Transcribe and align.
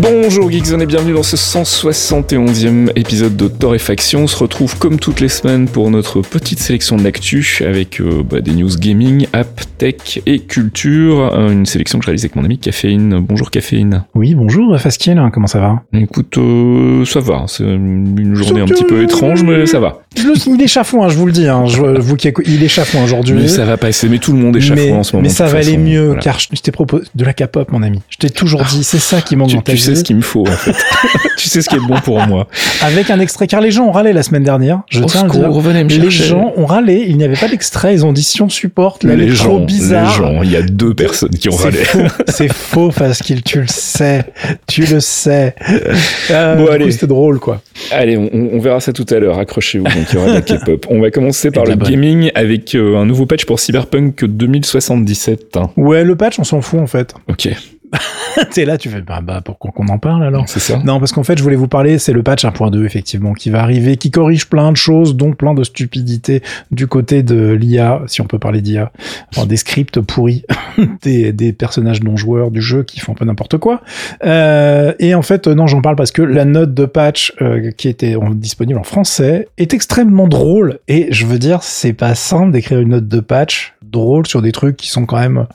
Bonjour 0.00 0.50
Geekzone 0.50 0.80
et 0.80 0.86
bienvenue 0.86 1.12
dans 1.12 1.22
ce 1.22 1.36
171e 1.36 2.90
épisode 2.96 3.36
de 3.36 3.48
Torréfaction. 3.48 4.20
On 4.22 4.26
se 4.26 4.36
retrouve 4.38 4.78
comme 4.78 4.98
toutes 4.98 5.20
les 5.20 5.28
semaines 5.28 5.68
pour 5.68 5.90
notre 5.90 6.22
petite 6.22 6.58
sélection 6.58 6.96
de 6.96 7.04
l'actu 7.04 7.62
avec 7.66 8.00
euh, 8.00 8.22
bah, 8.22 8.40
des 8.40 8.52
news 8.52 8.70
gaming, 8.78 9.26
app, 9.34 9.60
tech 9.76 10.20
et 10.24 10.38
culture. 10.38 11.34
Euh, 11.34 11.50
une 11.50 11.66
sélection 11.66 11.98
que 11.98 12.04
je 12.04 12.06
réalise 12.06 12.24
avec 12.24 12.34
mon 12.34 12.46
ami 12.46 12.58
Caféine. 12.58 13.20
Bonjour 13.20 13.50
Caféine. 13.50 14.04
Oui, 14.14 14.34
bonjour 14.34 14.80
Faskiel, 14.80 15.20
comment 15.34 15.46
ça 15.46 15.60
va? 15.60 15.82
Écoute, 15.92 16.38
euh, 16.38 17.04
ça 17.04 17.20
va. 17.20 17.44
C'est 17.46 17.64
une 17.64 18.34
journée 18.34 18.62
un 18.62 18.66
petit 18.66 18.84
peu 18.84 19.02
étrange, 19.02 19.42
mais 19.42 19.66
ça 19.66 19.80
va. 19.80 20.00
il 20.16 20.62
est 20.62 20.66
chafouin, 20.66 21.10
je 21.10 21.18
vous 21.18 21.26
le 21.26 21.32
dis. 21.32 21.46
Hein. 21.46 21.66
Je, 21.66 22.00
vous 22.00 22.16
qui 22.16 22.32
il 22.46 22.64
est 22.64 22.68
chafouin 22.68 23.04
aujourd'hui. 23.04 23.34
Mais 23.34 23.48
ça 23.48 23.66
va 23.66 23.76
passer. 23.76 24.08
Mais 24.08 24.18
tout 24.18 24.32
le 24.32 24.38
monde 24.38 24.56
est 24.56 24.60
chafouin 24.60 24.96
en 24.96 25.02
ce 25.02 25.14
moment. 25.14 25.24
Mais 25.24 25.34
ça 25.34 25.44
va 25.44 25.58
aller 25.58 25.76
mieux, 25.76 26.16
car 26.22 26.38
je, 26.38 26.48
t'ai 26.48 26.72
proposé 26.72 27.04
de 27.14 27.24
la 27.26 27.34
K-pop, 27.34 27.70
mon 27.70 27.82
ami. 27.82 28.00
Je 28.08 28.16
t'ai 28.16 28.30
toujours 28.30 28.64
dit, 28.64 28.82
c'est 28.82 28.98
ça 28.98 29.20
qui 29.20 29.36
manque 29.36 29.52
dans 29.52 29.60
ta 29.60 29.72
tu 29.72 29.89
sais 29.90 30.00
ce 30.00 30.04
qu'il 30.04 30.16
me 30.16 30.22
faut, 30.22 30.46
en 30.46 30.52
fait. 30.52 30.74
tu 31.36 31.48
sais 31.48 31.62
ce 31.62 31.68
qui 31.68 31.76
est 31.76 31.86
bon 31.86 32.00
pour 32.00 32.20
moi. 32.26 32.46
Avec 32.82 33.10
un 33.10 33.20
extrait, 33.20 33.46
car 33.46 33.60
les 33.60 33.70
gens 33.70 33.86
ont 33.86 33.92
râlé 33.92 34.12
la 34.12 34.22
semaine 34.22 34.44
dernière. 34.44 34.82
Je 34.88 35.02
tiens 35.04 35.22
à 35.22 35.24
le 35.24 35.84
dire. 35.84 36.02
les 36.02 36.10
gens 36.10 36.52
ont 36.56 36.66
râlé. 36.66 37.04
Il 37.08 37.16
n'y 37.16 37.24
avait 37.24 37.36
pas 37.36 37.48
d'extrait. 37.48 37.94
Ils 37.94 38.06
ont 38.06 38.12
dit 38.12 38.22
si 38.22 38.42
on 38.42 38.48
supporte. 38.48 39.04
Là, 39.04 39.14
les 39.14 39.30
gens, 39.30 39.44
trop 39.44 39.60
bizarre. 39.60 40.10
Les 40.10 40.16
gens. 40.16 40.42
Il 40.42 40.50
y 40.50 40.56
a 40.56 40.62
deux 40.62 40.94
personnes 40.94 41.30
qui 41.30 41.48
ont 41.48 41.56
râlé. 41.56 41.80
C'est 42.28 42.52
faux 42.52 42.90
parce 42.96 43.20
qu'il, 43.20 43.42
tu 43.42 43.60
le 43.60 43.66
sais. 43.68 44.24
Tu 44.66 44.84
le 44.86 45.00
sais. 45.00 45.54
Euh, 46.30 46.54
bon, 46.54 46.70
allez. 46.70 46.90
C'était 46.92 47.06
drôle, 47.06 47.40
quoi. 47.40 47.60
Allez, 47.90 48.16
on, 48.16 48.30
on, 48.32 48.60
verra 48.60 48.78
ça 48.80 48.92
tout 48.92 49.06
à 49.10 49.18
l'heure. 49.18 49.38
Accrochez-vous. 49.38 49.84
Donc, 49.84 50.06
il 50.12 50.14
y 50.14 50.18
aura 50.18 50.28
de 50.28 50.34
la 50.34 50.42
K-pop. 50.42 50.86
On 50.88 51.00
va 51.00 51.10
commencer 51.10 51.50
par 51.50 51.64
le 51.64 51.74
gaming 51.74 52.30
avec 52.34 52.74
euh, 52.74 52.96
un 52.96 53.04
nouveau 53.04 53.26
patch 53.26 53.44
pour 53.44 53.58
Cyberpunk 53.58 54.24
2077. 54.24 55.58
Ouais, 55.76 56.04
le 56.04 56.16
patch, 56.16 56.38
on 56.38 56.44
s'en 56.44 56.60
fout, 56.60 56.80
en 56.80 56.86
fait. 56.86 57.14
Ok. 57.28 57.48
T'es 58.52 58.64
là, 58.64 58.78
tu 58.78 58.88
fais 58.88 59.00
bah, 59.00 59.20
bah 59.22 59.40
pourquoi 59.44 59.72
qu'on 59.72 59.88
en 59.88 59.98
parle 59.98 60.24
alors? 60.24 60.48
C'est 60.48 60.60
ça. 60.60 60.78
Non, 60.84 60.98
parce 60.98 61.12
qu'en 61.12 61.24
fait, 61.24 61.36
je 61.36 61.42
voulais 61.42 61.56
vous 61.56 61.68
parler, 61.68 61.98
c'est 61.98 62.12
le 62.12 62.22
patch 62.22 62.44
1.2 62.44 62.84
effectivement 62.84 63.32
qui 63.32 63.50
va 63.50 63.62
arriver, 63.62 63.96
qui 63.96 64.10
corrige 64.10 64.48
plein 64.48 64.70
de 64.72 64.76
choses, 64.76 65.16
dont 65.16 65.32
plein 65.32 65.54
de 65.54 65.64
stupidités 65.64 66.42
du 66.70 66.86
côté 66.86 67.22
de 67.22 67.52
l'IA, 67.52 68.02
si 68.06 68.20
on 68.20 68.26
peut 68.26 68.38
parler 68.38 68.60
d'IA, 68.60 68.92
enfin, 69.34 69.46
des 69.46 69.56
scripts 69.56 70.00
pourris, 70.00 70.44
des, 71.02 71.32
des 71.32 71.52
personnages 71.52 72.02
non 72.02 72.16
joueurs 72.16 72.50
du 72.50 72.62
jeu 72.62 72.82
qui 72.82 73.00
font 73.00 73.12
un 73.12 73.14
peu 73.16 73.24
n'importe 73.24 73.58
quoi. 73.58 73.82
Euh, 74.24 74.94
et 74.98 75.14
en 75.14 75.22
fait, 75.22 75.46
non, 75.46 75.66
j'en 75.66 75.82
parle 75.82 75.96
parce 75.96 76.12
que 76.12 76.22
la 76.22 76.44
note 76.44 76.74
de 76.74 76.86
patch 76.86 77.32
euh, 77.42 77.70
qui 77.72 77.88
était 77.88 78.16
disponible 78.34 78.78
en 78.78 78.84
français 78.84 79.48
est 79.58 79.74
extrêmement 79.74 80.28
drôle 80.28 80.78
et 80.88 81.08
je 81.12 81.26
veux 81.26 81.38
dire, 81.38 81.62
c'est 81.62 81.92
pas 81.92 82.14
simple 82.14 82.52
d'écrire 82.52 82.80
une 82.80 82.90
note 82.90 83.08
de 83.08 83.20
patch 83.20 83.74
drôle 83.82 84.26
sur 84.26 84.42
des 84.42 84.52
trucs 84.52 84.76
qui 84.76 84.88
sont 84.88 85.06
quand 85.06 85.18
même 85.18 85.46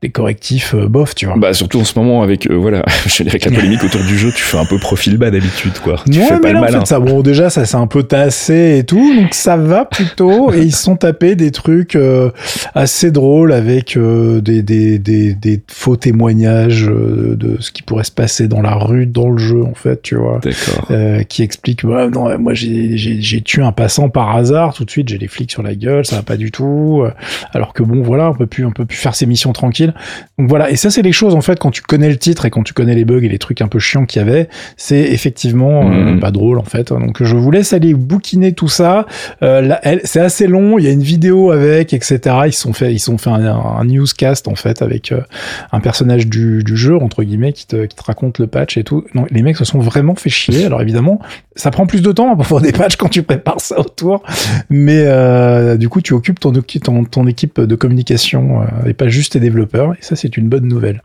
des 0.00 0.10
correctifs 0.10 0.74
euh, 0.74 0.86
bof, 0.86 1.16
tu 1.16 1.26
vois. 1.26 1.34
Bah 1.36 1.52
surtout 1.52 1.80
en 1.80 1.84
ce 1.84 1.98
moment 1.98 2.22
avec 2.22 2.48
euh, 2.48 2.54
voilà, 2.54 2.84
je 3.06 3.24
dirais 3.24 3.40
que 3.40 3.48
la 3.50 3.56
polémique 3.56 3.82
autour 3.82 4.00
du 4.02 4.16
jeu, 4.16 4.30
tu 4.30 4.42
fais 4.44 4.56
un 4.56 4.64
peu 4.64 4.78
profil 4.78 5.16
bas 5.16 5.32
d'habitude 5.32 5.76
quoi. 5.82 5.96
Tu 6.08 6.20
ouais, 6.20 6.24
fais 6.24 6.38
pas 6.38 6.52
le 6.52 6.60
malin. 6.60 6.76
En 6.78 6.80
fait, 6.82 6.86
ça 6.86 7.00
bon 7.00 7.20
déjà 7.22 7.50
ça 7.50 7.64
s'est 7.64 7.76
un 7.76 7.88
peu 7.88 8.04
tassé 8.04 8.78
et 8.78 8.84
tout, 8.84 9.12
donc 9.16 9.34
ça 9.34 9.56
va 9.56 9.84
plutôt 9.84 10.52
et 10.52 10.62
ils 10.62 10.72
se 10.72 10.84
sont 10.84 10.94
tapés 10.94 11.34
des 11.34 11.50
trucs 11.50 11.96
euh, 11.96 12.30
assez 12.76 13.10
drôles 13.10 13.52
avec 13.52 13.96
euh, 13.96 14.40
des, 14.40 14.62
des, 14.62 15.00
des, 15.00 15.34
des 15.34 15.60
faux 15.68 15.96
témoignages 15.96 16.86
de 16.86 17.56
ce 17.58 17.72
qui 17.72 17.82
pourrait 17.82 18.04
se 18.04 18.12
passer 18.12 18.46
dans 18.46 18.62
la 18.62 18.74
rue 18.74 19.06
dans 19.06 19.30
le 19.30 19.38
jeu 19.38 19.64
en 19.64 19.74
fait, 19.74 20.00
tu 20.02 20.14
vois. 20.14 20.38
D'accord. 20.40 20.92
qui 21.28 21.42
explique 21.42 21.84
bah, 21.84 22.08
non, 22.08 22.38
moi 22.38 22.54
j'ai 22.54 22.96
j'ai 22.96 23.40
tué 23.42 23.62
un 23.62 23.72
passant 23.72 24.10
par 24.10 24.36
hasard, 24.36 24.74
tout 24.74 24.84
de 24.84 24.90
suite 24.90 25.08
j'ai 25.08 25.18
les 25.18 25.28
flics 25.28 25.50
sur 25.50 25.64
la 25.64 25.74
gueule, 25.74 26.06
ça 26.06 26.14
va 26.16 26.22
pas 26.22 26.36
du 26.36 26.52
tout. 26.52 27.02
Alors 27.52 27.72
que 27.72 27.82
bon 27.82 28.00
voilà, 28.02 28.30
on 28.30 28.34
peut 28.34 28.46
plus 28.46 28.64
on 28.64 28.70
peut 28.70 28.86
plus 28.86 28.96
faire 28.96 29.16
ses 29.16 29.26
missions 29.26 29.52
tranquilles 29.52 29.87
donc 30.38 30.48
voilà, 30.48 30.70
et 30.70 30.76
ça 30.76 30.90
c'est 30.90 31.02
les 31.02 31.12
choses 31.12 31.34
en 31.34 31.40
fait 31.40 31.58
quand 31.58 31.70
tu 31.70 31.82
connais 31.82 32.08
le 32.08 32.16
titre 32.16 32.46
et 32.46 32.50
quand 32.50 32.62
tu 32.62 32.72
connais 32.74 32.94
les 32.94 33.04
bugs 33.04 33.22
et 33.22 33.28
les 33.28 33.38
trucs 33.38 33.60
un 33.62 33.68
peu 33.68 33.78
chiants 33.78 34.06
qu'il 34.06 34.20
y 34.20 34.24
avait, 34.24 34.48
c'est 34.76 35.00
effectivement 35.00 35.88
euh, 35.90 36.12
Mhm. 36.12 36.20
pas 36.20 36.30
drôle 36.30 36.58
en 36.58 36.64
fait. 36.64 36.88
Donc 36.92 37.22
je 37.22 37.36
vous 37.36 37.50
laisse 37.50 37.72
aller 37.72 37.94
bouquiner 37.94 38.52
tout 38.52 38.68
ça. 38.68 39.06
Euh, 39.42 39.74
c'est 40.04 40.20
assez 40.20 40.46
long, 40.46 40.78
il 40.78 40.84
y 40.84 40.88
a 40.88 40.90
une 40.90 41.02
vidéo 41.02 41.50
avec, 41.50 41.92
etc. 41.92 42.20
Ils 42.46 42.52
sont 42.52 42.72
fait, 42.72 42.92
ils 42.92 42.98
sont 42.98 43.18
fait 43.18 43.30
un, 43.30 43.44
un 43.46 43.84
newscast 43.84 44.48
en 44.48 44.54
fait 44.54 44.82
avec 44.82 45.12
euh, 45.12 45.20
un 45.72 45.80
personnage 45.80 46.26
du, 46.28 46.62
du 46.62 46.76
jeu 46.76 46.96
entre 46.96 47.22
guillemets 47.22 47.52
qui 47.52 47.66
te, 47.66 47.84
qui 47.86 47.96
te 47.96 48.02
raconte 48.02 48.38
le 48.38 48.46
patch 48.46 48.76
et 48.76 48.84
tout. 48.84 49.04
Non, 49.14 49.26
les 49.30 49.42
mecs 49.42 49.56
se 49.56 49.64
sont 49.64 49.80
vraiment 49.80 50.14
fait 50.14 50.30
chier. 50.30 50.64
Alors 50.66 50.80
évidemment, 50.82 51.20
ça 51.56 51.70
prend 51.70 51.86
plus 51.86 52.02
de 52.02 52.12
temps 52.12 52.34
pour 52.36 52.46
faire 52.46 52.60
des 52.60 52.72
patchs 52.72 52.96
quand 52.96 53.08
tu 53.08 53.22
prépares 53.22 53.60
ça 53.60 53.78
autour, 53.80 54.22
mais 54.70 55.02
euh, 55.06 55.76
du 55.76 55.88
coup 55.88 56.00
tu 56.00 56.12
occupes 56.14 56.40
ton, 56.40 56.52
ton, 56.52 57.04
ton 57.04 57.26
équipe 57.26 57.60
de 57.60 57.74
communication 57.74 58.62
euh, 58.62 58.88
et 58.88 58.94
pas 58.94 59.08
juste 59.08 59.32
tes 59.32 59.40
développeurs. 59.40 59.77
Et 59.98 60.02
ça 60.02 60.16
c'est 60.16 60.36
une 60.36 60.48
bonne 60.48 60.66
nouvelle. 60.68 61.02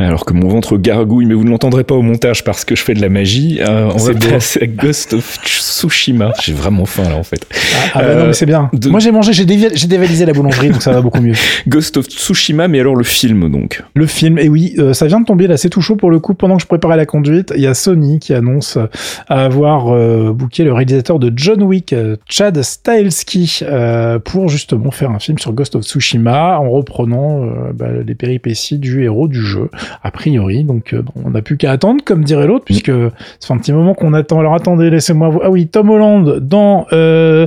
Alors 0.00 0.24
que 0.24 0.32
mon 0.32 0.46
ventre 0.48 0.76
gargouille, 0.76 1.26
mais 1.26 1.34
vous 1.34 1.42
ne 1.44 1.50
l'entendrez 1.50 1.82
pas 1.82 1.94
au 1.96 2.02
montage 2.02 2.44
parce 2.44 2.64
que 2.64 2.76
je 2.76 2.82
fais 2.84 2.94
de 2.94 3.00
la 3.00 3.08
magie. 3.08 3.58
euh, 3.60 3.88
on 3.92 3.98
va 3.98 4.14
passer 4.14 4.62
à 4.62 4.66
Ghost 4.66 5.14
of 5.14 5.38
Tsushima. 5.44 6.32
J'ai 6.40 6.52
vraiment 6.52 6.84
faim 6.86 7.08
là 7.08 7.16
en 7.16 7.24
fait. 7.24 7.44
Ah, 7.50 7.56
ah 7.94 7.98
bah 7.98 8.04
Euh, 8.04 8.20
non 8.20 8.26
mais 8.26 8.32
c'est 8.32 8.46
bien. 8.46 8.70
de- 8.72 8.90
Moi 8.90 9.00
j'ai 9.00 9.10
mangé, 9.10 9.32
j'ai 9.32 9.44
dévalisé 9.44 10.24
la 10.24 10.32
boulangerie 10.32 10.70
donc 10.70 10.82
ça 10.82 10.92
va 10.92 11.00
beaucoup 11.00 11.20
mieux. 11.20 11.34
Ghost 11.66 11.96
of 11.96 12.06
Tsushima, 12.06 12.68
mais 12.68 12.78
alors 12.78 12.94
le 12.94 13.02
film 13.04 13.50
donc. 13.50 13.82
Le 13.94 14.06
film, 14.06 14.38
et 14.38 14.48
oui, 14.48 14.74
euh, 14.78 14.92
ça 14.92 15.06
vient 15.06 15.20
de 15.20 15.24
tomber 15.24 15.46
là, 15.48 15.56
c'est 15.56 15.70
tout 15.70 15.80
chaud 15.80 15.96
pour 15.96 16.10
le 16.10 16.20
coup. 16.20 16.34
Pendant 16.34 16.56
que 16.56 16.62
je 16.62 16.68
préparais 16.68 16.96
la 16.96 17.06
conduite, 17.06 17.52
il 17.56 17.62
y 17.62 17.66
a 17.66 17.74
Sony 17.74 18.20
qui 18.20 18.34
annonce 18.34 18.76
euh, 18.76 18.86
avoir 19.28 19.88
euh, 19.92 20.32
booké 20.32 20.62
le 20.62 20.72
réalisateur 20.72 21.18
de 21.18 21.32
John 21.34 21.62
Wick, 21.62 21.92
euh, 21.92 22.16
Chad 22.28 22.62
Stahelski, 22.62 23.60
euh, 23.62 24.18
pour 24.20 24.48
justement 24.48 24.90
faire 24.92 25.10
un 25.10 25.18
film 25.18 25.38
sur 25.38 25.52
Ghost 25.52 25.74
of 25.74 25.82
Tsushima 25.84 26.58
en 26.60 26.70
reprenant 26.70 27.42
euh, 27.44 27.67
bah, 27.74 27.86
les 28.06 28.14
péripéties 28.14 28.78
du 28.78 29.04
héros 29.04 29.28
du 29.28 29.40
jeu, 29.44 29.70
a 30.02 30.10
priori. 30.10 30.64
Donc 30.64 30.92
euh, 30.92 31.02
bon, 31.02 31.12
on 31.24 31.30
n'a 31.30 31.42
plus 31.42 31.56
qu'à 31.56 31.70
attendre, 31.72 32.02
comme 32.04 32.24
dirait 32.24 32.46
l'autre, 32.46 32.64
puisque 32.64 32.92
fait 32.92 33.52
un 33.54 33.58
petit 33.58 33.72
moment 33.72 33.94
qu'on 33.94 34.12
attend. 34.14 34.40
Alors 34.40 34.54
attendez, 34.54 34.90
laissez-moi 34.90 35.28
vous. 35.28 35.40
Ah 35.42 35.50
oui, 35.50 35.68
Tom 35.68 35.90
Holland 35.90 36.38
dans 36.40 36.86
euh, 36.92 37.46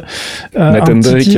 euh, 0.58 0.72
Nathan 0.72 0.96
Drake. 0.96 1.38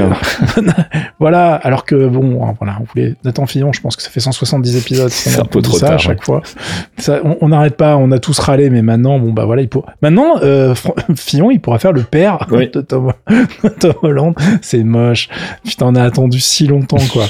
voilà, 1.20 1.56
alors 1.56 1.86
que 1.86 2.08
bon, 2.08 2.46
hein, 2.46 2.54
voilà, 2.60 2.78
on 2.82 2.84
voulait 2.94 3.16
Nathan 3.24 3.46
Fillon, 3.46 3.74
je 3.74 3.82
pense 3.82 3.96
que 3.96 4.04
ça 4.04 4.10
fait 4.10 4.20
170 4.20 4.78
épisodes. 4.78 5.10
C'est 5.10 5.40
un 5.40 5.46
peu 5.46 5.62
trop 5.62 5.78
ça 5.78 5.86
à 5.86 5.90
tard, 5.92 6.00
chaque 6.00 6.24
fois. 6.24 6.42
Ça, 6.98 7.20
on- 7.42 7.50
n'arrête 7.50 7.78
pas, 7.78 7.98
on 7.98 8.12
a 8.12 8.20
tous 8.20 8.38
râlé, 8.40 8.70
mais 8.70 8.82
maintenant, 8.82 9.20
bon 9.20 9.32
bah 9.32 9.46
voilà, 9.46 9.62
il 9.62 9.70
pour... 9.70 9.86
maintenant 10.02 10.38
euh, 10.42 10.74
Fillon, 11.16 11.52
il 11.52 11.60
pourra 11.60 11.78
faire 11.80 11.92
le 11.92 12.02
père 12.02 12.48
Oui. 12.52 12.70
de 12.74 12.82
Tom, 12.82 13.14
Tom 13.80 13.94
Holland. 14.02 14.34
C'est 14.62 14.84
moche. 14.84 15.30
Putain, 15.64 15.88
on 15.88 15.96
a 15.96 16.04
attendu 16.04 16.40
si 16.40 16.68
longtemps, 16.68 16.98
quoi. 17.12 17.26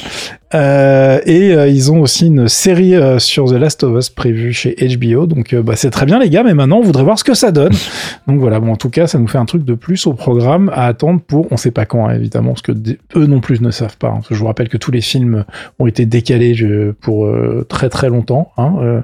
Euh, 0.55 1.19
et 1.25 1.53
euh, 1.53 1.67
ils 1.67 1.91
ont 1.91 2.01
aussi 2.01 2.27
une 2.27 2.47
série 2.47 2.95
euh, 2.95 3.17
sur 3.19 3.45
The 3.45 3.53
Last 3.53 3.83
of 3.83 3.97
Us 3.97 4.09
prévue 4.09 4.53
chez 4.53 4.75
HBO. 4.97 5.25
Donc 5.25 5.53
euh, 5.53 5.61
bah, 5.63 5.75
c'est 5.75 5.89
très 5.89 6.05
bien 6.05 6.19
les 6.19 6.29
gars, 6.29 6.43
mais 6.43 6.53
maintenant 6.53 6.77
on 6.77 6.83
voudrait 6.83 7.03
voir 7.03 7.17
ce 7.17 7.23
que 7.23 7.33
ça 7.33 7.51
donne. 7.51 7.73
donc 8.27 8.39
voilà, 8.39 8.59
bon 8.59 8.71
en 8.71 8.75
tout 8.75 8.89
cas 8.89 9.07
ça 9.07 9.17
nous 9.19 9.27
fait 9.27 9.37
un 9.39 9.45
truc 9.45 9.65
de 9.65 9.73
plus 9.73 10.05
au 10.07 10.13
programme 10.13 10.69
à 10.73 10.85
attendre 10.85 11.21
pour 11.25 11.47
on 11.51 11.57
sait 11.57 11.71
pas 11.71 11.85
quand 11.85 12.07
hein, 12.07 12.15
évidemment 12.15 12.49
parce 12.51 12.61
que 12.61 12.71
eux 12.71 13.25
non 13.25 13.39
plus 13.39 13.61
ne 13.61 13.71
savent 13.71 13.97
pas. 13.97 14.09
hein. 14.09 14.15
Parce 14.15 14.27
que 14.29 14.35
je 14.35 14.39
vous 14.39 14.45
rappelle 14.47 14.69
que 14.69 14.77
tous 14.77 14.91
les 14.91 15.01
films 15.01 15.45
ont 15.79 15.87
été 15.87 16.05
décalés 16.05 16.53
je- 16.53 16.91
pour 16.91 17.25
euh, 17.25 17.65
très 17.67 17.89
très 17.89 18.09
longtemps. 18.09 18.51
hein, 18.57 18.73
euh. 18.81 19.01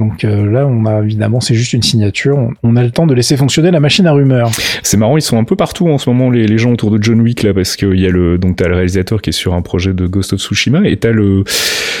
donc 0.00 0.22
là 0.24 0.66
on 0.66 0.86
a 0.86 1.00
évidemment 1.02 1.40
c'est 1.40 1.54
juste 1.54 1.72
une 1.72 1.82
signature. 1.82 2.36
On, 2.36 2.50
on 2.62 2.76
a 2.76 2.82
le 2.82 2.90
temps 2.90 3.06
de 3.06 3.14
laisser 3.14 3.36
fonctionner 3.36 3.70
la 3.70 3.80
machine 3.80 4.06
à 4.06 4.12
rumeurs. 4.12 4.50
C'est 4.82 4.96
marrant, 4.96 5.16
ils 5.16 5.22
sont 5.22 5.38
un 5.38 5.44
peu 5.44 5.56
partout 5.56 5.88
en 5.88 5.98
ce 5.98 6.10
moment 6.10 6.30
les, 6.30 6.46
les 6.46 6.58
gens 6.58 6.72
autour 6.72 6.90
de 6.90 7.02
John 7.02 7.20
Wick 7.20 7.42
là 7.42 7.54
parce 7.54 7.76
qu'il 7.76 7.98
y 8.00 8.06
a 8.06 8.10
le 8.10 8.38
donc 8.38 8.56
t'as 8.56 8.66
le 8.68 8.74
réalisateur 8.74 9.22
qui 9.22 9.30
est 9.30 9.32
sur 9.32 9.54
un 9.54 9.62
projet 9.62 9.92
de 9.92 10.06
Ghost 10.06 10.32
of 10.32 10.40
Tsushima 10.40 10.79
et 10.84 10.96
t'as 10.96 11.10
le 11.12 11.44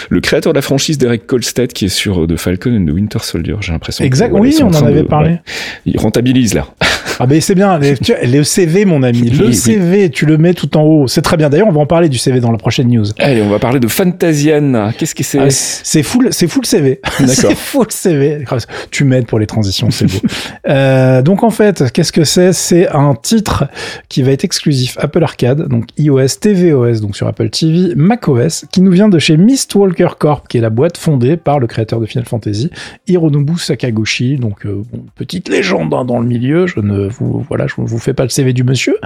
le 0.08 0.20
créateur 0.20 0.52
de 0.52 0.58
la 0.58 0.62
franchise 0.62 0.98
Derek 0.98 1.24
Kolstad 1.26 1.72
qui 1.72 1.84
est 1.84 1.88
sur 1.88 2.22
euh, 2.24 2.26
The 2.26 2.36
Falcon 2.36 2.74
and 2.76 2.84
the 2.86 2.90
Winter 2.92 3.18
Soldier. 3.22 3.54
J'ai 3.60 3.70
l'impression. 3.72 4.02
que, 4.02 4.06
Exact. 4.06 4.30
voilà, 4.30 4.42
oui, 4.42 4.56
on 4.60 4.66
en 4.74 4.86
avait 4.86 5.02
de- 5.02 5.06
parlé. 5.06 5.30
ouais. 5.30 5.40
Ils 5.86 5.98
rentabilisent 5.98 6.54
là. 6.54 6.66
Ah 7.20 7.26
ben 7.26 7.38
c'est 7.40 7.54
bien, 7.54 7.78
les- 7.78 7.96
tu 7.98 8.12
vois, 8.12 8.24
le 8.24 8.42
CV 8.42 8.86
mon 8.86 9.02
ami, 9.02 9.28
le 9.30 9.38
Oui, 9.38 9.44
oui. 9.48 9.54
CV, 9.54 10.08
tu 10.10 10.24
le 10.26 10.38
mets 10.38 10.54
tout 10.54 10.74
en 10.76 10.82
haut, 10.82 11.06
c'est 11.06 11.20
très 11.22 11.36
bien. 11.36 11.48
D'ailleurs, 11.50 11.68
on 11.68 11.72
va 11.72 11.80
en 11.80 11.86
parler 11.86 12.08
du 12.08 12.16
CV 12.18 12.40
dans 12.40 12.50
la 12.50 12.56
prochaine 12.58 12.88
news. 12.88 13.04
Allez, 13.18 13.42
on 13.42 13.50
va 13.50 13.58
parler 13.58 13.78
de 13.78 13.86
Fantasian. 13.88 14.90
Qu'est-ce 14.96 15.14
que 15.14 15.22
c'est 15.22 15.38
Ah, 15.38 15.50
c'est 15.50 16.02
full, 16.02 16.28
c'est 16.32 16.48
full 16.48 16.64
CV. 16.64 17.00
D'accord. 17.20 17.34
c'est 17.34 17.54
full 17.54 17.86
CV. 17.90 18.44
Tu 18.90 19.04
m'aides 19.04 19.26
pour 19.26 19.38
les 19.38 19.46
transitions, 19.46 19.90
c'est 19.90 20.06
beau. 20.06 20.18
Euh, 20.68 21.22
donc 21.22 21.42
en 21.42 21.50
fait, 21.50 21.90
qu'est-ce 21.92 22.12
que 22.12 22.22
c'est? 22.24 22.52
C'est 22.52 22.88
un 22.88 23.14
titre 23.14 23.64
qui 24.08 24.22
va 24.22 24.30
être 24.32 24.44
exclusif 24.44 24.96
Apple 25.00 25.22
Arcade, 25.22 25.68
donc 25.68 25.86
iOS, 25.98 26.26
tvOS, 26.40 27.00
donc 27.00 27.16
sur 27.16 27.26
Apple 27.26 27.48
TV, 27.50 27.94
macOS, 27.96 28.66
qui 28.72 28.82
nous 28.82 28.90
vient 28.90 29.08
de 29.08 29.18
chez 29.18 29.36
Mistwalker 29.36 30.08
Corp, 30.18 30.48
qui 30.48 30.58
est 30.58 30.60
la 30.60 30.70
boîte 30.70 30.96
fondée 30.96 31.36
par 31.36 31.58
le 31.58 31.66
créateur 31.66 32.00
de 32.00 32.06
Final 32.06 32.26
Fantasy, 32.26 32.70
Hironobu 33.06 33.58
Sakaguchi. 33.58 34.36
Donc, 34.36 34.66
euh, 34.66 34.82
bon, 34.92 35.04
petite 35.14 35.48
légende 35.48 35.92
hein, 35.94 36.04
dans 36.04 36.18
le 36.18 36.26
milieu. 36.26 36.66
Je 36.66 36.80
ne 36.80 37.08
vous, 37.08 37.44
voilà, 37.48 37.66
je 37.66 37.74
vous 37.76 37.98
fais 37.98 38.14
pas 38.14 38.22
le 38.22 38.28
CV 38.28 38.52
du 38.52 38.64
monsieur. 38.64 38.96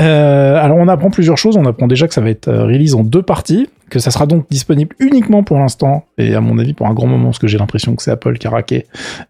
Euh, 0.00 0.56
alors, 0.56 0.76
on 0.78 0.88
apprend 0.88 1.10
plusieurs 1.10 1.38
choses. 1.38 1.56
On 1.56 1.64
apprend 1.64 1.86
déjà 1.86 2.06
que 2.08 2.14
ça 2.14 2.20
va 2.20 2.30
être 2.30 2.48
euh, 2.48 2.64
release 2.64 2.94
en 2.94 3.04
deux 3.04 3.22
parties 3.22 3.68
que 3.88 3.98
ça 3.98 4.10
sera 4.10 4.26
donc 4.26 4.46
disponible 4.50 4.96
uniquement 4.98 5.44
pour 5.44 5.58
l'instant 5.58 6.04
et 6.18 6.34
à 6.34 6.40
mon 6.40 6.58
avis 6.58 6.74
pour 6.74 6.88
un 6.88 6.94
grand 6.94 7.06
moment 7.06 7.26
parce 7.26 7.38
que 7.38 7.46
j'ai 7.46 7.58
l'impression 7.58 7.94
que 7.94 8.02
c'est 8.02 8.10
Apple 8.10 8.36
qui 8.38 8.46
a 8.46 8.50
raqué 8.50 8.86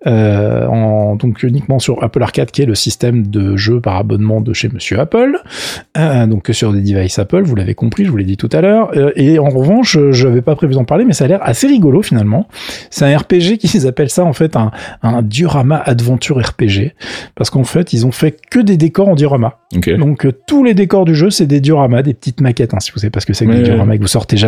euh, 0.06 0.66
en, 0.66 1.16
donc 1.16 1.42
uniquement 1.42 1.78
sur 1.78 2.02
Apple 2.02 2.22
Arcade 2.22 2.50
qui 2.50 2.62
est 2.62 2.66
le 2.66 2.74
système 2.74 3.26
de 3.26 3.56
jeu 3.56 3.80
par 3.80 3.96
abonnement 3.96 4.40
de 4.40 4.52
chez 4.54 4.68
Monsieur 4.68 4.98
Apple. 4.98 5.36
Euh, 5.98 6.26
donc 6.26 6.44
que 6.44 6.52
sur 6.52 6.72
des 6.72 6.80
devices 6.80 7.18
Apple 7.18 7.42
vous 7.42 7.54
l'avez 7.54 7.74
compris 7.74 8.06
je 8.06 8.10
vous 8.10 8.16
l'ai 8.16 8.24
dit 8.24 8.38
tout 8.38 8.48
à 8.52 8.62
l'heure. 8.62 8.90
Euh, 8.96 9.12
et 9.14 9.38
en 9.38 9.50
revanche 9.50 9.98
je 10.10 10.26
n'avais 10.26 10.42
pas 10.42 10.56
prévu 10.56 10.74
d'en 10.74 10.84
parler 10.84 11.04
mais 11.04 11.12
ça 11.12 11.26
a 11.26 11.28
l'air 11.28 11.40
assez 11.42 11.66
rigolo 11.66 12.02
finalement. 12.02 12.48
C'est 12.90 13.04
un 13.04 13.16
RPG 13.16 13.58
qu'ils 13.58 13.86
appellent 13.86 14.10
ça 14.10 14.24
en 14.24 14.32
fait 14.32 14.56
un, 14.56 14.70
un 15.02 15.20
diorama 15.20 15.76
adventure 15.84 16.38
RPG 16.38 16.94
parce 17.34 17.50
qu'en 17.50 17.64
fait 17.64 17.92
ils 17.92 18.06
ont 18.06 18.12
fait 18.12 18.40
que 18.50 18.60
des 18.60 18.78
décors 18.78 19.08
en 19.08 19.14
diorama. 19.14 19.58
Donc 19.98 20.26
tous 20.46 20.64
les 20.64 20.72
décors 20.72 21.04
du 21.04 21.14
jeu 21.14 21.28
c'est 21.28 21.46
des 21.46 21.60
dioramas 21.60 22.02
des 22.02 22.14
petites 22.14 22.40
maquettes 22.40 22.72
hein, 22.72 22.80
si 22.80 22.90
vous 22.92 23.00
savez 23.00 23.10
pas 23.10 23.20
ce 23.20 23.26
que 23.26 23.34
c'est 23.34 23.44
que 23.44 23.52
des 23.52 23.62
dioramas 23.62 23.96
que 23.96 24.02
vous 24.02 24.06
sortez 24.06 24.36
jamais 24.36 24.45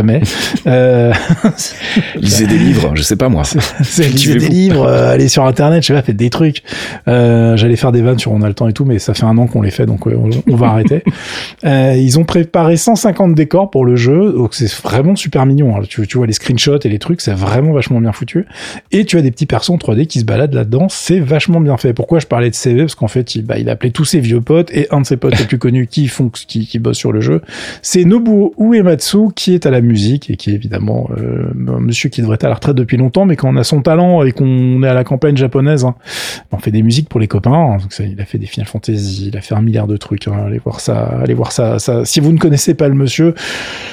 euh, 0.66 1.12
Lisez 2.16 2.46
des 2.46 2.58
livres, 2.58 2.92
je 2.94 3.02
sais 3.02 3.16
pas 3.16 3.28
moi. 3.28 3.42
c'est 3.44 4.08
lisez 4.08 4.36
des 4.36 4.48
livres, 4.48 4.86
euh, 4.86 5.12
allez 5.12 5.28
sur 5.28 5.44
internet, 5.44 5.82
je 5.82 5.88
sais 5.88 5.92
pas, 5.94 6.02
faites 6.02 6.16
des 6.16 6.30
trucs. 6.30 6.62
Euh, 7.06 7.56
J'allais 7.56 7.76
faire 7.76 7.92
des 7.92 8.02
vannes 8.02 8.18
sur 8.18 8.32
On 8.32 8.42
a 8.42 8.48
le 8.48 8.54
temps 8.54 8.68
et 8.68 8.72
tout, 8.72 8.84
mais 8.84 8.98
ça 8.98 9.14
fait 9.14 9.24
un 9.24 9.36
an 9.38 9.46
qu'on 9.46 9.62
les 9.62 9.70
fait, 9.70 9.86
donc 9.86 10.06
euh, 10.06 10.14
on, 10.16 10.30
on 10.52 10.56
va 10.56 10.68
arrêter. 10.70 11.02
Ils 11.64 12.18
ont 12.18 12.24
préparé 12.24 12.76
150 12.76 13.34
décors 13.34 13.70
pour 13.70 13.84
le 13.84 13.96
jeu, 13.96 14.32
donc 14.32 14.54
c'est 14.54 14.70
vraiment 14.82 15.16
super 15.16 15.46
mignon. 15.46 15.76
hein. 15.76 15.80
Tu, 15.88 16.06
tu 16.06 16.18
vois 16.18 16.26
les 16.26 16.32
screenshots 16.32 16.78
et 16.84 16.88
les 16.88 16.98
trucs, 16.98 17.20
c'est 17.20 17.32
vraiment 17.34 17.72
vachement 17.72 18.00
bien 18.00 18.12
foutu. 18.12 18.46
Et 18.92 19.04
tu 19.04 19.16
as 19.18 19.22
des 19.22 19.30
petits 19.30 19.46
persos 19.46 19.70
en 19.70 19.76
3D 19.76 20.06
qui 20.06 20.20
se 20.20 20.24
baladent 20.24 20.54
là-dedans, 20.54 20.86
c'est 20.88 21.20
vachement 21.20 21.60
bien 21.60 21.76
fait. 21.76 21.92
Pourquoi 21.92 22.18
je 22.18 22.26
parlais 22.26 22.50
de 22.50 22.54
CV 22.54 22.82
Parce 22.82 22.94
qu'en 22.94 23.08
fait, 23.08 23.34
il, 23.34 23.42
bah, 23.44 23.58
il 23.58 23.68
a 23.68 23.72
appelé 23.72 23.90
tous 23.92 24.04
ses 24.04 24.20
vieux 24.20 24.40
potes 24.40 24.70
et 24.72 24.86
un 24.90 25.00
de 25.00 25.06
ses 25.06 25.16
potes 25.16 25.38
les 25.38 25.44
plus 25.44 25.58
connus 25.58 25.86
qui 25.86 26.08
font, 26.08 26.28
qui, 26.30 26.66
qui 26.66 26.78
bosse 26.78 26.96
sur 26.98 27.12
le 27.12 27.20
jeu, 27.20 27.42
c'est 27.82 28.04
Nobuo 28.04 28.54
Uematsu 28.58 29.32
qui 29.34 29.54
est 29.54 29.66
à 29.66 29.70
la 29.70 29.80
musique 29.88 30.30
et 30.30 30.36
qui 30.36 30.50
est 30.50 30.54
évidemment 30.54 31.08
euh, 31.18 31.48
un 31.68 31.80
monsieur 31.80 32.08
qui 32.10 32.20
devrait 32.20 32.34
être 32.36 32.44
à 32.44 32.48
la 32.48 32.54
retraite 32.54 32.76
depuis 32.76 32.96
longtemps, 32.96 33.24
mais 33.24 33.36
quand 33.36 33.48
on 33.48 33.56
a 33.56 33.64
son 33.64 33.80
talent 33.82 34.22
et 34.22 34.32
qu'on 34.32 34.82
est 34.82 34.88
à 34.88 34.94
la 34.94 35.04
campagne 35.04 35.36
japonaise, 35.36 35.84
hein, 35.84 35.94
on 36.52 36.58
fait 36.58 36.70
des 36.70 36.82
musiques 36.82 37.08
pour 37.08 37.18
les 37.20 37.26
copains. 37.28 37.52
hein. 37.52 37.76
Donc 37.78 37.92
ça, 37.92 38.04
il 38.04 38.20
a 38.20 38.24
fait 38.24 38.38
des 38.38 38.46
Final 38.46 38.66
Fantasy, 38.68 39.28
il 39.32 39.36
a 39.36 39.40
fait 39.40 39.54
un 39.54 39.62
milliard 39.62 39.86
de 39.86 39.96
trucs. 39.96 40.28
hein. 40.28 40.44
Allez 40.46 40.58
voir 40.58 40.80
ça, 40.80 41.18
allez 41.22 41.34
voir 41.34 41.50
ça, 41.52 41.78
ça. 41.78 42.04
Si 42.04 42.20
vous 42.20 42.32
ne 42.32 42.38
connaissez 42.38 42.74
pas 42.74 42.88
le 42.88 42.94
monsieur, 42.94 43.34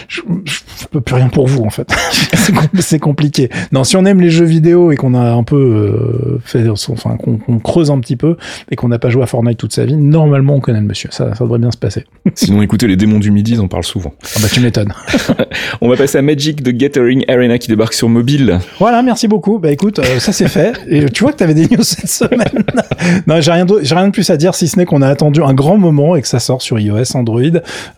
je, 0.07 0.21
je, 0.45 0.59
peux 0.91 1.01
plus 1.01 1.15
rien 1.15 1.29
pour 1.29 1.47
vous 1.47 1.63
en 1.63 1.69
fait. 1.69 1.89
C'est 2.35 2.53
com- 2.53 2.67
c'est 2.79 2.99
compliqué. 2.99 3.49
Non, 3.71 3.83
si 3.83 3.95
on 3.97 4.05
aime 4.05 4.21
les 4.21 4.29
jeux 4.29 4.45
vidéo 4.45 4.91
et 4.91 4.95
qu'on 4.97 5.13
a 5.15 5.31
un 5.31 5.43
peu 5.43 5.55
euh, 5.55 6.39
fait, 6.43 6.67
enfin 6.69 7.17
qu'on 7.17 7.59
creuse 7.59 7.89
un 7.89 7.99
petit 7.99 8.15
peu 8.15 8.37
et 8.69 8.75
qu'on 8.75 8.87
n'a 8.89 8.99
pas 8.99 9.09
joué 9.09 9.23
à 9.23 9.25
Fortnite 9.25 9.57
toute 9.57 9.73
sa 9.73 9.85
vie, 9.85 9.95
normalement 9.95 10.55
on 10.55 10.59
connaît 10.59 10.79
le 10.81 10.85
monsieur. 10.85 11.09
Ça, 11.11 11.33
ça 11.33 11.43
devrait 11.43 11.57
bien 11.59 11.71
se 11.71 11.77
passer. 11.77 12.05
Sinon, 12.35 12.61
écoutez, 12.61 12.87
les 12.87 12.97
démons 12.97 13.19
du 13.19 13.31
midi, 13.31 13.53
ils 13.53 13.61
en 13.61 13.67
parlent 13.67 13.83
souvent. 13.83 14.13
Ah 14.35 14.39
bah 14.41 14.47
tu 14.51 14.59
m'étonnes. 14.59 14.93
On 15.85 15.87
va 15.87 15.97
passer 15.97 16.17
à 16.17 16.23
Magic 16.23 16.63
de 16.63 16.71
Gathering 16.71 17.23
Arena 17.27 17.59
qui 17.59 17.67
débarque 17.67 17.93
sur 17.93 18.09
mobile. 18.09 18.57
Voilà, 18.79 19.03
merci 19.03 19.27
beaucoup. 19.27 19.59
Bah 19.59 19.71
écoute, 19.71 19.99
euh, 19.99 20.17
ça 20.17 20.31
c'est 20.33 20.47
fait. 20.47 20.73
Et 20.89 21.05
tu 21.11 21.21
vois 21.21 21.31
que 21.31 21.37
t'avais 21.37 21.53
des 21.53 21.67
news 21.67 21.83
cette 21.83 22.09
semaine. 22.09 22.63
non, 23.27 23.39
j'ai 23.39 23.51
rien, 23.51 23.65
de- 23.65 23.81
j'ai 23.83 23.93
rien 23.93 24.07
de 24.07 24.11
plus 24.11 24.27
à 24.31 24.35
dire 24.37 24.55
si 24.55 24.67
ce 24.67 24.79
n'est 24.79 24.85
qu'on 24.85 25.03
a 25.03 25.07
attendu 25.07 25.43
un 25.43 25.53
grand 25.53 25.77
moment 25.77 26.15
et 26.15 26.23
que 26.23 26.27
ça 26.27 26.39
sort 26.39 26.63
sur 26.63 26.79
iOS, 26.79 27.15
Android, 27.15 27.39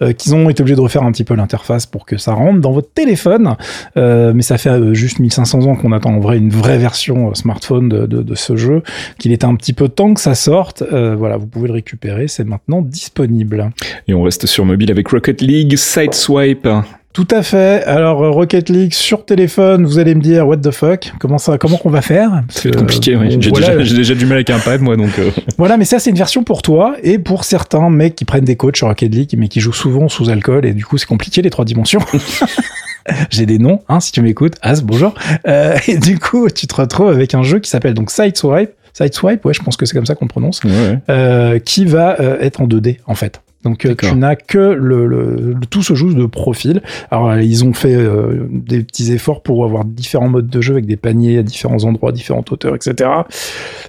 euh, 0.01 0.11
qu'ils 0.11 0.35
ont 0.35 0.49
été 0.49 0.61
obligés 0.63 0.75
de 0.75 0.81
refaire 0.81 1.03
un 1.03 1.13
petit 1.13 1.23
peu 1.23 1.33
l'interface 1.33 1.85
pour 1.85 2.05
que 2.05 2.17
ça 2.17 2.33
rentre 2.33 2.59
dans 2.59 2.73
votre 2.73 2.91
téléphone. 2.91 3.55
Euh, 3.95 4.33
mais 4.35 4.41
ça 4.41 4.57
fait 4.57 4.93
juste 4.93 5.19
1500 5.19 5.63
ans 5.67 5.75
qu'on 5.77 5.93
attend 5.93 6.13
en 6.13 6.19
vrai 6.19 6.37
une 6.37 6.49
vraie 6.49 6.77
version 6.77 7.33
smartphone 7.35 7.87
de, 7.87 8.05
de, 8.05 8.21
de 8.21 8.35
ce 8.35 8.57
jeu, 8.57 8.83
qu'il 9.17 9.31
était 9.31 9.45
un 9.45 9.55
petit 9.55 9.71
peu 9.71 9.87
temps 9.87 10.13
que 10.13 10.19
ça 10.19 10.35
sorte. 10.35 10.83
Voilà, 10.91 11.37
vous 11.37 11.47
pouvez 11.47 11.69
le 11.69 11.73
récupérer, 11.75 12.27
c'est 12.27 12.43
maintenant 12.43 12.81
disponible. 12.81 13.69
Et 14.09 14.13
on 14.13 14.23
reste 14.23 14.45
sur 14.45 14.65
mobile 14.65 14.91
avec 14.91 15.07
Rocket 15.07 15.41
League, 15.41 15.77
Sideswipe. 15.77 16.67
Tout 17.13 17.27
à 17.31 17.41
fait. 17.41 17.83
Alors 17.85 18.23
euh, 18.23 18.29
Rocket 18.29 18.69
League 18.69 18.93
sur 18.93 19.25
téléphone, 19.25 19.85
vous 19.85 19.97
allez 19.97 20.13
me 20.13 20.21
dire 20.21 20.47
what 20.47 20.57
the 20.57 20.69
fuck? 20.69 21.13
Comment 21.19 21.39
ça 21.39 21.57
Comment 21.57 21.77
qu'on 21.77 21.89
va 21.89 22.03
faire? 22.03 22.43
C'est 22.49 22.75
compliqué, 22.75 23.15
euh, 23.15 23.19
oui. 23.21 23.37
J'ai 23.39 23.49
voilà, 23.49 23.75
déjà, 23.75 23.95
déjà 23.95 24.13
du 24.13 24.25
mal 24.27 24.37
avec 24.37 24.51
un 24.51 24.59
pad, 24.59 24.81
moi, 24.81 24.95
donc. 24.97 25.17
euh, 25.17 25.31
Voilà, 25.57 25.77
mais 25.77 25.85
ça 25.85 25.97
c'est 25.97 26.11
une 26.11 26.15
version 26.17 26.43
pour 26.43 26.61
toi 26.61 26.95
et 27.01 27.17
pour 27.17 27.43
certains 27.43 27.89
mecs 27.89 28.15
qui 28.15 28.23
prennent 28.25 28.45
des 28.45 28.55
coachs 28.55 28.77
sur 28.77 28.87
Rocket 28.87 29.11
League 29.13 29.33
mais 29.35 29.47
qui 29.47 29.61
jouent 29.61 29.73
souvent 29.73 30.09
sous 30.09 30.29
alcool 30.29 30.65
et 30.67 30.73
du 30.73 30.85
coup 30.85 30.99
c'est 30.99 31.07
compliqué 31.07 31.41
les 31.41 31.49
trois 31.49 31.65
dimensions. 31.65 32.01
J'ai 33.29 33.45
des 33.45 33.57
noms, 33.57 33.79
hein, 33.87 33.99
si 33.99 34.11
tu 34.11 34.21
m'écoutes. 34.21 34.55
As, 34.61 34.81
bonjour. 34.81 35.15
Euh, 35.47 35.77
et 35.87 35.97
du 35.97 36.19
coup, 36.19 36.49
tu 36.49 36.67
te 36.67 36.75
retrouves 36.75 37.09
avec 37.09 37.33
un 37.33 37.41
jeu 37.41 37.59
qui 37.59 37.69
s'appelle 37.69 37.93
donc 37.93 38.11
Sideswipe. 38.11 38.71
Sideswipe, 38.93 39.45
ouais, 39.45 39.53
je 39.53 39.63
pense 39.63 39.77
que 39.77 39.85
c'est 39.85 39.95
comme 39.95 40.05
ça 40.05 40.13
qu'on 40.15 40.25
le 40.25 40.29
prononce. 40.29 40.61
ouais, 40.63 40.69
ouais. 40.71 40.99
Euh, 41.09 41.59
qui 41.59 41.85
va 41.85 42.19
euh, 42.19 42.37
être 42.41 42.59
en 42.61 42.67
2D 42.67 42.97
en 43.07 43.15
fait. 43.15 43.41
Donc 43.63 43.85
euh, 43.85 43.95
tu 43.95 44.15
n'as 44.15 44.35
que 44.35 44.57
le, 44.57 45.07
le- 45.07 45.35
le- 45.35 45.55
tout 45.69 45.81
se 45.83 45.93
joue 45.95 46.13
de 46.13 46.25
profil. 46.25 46.81
Alors 47.11 47.29
euh, 47.31 47.41
ils 47.41 47.65
ont 47.65 47.73
fait 47.73 47.95
euh, 47.95 48.47
des 48.49 48.81
petits 48.81 49.11
efforts 49.11 49.41
pour 49.41 49.65
avoir 49.65 49.83
différents 49.83 50.29
modes 50.29 50.47
de 50.47 50.61
jeu 50.61 50.73
avec 50.73 50.85
des 50.85 50.95
paniers 50.97 51.39
à 51.39 51.43
différents 51.43 51.83
endroits, 51.83 52.11
différentes 52.11 52.51
hauteurs, 52.51 52.75
etc. 52.75 53.09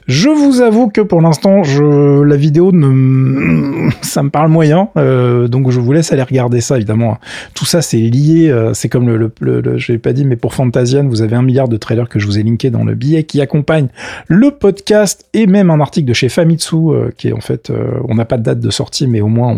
Je 0.06 0.28
vous 0.30 0.60
avoue 0.62 0.88
que 0.88 1.00
pour 1.00 1.20
l'instant, 1.20 1.62
je 1.62 2.22
la 2.22 2.36
vidéo 2.36 2.72
ne 2.72 3.88
ça 4.02 4.22
me 4.22 4.30
parle 4.30 4.50
moyen, 4.50 4.88
euh, 4.96 5.48
donc 5.48 5.70
je 5.70 5.80
vous 5.80 5.92
laisse 5.92 6.12
aller 6.12 6.22
regarder 6.22 6.60
ça 6.60 6.76
évidemment. 6.76 7.18
Tout 7.54 7.64
ça 7.66 7.82
c'est 7.82 7.98
lié, 7.98 8.48
euh, 8.50 8.72
c'est 8.74 8.88
comme 8.88 9.08
le, 9.08 9.30
le, 9.40 9.78
je 9.78 9.92
l'ai 9.92 9.98
pas 9.98 10.12
dit, 10.12 10.24
mais 10.24 10.36
pour 10.36 10.54
Fantasian, 10.54 11.06
vous 11.06 11.22
avez 11.22 11.36
un 11.36 11.42
milliard 11.42 11.68
de 11.68 11.76
trailers 11.76 12.08
que 12.08 12.18
je 12.18 12.26
vous 12.26 12.38
ai 12.38 12.42
linké 12.42 12.70
dans 12.70 12.84
le 12.84 12.94
billet 12.94 13.24
qui 13.24 13.40
accompagne 13.40 13.88
le 14.26 14.50
podcast 14.50 15.26
et 15.34 15.46
même 15.46 15.70
un 15.70 15.80
article 15.80 16.08
de 16.08 16.14
chez 16.14 16.28
Famitsu 16.28 16.76
euh, 16.76 17.10
qui 17.16 17.28
est 17.28 17.32
en 17.32 17.40
fait, 17.40 17.70
euh, 17.70 17.92
on 18.08 18.14
n'a 18.14 18.24
pas 18.24 18.38
de 18.38 18.42
date 18.42 18.60
de 18.60 18.70
sortie, 18.70 19.06
mais 19.06 19.20
au 19.20 19.28
moins 19.28 19.48
on, 19.52 19.57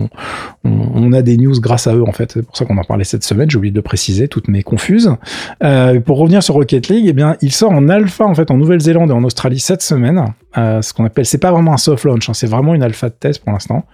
on, 0.64 1.12
a 1.12 1.22
des 1.22 1.36
news 1.36 1.58
grâce 1.60 1.86
à 1.86 1.94
eux 1.94 2.04
en 2.06 2.12
fait. 2.12 2.32
C'est 2.32 2.42
pour 2.42 2.56
ça 2.56 2.64
qu'on 2.64 2.76
en 2.78 2.84
parlait 2.84 3.04
cette 3.04 3.24
semaine. 3.24 3.50
J'ai 3.50 3.56
oublié 3.56 3.70
de 3.72 3.76
le 3.76 3.82
préciser, 3.82 4.28
toutes 4.28 4.48
mes 4.48 4.62
confuses. 4.62 5.10
Euh, 5.62 6.00
pour 6.00 6.18
revenir 6.18 6.42
sur 6.42 6.54
Rocket 6.54 6.88
League, 6.88 7.06
eh 7.08 7.12
bien, 7.12 7.36
il 7.40 7.52
sort 7.52 7.72
en 7.72 7.88
alpha 7.88 8.24
en 8.24 8.34
fait 8.34 8.50
en 8.50 8.56
Nouvelle-Zélande 8.56 9.10
et 9.10 9.12
en 9.12 9.24
Australie 9.24 9.60
cette 9.60 9.82
semaine. 9.82 10.24
Euh, 10.58 10.82
ce 10.82 10.92
qu'on 10.92 11.04
appelle, 11.04 11.26
c'est 11.26 11.38
pas 11.38 11.52
vraiment 11.52 11.72
un 11.72 11.78
soft 11.78 12.04
launch, 12.04 12.28
hein, 12.28 12.34
c'est 12.34 12.48
vraiment 12.48 12.74
une 12.74 12.82
alpha 12.82 13.08
de 13.08 13.14
test 13.14 13.42
pour 13.42 13.52
l'instant. 13.52 13.84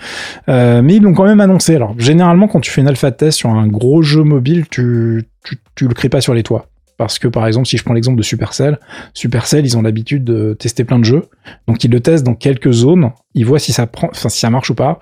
Euh, 0.49 0.83
mais 0.83 0.97
ils 0.97 1.03
l'ont 1.03 1.15
quand 1.15 1.27
même 1.27 1.41
annoncé. 1.41 1.77
Alors 1.77 1.95
généralement, 1.99 2.49
quand 2.49 2.61
tu 2.61 2.71
fais 2.71 2.81
une 2.81 2.89
alpha 2.89 3.11
de 3.11 3.17
test 3.17 3.39
sur 3.39 3.51
un 3.51 3.67
gros 3.67 4.03
jeu 4.03 4.23
mobile, 4.23 4.67
tu 4.71 5.25
tu, 5.45 5.59
tu 5.77 5.87
le 5.87 5.95
crées 5.95 6.09
pas 6.09 6.21
sur 6.21 6.35
les 6.35 6.43
toits. 6.43 6.67
Parce 6.97 7.19
que 7.19 7.29
par 7.29 7.47
exemple, 7.47 7.67
si 7.67 7.77
je 7.77 7.85
prends 7.85 7.95
l'exemple 7.95 8.17
de 8.17 8.23
Supercell, 8.23 8.79
Supercell, 9.13 9.67
ils 9.67 9.77
ont 9.77 9.83
l'habitude 9.83 10.25
de 10.25 10.55
tester 10.55 10.85
plein 10.85 10.99
de 10.99 11.05
jeux. 11.05 11.25
Donc 11.69 11.85
ils 11.85 11.91
le 11.91 12.01
testent 12.01 12.25
dans 12.25 12.35
quelques 12.35 12.73
zones, 12.73 13.11
ils 13.35 13.45
voient 13.45 13.59
si 13.59 13.73
ça 13.73 13.87
prend, 13.87 14.09
enfin 14.11 14.29
si 14.29 14.39
ça 14.39 14.51
marche 14.51 14.71
ou 14.71 14.75
pas. 14.75 15.01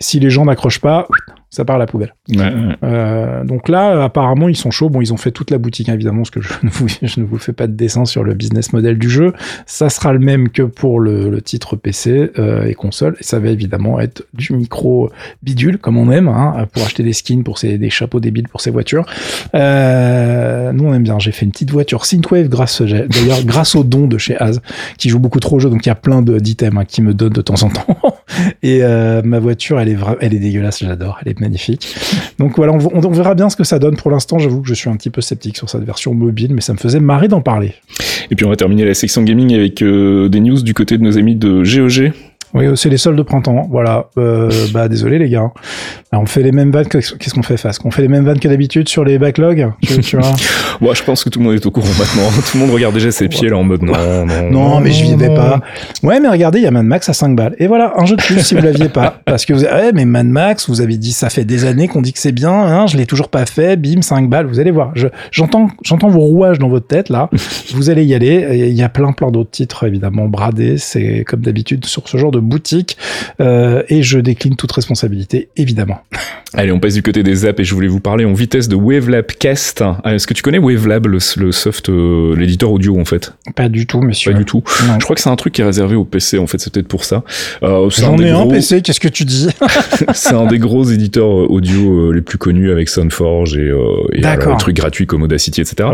Si 0.00 0.18
les 0.18 0.30
gens 0.30 0.44
n'accrochent 0.44 0.80
pas, 0.80 1.06
ça 1.50 1.64
part 1.64 1.76
à 1.76 1.78
la 1.78 1.86
poubelle. 1.86 2.15
Ouais, 2.28 2.38
ouais. 2.38 2.76
Euh, 2.82 3.44
donc 3.44 3.68
là, 3.68 4.02
apparemment, 4.02 4.48
ils 4.48 4.56
sont 4.56 4.70
chauds. 4.70 4.88
Bon, 4.88 5.00
ils 5.00 5.12
ont 5.12 5.16
fait 5.16 5.30
toute 5.30 5.50
la 5.50 5.58
boutique, 5.58 5.88
évidemment, 5.88 6.18
parce 6.22 6.30
que 6.30 6.40
je 6.40 6.52
ne, 6.64 6.70
vous, 6.70 6.86
je 6.88 7.20
ne 7.20 7.24
vous 7.24 7.38
fais 7.38 7.52
pas 7.52 7.66
de 7.66 7.72
dessin 7.72 8.04
sur 8.04 8.24
le 8.24 8.34
business 8.34 8.72
model 8.72 8.98
du 8.98 9.08
jeu. 9.08 9.32
Ça 9.66 9.88
sera 9.90 10.12
le 10.12 10.18
même 10.18 10.48
que 10.48 10.62
pour 10.62 10.98
le, 11.00 11.30
le 11.30 11.40
titre 11.42 11.76
PC 11.76 12.30
euh, 12.38 12.66
et 12.66 12.74
console. 12.74 13.16
Et 13.20 13.24
ça 13.24 13.38
va 13.38 13.48
évidemment 13.50 14.00
être 14.00 14.24
du 14.34 14.52
micro 14.54 15.10
bidule, 15.42 15.78
comme 15.78 15.96
on 15.96 16.10
aime, 16.10 16.28
hein, 16.28 16.66
pour 16.72 16.82
acheter 16.84 17.02
des 17.02 17.12
skins, 17.12 17.44
pour 17.44 17.58
ses, 17.58 17.78
des 17.78 17.90
chapeaux 17.90 18.20
débiles 18.20 18.48
pour 18.48 18.60
ses 18.60 18.70
voitures. 18.70 19.06
Euh, 19.54 20.72
nous, 20.72 20.84
on 20.84 20.94
aime 20.94 21.02
bien. 21.02 21.18
J'ai 21.18 21.32
fait 21.32 21.44
une 21.46 21.52
petite 21.52 21.70
voiture 21.70 22.04
Synthwave 22.04 22.48
grâce, 22.48 22.82
d'ailleurs, 22.82 23.42
grâce 23.44 23.74
au 23.74 23.84
don 23.84 24.06
de 24.06 24.18
chez 24.18 24.36
Az, 24.40 24.60
qui 24.98 25.08
joue 25.08 25.18
beaucoup 25.18 25.40
trop 25.40 25.56
au 25.56 25.58
jeu. 25.60 25.70
Donc, 25.70 25.86
il 25.86 25.88
y 25.88 25.92
a 25.92 25.96
plein 25.96 26.22
de- 26.22 26.38
d'items 26.38 26.76
hein, 26.78 26.84
qui 26.84 27.02
me 27.02 27.14
donnent 27.14 27.32
de 27.32 27.40
temps 27.42 27.62
en 27.62 27.68
temps. 27.70 27.98
Et 28.62 28.80
euh, 28.82 29.22
ma 29.24 29.38
voiture, 29.38 29.80
elle 29.80 29.88
est, 29.88 29.96
elle 30.20 30.34
est 30.34 30.38
dégueulasse, 30.38 30.80
j'adore, 30.80 31.18
elle 31.24 31.32
est 31.32 31.40
magnifique. 31.40 31.94
Donc 32.38 32.56
voilà, 32.56 32.72
on, 32.72 33.10
verra 33.10 33.34
bien 33.34 33.48
ce 33.48 33.56
que 33.56 33.64
ça 33.64 33.78
donne. 33.78 33.96
Pour 33.96 34.10
l'instant, 34.10 34.38
j'avoue 34.38 34.62
que 34.62 34.68
je 34.68 34.74
suis 34.74 34.90
un 34.90 34.96
petit 34.96 35.10
peu 35.10 35.20
sceptique 35.20 35.56
sur 35.56 35.70
cette 35.70 35.84
version 35.84 36.14
mobile, 36.14 36.54
mais 36.54 36.60
ça 36.60 36.72
me 36.72 36.78
faisait 36.78 37.00
marrer 37.00 37.28
d'en 37.28 37.40
parler. 37.40 37.74
Et 38.30 38.34
puis 38.34 38.44
on 38.44 38.50
va 38.50 38.56
terminer 38.56 38.84
la 38.84 38.94
section 38.94 39.22
gaming 39.22 39.54
avec 39.54 39.82
euh, 39.82 40.28
des 40.28 40.40
news 40.40 40.60
du 40.62 40.74
côté 40.74 40.98
de 40.98 41.02
nos 41.02 41.18
amis 41.18 41.36
de 41.36 41.62
GOG. 41.62 42.12
Oui, 42.54 42.66
euh, 42.66 42.76
c'est 42.76 42.88
les 42.88 42.96
soldes 42.96 43.18
de 43.18 43.22
printemps. 43.22 43.66
Voilà. 43.70 44.06
Euh, 44.18 44.50
bah 44.72 44.88
désolé 44.88 45.18
les 45.18 45.28
gars. 45.28 45.50
Alors, 46.12 46.22
on 46.22 46.26
fait 46.26 46.42
les 46.42 46.52
mêmes 46.52 46.70
vannes. 46.70 46.86
que- 46.86 46.98
Qu'est-ce 46.98 47.34
qu'on 47.34 47.42
fait 47.42 47.56
face? 47.56 47.78
On 47.84 47.90
fait 47.90 48.02
les 48.02 48.08
mêmes 48.08 48.24
vannes 48.24 48.38
que 48.38 48.48
d'habitude 48.48 48.88
sur 48.88 49.04
les 49.04 49.18
backlogs. 49.18 49.72
Tu, 49.82 49.98
tu 50.00 50.16
vois? 50.16 50.30
Bon, 50.80 50.92
je 50.92 51.02
pense 51.02 51.24
que 51.24 51.30
tout 51.30 51.38
le 51.38 51.46
monde 51.46 51.54
est 51.54 51.64
au 51.64 51.70
courant 51.70 51.88
maintenant. 51.98 52.28
Tout 52.50 52.58
le 52.58 52.60
monde 52.66 52.70
regarde 52.74 52.92
déjà 52.92 53.10
ses 53.10 53.28
pieds 53.28 53.48
là 53.48 53.56
en 53.56 53.62
mode 53.62 53.82
non, 53.82 53.94
non. 54.26 54.50
Non, 54.50 54.80
mais 54.80 54.90
je 54.92 55.04
vivais 55.04 55.34
pas. 55.34 55.60
Ouais, 56.02 56.20
mais 56.20 56.28
regardez, 56.28 56.58
il 56.58 56.64
y 56.64 56.66
a 56.66 56.70
Mad 56.70 56.84
Max 56.84 57.08
à 57.08 57.14
5 57.14 57.34
balles. 57.34 57.56
Et 57.58 57.66
voilà, 57.66 57.94
un 57.96 58.04
jeu 58.04 58.14
de 58.16 58.22
plus 58.22 58.40
si 58.40 58.54
vous 58.54 58.60
l'aviez 58.62 58.90
pas. 58.90 59.20
Parce 59.24 59.46
que 59.46 59.54
vous 59.54 59.64
avez, 59.64 59.86
ouais, 59.86 59.92
mais 59.94 60.04
Mad 60.04 60.26
Max, 60.26 60.68
vous 60.68 60.82
avez 60.82 60.98
dit, 60.98 61.12
ça 61.12 61.30
fait 61.30 61.46
des 61.46 61.64
années 61.64 61.88
qu'on 61.88 62.02
dit 62.02 62.12
que 62.12 62.18
c'est 62.18 62.32
bien, 62.32 62.52
hein, 62.52 62.86
je 62.86 62.98
l'ai 62.98 63.06
toujours 63.06 63.28
pas 63.30 63.46
fait, 63.46 63.76
bim, 63.80 64.02
5 64.02 64.28
balles, 64.28 64.44
vous 64.46 64.60
allez 64.60 64.70
voir. 64.70 64.92
Je, 64.96 65.06
j'entends, 65.30 65.68
j'entends 65.82 66.08
vos 66.08 66.20
rouages 66.20 66.58
dans 66.58 66.68
votre 66.68 66.86
tête, 66.86 67.08
là. 67.08 67.30
Vous 67.74 67.88
allez 67.88 68.04
y 68.04 68.14
aller. 68.14 68.66
Il 68.68 68.74
y 68.76 68.82
a 68.82 68.90
plein, 68.90 69.12
plein 69.12 69.30
d'autres 69.30 69.50
titres, 69.50 69.84
évidemment, 69.86 70.26
bradés. 70.28 70.76
C'est 70.76 71.24
comme 71.26 71.40
d'habitude 71.40 71.86
sur 71.86 72.06
ce 72.06 72.18
genre 72.18 72.32
de 72.32 72.35
de 72.36 72.40
boutique 72.40 72.96
euh, 73.40 73.82
et 73.88 74.02
je 74.02 74.18
décline 74.18 74.56
toute 74.56 74.72
responsabilité, 74.72 75.48
évidemment. 75.56 75.98
Allez, 76.54 76.72
on 76.72 76.78
passe 76.78 76.94
du 76.94 77.02
côté 77.02 77.22
des 77.22 77.44
apps 77.44 77.60
et 77.60 77.64
je 77.64 77.74
voulais 77.74 77.88
vous 77.88 78.00
parler 78.00 78.24
en 78.24 78.32
vitesse 78.32 78.68
de 78.68 78.76
Wavelab 78.76 79.26
Cast. 79.26 79.82
Ah, 80.04 80.14
Est-ce 80.14 80.26
que 80.26 80.32
tu 80.32 80.42
connais 80.42 80.58
Wavelab, 80.58 81.06
le, 81.06 81.18
le 81.36 81.52
soft, 81.52 81.90
euh, 81.90 82.34
l'éditeur 82.36 82.70
audio 82.70 82.98
en 82.98 83.04
fait? 83.04 83.34
Pas 83.54 83.68
du 83.68 83.86
tout, 83.86 84.00
monsieur. 84.00 84.32
Pas 84.32 84.38
du 84.38 84.44
tout. 84.44 84.62
Non. 84.86 84.94
Je 84.98 85.04
crois 85.04 85.16
que 85.16 85.22
c'est 85.22 85.28
un 85.28 85.36
truc 85.36 85.52
qui 85.52 85.60
est 85.60 85.64
réservé 85.64 85.96
au 85.96 86.04
PC 86.04 86.38
en 86.38 86.46
fait, 86.46 86.58
c'est 86.58 86.72
peut-être 86.72 86.88
pour 86.88 87.04
ça. 87.04 87.24
Euh, 87.62 87.90
c'est 87.90 88.02
J'en 88.02 88.16
ai 88.18 88.30
un 88.30 88.46
PC, 88.46 88.80
qu'est-ce 88.80 89.00
que 89.00 89.08
tu 89.08 89.24
dis? 89.24 89.48
C'est 90.14 90.34
un 90.34 90.46
des 90.46 90.58
gros 90.58 90.84
éditeurs 90.84 91.42
euh, 91.42 91.46
audio 91.48 92.12
les 92.12 92.22
plus 92.22 92.38
connus 92.38 92.70
avec 92.70 92.88
Soundforge 92.88 93.56
et, 93.56 93.70
et 94.12 94.24
alors, 94.24 94.52
les 94.52 94.56
trucs 94.58 94.76
gratuits 94.76 95.06
comme 95.06 95.22
Audacity, 95.22 95.60
etc. 95.60 95.88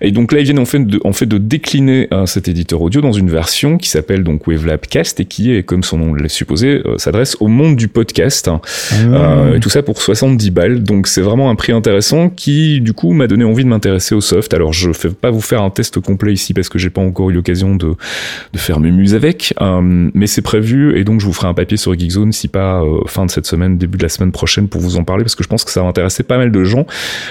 Et 0.00 0.12
donc 0.12 0.32
là, 0.32 0.40
ils 0.40 0.44
viennent 0.44 0.58
en 0.58 0.64
fait 0.64 0.84
de, 0.84 1.00
en 1.04 1.12
fait 1.12 1.26
de 1.26 1.38
décliner 1.38 2.08
cet 2.26 2.48
éditeur 2.48 2.80
audio 2.82 3.00
dans 3.00 3.12
une 3.12 3.30
version 3.30 3.78
qui 3.78 3.88
s'appelle 3.88 4.22
donc 4.24 4.46
Wavelab 4.46 4.80
Cast 4.80 5.20
et 5.20 5.24
qui 5.24 5.52
est, 5.52 5.59
comme 5.62 5.82
son 5.82 5.98
nom 5.98 6.12
le 6.12 6.22
laisse 6.22 6.32
supposer, 6.32 6.82
euh, 6.86 6.98
s'adresse 6.98 7.36
au 7.40 7.48
monde 7.48 7.76
du 7.76 7.88
podcast. 7.88 8.48
Euh, 8.48 9.50
Mmh. 9.50 9.56
et 9.56 9.60
tout 9.60 9.70
ça 9.70 9.82
pour 9.82 10.00
70 10.00 10.50
balles. 10.50 10.82
Donc 10.82 11.06
c'est 11.06 11.20
vraiment 11.20 11.50
un 11.50 11.54
prix 11.54 11.72
intéressant 11.72 12.28
qui, 12.30 12.80
du 12.80 12.92
coup, 12.92 13.12
m'a 13.12 13.26
donné 13.26 13.44
envie 13.44 13.64
de 13.64 13.68
m'intéresser 13.68 14.14
au 14.14 14.20
soft. 14.20 14.54
Alors 14.54 14.72
je 14.72 14.92
fais 14.92 15.10
pas 15.10 15.30
vous 15.30 15.40
faire 15.40 15.62
un 15.62 15.70
test 15.70 16.00
complet 16.00 16.32
ici 16.32 16.54
parce 16.54 16.68
que 16.68 16.78
j'ai 16.78 16.90
pas 16.90 17.00
encore 17.00 17.30
eu 17.30 17.34
l'occasion 17.34 17.76
de, 17.76 17.94
de 18.52 18.58
faire 18.58 18.80
mes 18.80 18.90
muses 18.90 19.14
avec. 19.14 19.54
Euh, 19.60 19.80
mais 20.14 20.26
c'est 20.26 20.42
prévu 20.42 20.98
et 20.98 21.04
donc 21.04 21.20
je 21.20 21.26
vous 21.26 21.32
ferai 21.32 21.48
un 21.48 21.54
papier 21.54 21.76
sur 21.76 21.98
Geekzone 21.98 22.32
si 22.32 22.48
pas 22.48 22.82
euh, 22.82 23.00
fin 23.06 23.26
de 23.26 23.30
cette 23.30 23.46
semaine, 23.46 23.78
début 23.78 23.98
de 23.98 24.02
la 24.02 24.08
semaine 24.08 24.32
prochaine 24.32 24.68
pour 24.68 24.80
vous 24.80 24.96
en 24.96 25.04
parler 25.04 25.24
parce 25.24 25.34
que 25.34 25.42
je 25.42 25.48
pense 25.48 25.64
que 25.64 25.70
ça 25.70 25.82
va 25.82 25.88
intéresser 25.88 26.22
pas 26.22 26.38
mal 26.38 26.50
de 26.50 26.64
gens. 26.64 26.86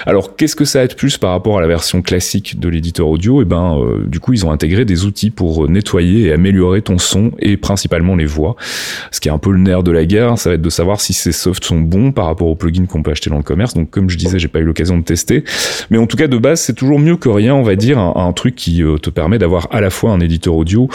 Alors 0.06 0.36
qu'est-ce 0.36 0.56
que 0.56 0.64
ça 0.64 0.80
a 0.80 0.86
de 0.86 0.94
plus 0.94 1.18
par 1.18 1.30
rapport 1.30 1.58
à 1.58 1.60
la 1.60 1.66
version 1.66 2.02
classique 2.02 2.58
de 2.58 2.68
l'éditeur 2.68 3.08
audio? 3.08 3.42
Et 3.42 3.44
ben, 3.44 3.78
euh, 3.78 4.04
du 4.06 4.20
coup, 4.20 4.32
ils 4.32 4.44
ont 4.46 4.50
intégré 4.50 4.84
des 4.84 5.04
outils 5.04 5.30
pour 5.30 5.64
euh, 5.64 5.68
nettoyer 5.68 6.26
et 6.26 6.32
améliorer 6.32 6.82
ton 6.82 6.98
son 6.98 7.32
et 7.38 7.56
principalement 7.56 8.16
les 8.20 8.26
voix. 8.26 8.56
Ce 9.10 9.20
qui 9.20 9.28
est 9.28 9.32
un 9.32 9.38
peu 9.38 9.50
le 9.50 9.58
nerf 9.58 9.82
de 9.82 9.90
la 9.90 10.04
guerre, 10.04 10.38
ça 10.38 10.50
va 10.50 10.54
être 10.54 10.62
de 10.62 10.70
savoir 10.70 11.00
si 11.00 11.12
ces 11.12 11.32
softs 11.32 11.64
sont 11.64 11.80
bons 11.80 12.12
par 12.12 12.26
rapport 12.26 12.48
aux 12.48 12.54
plugins 12.54 12.86
qu'on 12.86 13.02
peut 13.02 13.10
acheter 13.10 13.30
dans 13.30 13.36
le 13.36 13.42
commerce. 13.42 13.74
Donc, 13.74 13.90
comme 13.90 14.08
je 14.08 14.16
disais, 14.16 14.38
j'ai 14.38 14.48
pas 14.48 14.60
eu 14.60 14.64
l'occasion 14.64 14.98
de 14.98 15.02
tester, 15.02 15.44
mais 15.90 15.98
en 15.98 16.06
tout 16.06 16.16
cas, 16.16 16.28
de 16.28 16.38
base, 16.38 16.60
c'est 16.60 16.74
toujours 16.74 16.98
mieux 16.98 17.16
que 17.16 17.28
rien, 17.28 17.54
on 17.54 17.62
va 17.62 17.76
dire, 17.76 17.98
un, 17.98 18.32
truc 18.32 18.54
qui 18.54 18.82
euh, 18.82 18.96
te 18.96 19.10
permet 19.10 19.38
d'avoir 19.38 19.66
à 19.72 19.80
la 19.80 19.90
fois 19.90 20.12
un 20.12 20.20
éditeur 20.20 20.54
audio 20.54 20.88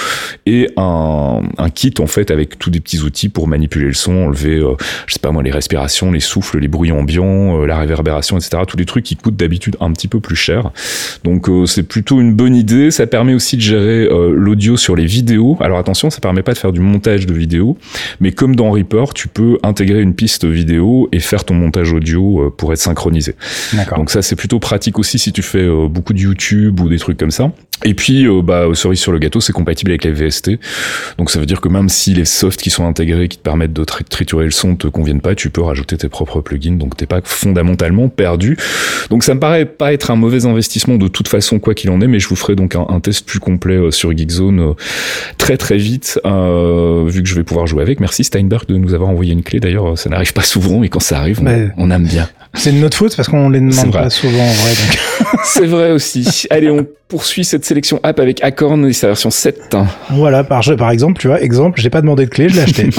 et 0.46 0.70
un, 0.78 1.42
kit 1.74 1.94
en 2.00 2.08
fait 2.08 2.32
avec 2.32 2.58
tous 2.58 2.70
des 2.70 2.80
petits 2.80 3.02
outils 3.02 3.28
pour 3.28 3.48
manipuler 3.48 3.88
le 3.88 3.94
son, 3.94 4.16
enlever, 4.16 4.60
euh, 4.60 4.76
je 5.08 5.14
sais 5.14 5.20
pas 5.20 5.32
moi, 5.32 5.44
les 5.44 5.52
respirations, 5.52 6.12
les 6.12 6.22
souffles, 6.22 6.60
les 6.60 6.70
bruits 6.70 6.92
ambiants, 6.92 7.62
euh, 7.62 7.66
la 7.66 7.78
réverbération, 7.78 8.38
etc. 8.38 8.64
Tous 8.66 8.78
des 8.78 8.86
trucs 8.86 9.04
qui 9.04 9.16
coûtent 9.16 9.36
d'habitude 9.36 9.76
un 9.82 9.92
petit 9.92 10.08
peu 10.08 10.20
plus 10.20 10.36
cher. 10.36 10.72
Donc 11.24 11.50
c'est 11.66 11.84
plutôt 11.84 12.22
une 12.22 12.34
bonne 12.34 12.56
idée. 12.56 12.92
Ça 12.92 13.08
permet 13.08 13.34
aussi 13.34 13.58
de 13.58 13.62
gérer 13.62 14.08
l'audio 14.08 14.78
sur 14.78 14.96
les 14.96 15.06
vidéos. 15.06 15.58
Alors 15.60 15.78
attention, 15.78 16.10
ça 16.10 16.20
permet 16.22 16.44
pas 16.44 16.54
de 16.54 16.58
faire 16.58 16.72
du 16.72 16.80
montage 16.80 17.15
de 17.26 17.34
vidéos, 17.34 17.78
mais 18.20 18.32
comme 18.32 18.56
dans 18.56 18.72
Reaper, 18.72 19.14
tu 19.14 19.28
peux 19.28 19.58
intégrer 19.64 20.02
une 20.02 20.14
piste 20.14 20.46
vidéo 20.46 21.08
et 21.12 21.20
faire 21.20 21.46
ton 21.46 21.54
montage 21.54 21.94
audio 21.94 22.48
euh, 22.48 22.50
pour 22.50 22.74
être 22.74 22.80
synchronisé. 22.80 23.36
Donc 23.96 24.10
ça 24.10 24.22
c'est 24.22 24.36
plutôt 24.36 24.60
pratique 24.60 25.00
aussi 25.00 25.18
si 25.18 25.32
tu 25.32 25.42
fais 25.42 25.60
euh, 25.60 25.88
beaucoup 25.88 26.14
de 26.14 26.20
YouTube 26.20 26.80
ou 26.82 26.90
des 26.90 27.00
trucs 27.00 27.18
comme 27.18 27.32
ça. 27.32 27.52
Et 27.84 27.94
puis 27.94 28.26
euh, 28.26 28.42
bah 28.42 28.66
cerise 28.74 29.00
sur 29.00 29.12
le 29.12 29.20
gâteau, 29.20 29.42
c'est 29.42 29.52
compatible 29.54 29.92
avec 29.92 30.06
les 30.06 30.12
VST. 30.12 30.52
Donc 31.18 31.30
ça 31.30 31.40
veut 31.40 31.46
dire 31.46 31.60
que 31.60 31.68
même 31.68 31.90
si 31.90 32.14
les 32.14 32.24
softs 32.26 32.62
qui 32.62 32.70
sont 32.70 32.88
intégrés 32.88 33.28
qui 33.28 33.38
te 33.38 33.44
permettent 33.44 33.74
de 33.74 33.84
tri- 33.84 34.06
triturer 34.06 34.46
le 34.46 34.52
son 34.52 34.76
te 34.76 34.88
conviennent 34.88 35.22
pas, 35.22 35.36
tu 35.36 35.50
peux 35.50 35.62
rajouter 35.62 35.98
tes 35.98 36.08
propres 36.08 36.40
plugins. 36.40 36.78
Donc 36.78 36.96
t'es 36.96 37.06
pas 37.06 37.20
fondamentalement 37.24 38.08
perdu. 38.08 38.58
Donc 39.10 39.24
ça 39.24 39.34
me 39.34 39.40
paraît 39.40 39.66
pas 39.66 39.92
être 39.94 40.10
un 40.10 40.16
mauvais 40.16 40.46
investissement 40.46 40.96
de 40.96 41.08
toute 41.10 41.28
façon 41.28 41.60
quoi 41.60 41.74
qu'il 41.74 41.90
en 41.90 42.00
est, 42.00 42.08
mais 42.08 42.20
je 42.20 42.30
vous 42.30 42.38
ferai 42.38 42.56
donc 42.56 42.76
un, 42.76 42.86
un 42.88 43.00
test 43.02 43.26
plus 43.26 43.40
complet 43.40 43.76
euh, 43.76 43.92
sur 43.92 44.16
Geekzone 44.18 44.60
euh, 44.60 44.74
très 45.38 45.58
très 45.58 45.78
vite 45.78 46.20
euh, 46.26 47.04
vu 47.08 47.24
que 47.24 47.30
je 47.30 47.36
vais 47.36 47.44
pouvoir 47.44 47.68
jouer 47.68 47.82
avec. 47.82 48.00
Merci 48.00 48.24
Steinberg 48.24 48.68
de 48.68 48.78
nous 48.78 48.94
avoir 48.94 49.10
envoyé 49.10 49.34
une 49.34 49.44
clé. 49.44 49.60
D'ailleurs, 49.60 49.98
ça 49.98 50.10
n'arrive 50.10 50.34
pas 50.34 50.44
souvent 50.44 50.82
et 50.84 50.90
quand 50.90 51.02
ça 51.02 51.20
arrive, 51.20 51.42
on, 51.78 51.92
aime 51.92 52.08
bien. 52.08 52.30
C'est 52.54 52.72
de 52.72 52.78
notre 52.78 52.96
faute 52.98 53.16
parce 53.18 53.28
qu'on 53.28 53.50
les 53.50 53.60
demande 53.60 53.92
pas 53.92 54.10
souvent 54.10 54.44
en 54.44 54.54
vrai. 54.54 54.72
Donc. 54.72 55.00
C'est 55.44 55.66
vrai 55.66 55.92
aussi. 55.92 56.48
Allez, 56.50 56.70
on 56.70 56.86
poursuit 57.08 57.46
cette 57.46 57.65
sélection 57.66 58.00
app 58.04 58.20
avec 58.20 58.44
Acorn 58.44 58.86
et 58.86 58.94
sa 58.94 59.08
version 59.08 59.30
7. 59.30 59.76
Voilà, 60.12 60.44
par, 60.44 60.62
par 60.78 60.92
exemple, 60.92 61.20
tu 61.20 61.28
vois, 61.28 61.42
exemple, 61.42 61.82
j'ai 61.82 61.90
pas 61.90 62.02
demandé 62.02 62.26
de 62.26 62.30
clé, 62.30 62.48
je 62.50 62.56
l'ai 62.56 62.62
acheté. 62.64 62.90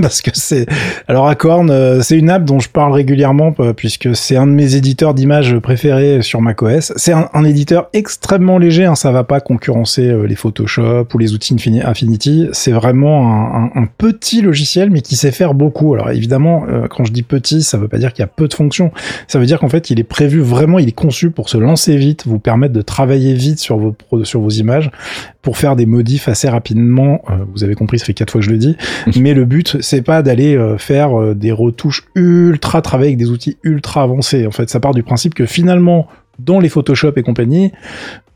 Parce 0.00 0.22
que 0.22 0.30
c'est, 0.34 0.66
alors 1.08 1.28
Acorn, 1.28 1.70
euh, 1.70 2.00
c'est 2.02 2.16
une 2.16 2.30
app 2.30 2.44
dont 2.44 2.60
je 2.60 2.68
parle 2.68 2.92
régulièrement 2.92 3.54
euh, 3.60 3.72
puisque 3.72 4.14
c'est 4.14 4.36
un 4.36 4.46
de 4.46 4.52
mes 4.52 4.74
éditeurs 4.76 5.14
d'images 5.14 5.58
préférés 5.58 6.22
sur 6.22 6.40
macOS. 6.40 6.92
C'est 6.96 7.12
un, 7.12 7.28
un 7.34 7.44
éditeur 7.44 7.88
extrêmement 7.92 8.58
léger, 8.58 8.84
hein, 8.84 8.94
ça 8.94 9.10
va 9.12 9.24
pas 9.24 9.40
concurrencer 9.40 10.06
euh, 10.08 10.26
les 10.26 10.36
Photoshop 10.36 11.06
ou 11.12 11.18
les 11.18 11.34
outils 11.34 11.54
Infini- 11.54 11.82
Affinity. 11.84 12.48
C'est 12.52 12.72
vraiment 12.72 13.28
un, 13.32 13.64
un- 13.64 13.70
un 13.82 13.86
petit 13.86 14.40
logiciel, 14.42 14.90
mais 14.90 15.00
qui 15.02 15.16
sait 15.16 15.32
faire 15.32 15.54
beaucoup. 15.54 15.94
Alors 15.94 16.10
évidemment, 16.10 16.64
euh, 16.68 16.86
quand 16.88 17.04
je 17.04 17.12
dis 17.12 17.22
petit, 17.22 17.62
ça 17.62 17.78
veut 17.78 17.88
pas 17.88 17.98
dire 17.98 18.12
qu'il 18.12 18.22
y 18.22 18.24
a 18.24 18.28
peu 18.28 18.48
de 18.48 18.54
fonctions. 18.54 18.92
Ça 19.28 19.38
veut 19.38 19.46
dire 19.46 19.58
qu'en 19.58 19.68
fait, 19.68 19.90
il 19.90 19.98
est 20.00 20.04
prévu 20.04 20.40
vraiment, 20.40 20.78
il 20.78 20.88
est 20.88 20.92
conçu 20.92 21.30
pour 21.30 21.48
se 21.48 21.58
lancer 21.58 21.96
vite, 21.96 22.26
vous 22.26 22.38
permettre 22.38 22.72
de 22.74 22.82
travailler 22.82 23.34
vite 23.34 23.58
sur 23.58 23.76
vos, 23.78 23.94
sur 24.24 24.40
vos 24.40 24.50
images, 24.50 24.90
pour 25.42 25.58
faire 25.58 25.76
des 25.76 25.86
modifs 25.86 26.28
assez 26.28 26.48
rapidement. 26.48 27.22
Euh, 27.30 27.44
vous 27.52 27.64
avez 27.64 27.74
compris, 27.74 27.98
ça 27.98 28.04
fait 28.04 28.14
quatre 28.14 28.30
fois 28.30 28.40
que 28.40 28.46
je 28.46 28.50
le 28.50 28.58
dis. 28.58 28.76
Mais 29.16 29.34
le 29.34 29.44
but, 29.44 29.76
c'est 29.80 30.02
pas 30.02 30.22
d'aller 30.22 30.56
euh, 30.56 30.78
faire 30.78 31.18
euh, 31.18 31.34
des 31.34 31.52
retouches 31.52 32.04
ultra 32.14 32.82
travaillées 32.82 33.10
avec 33.10 33.18
des 33.18 33.30
outils 33.30 33.56
ultra 33.62 34.02
avancés. 34.02 34.46
En 34.46 34.50
fait, 34.50 34.70
ça 34.70 34.80
part 34.80 34.94
du 34.94 35.02
principe 35.02 35.34
que 35.34 35.46
finalement, 35.46 36.08
dans 36.38 36.60
les 36.60 36.68
Photoshop 36.68 37.12
et 37.16 37.22
compagnie, 37.22 37.72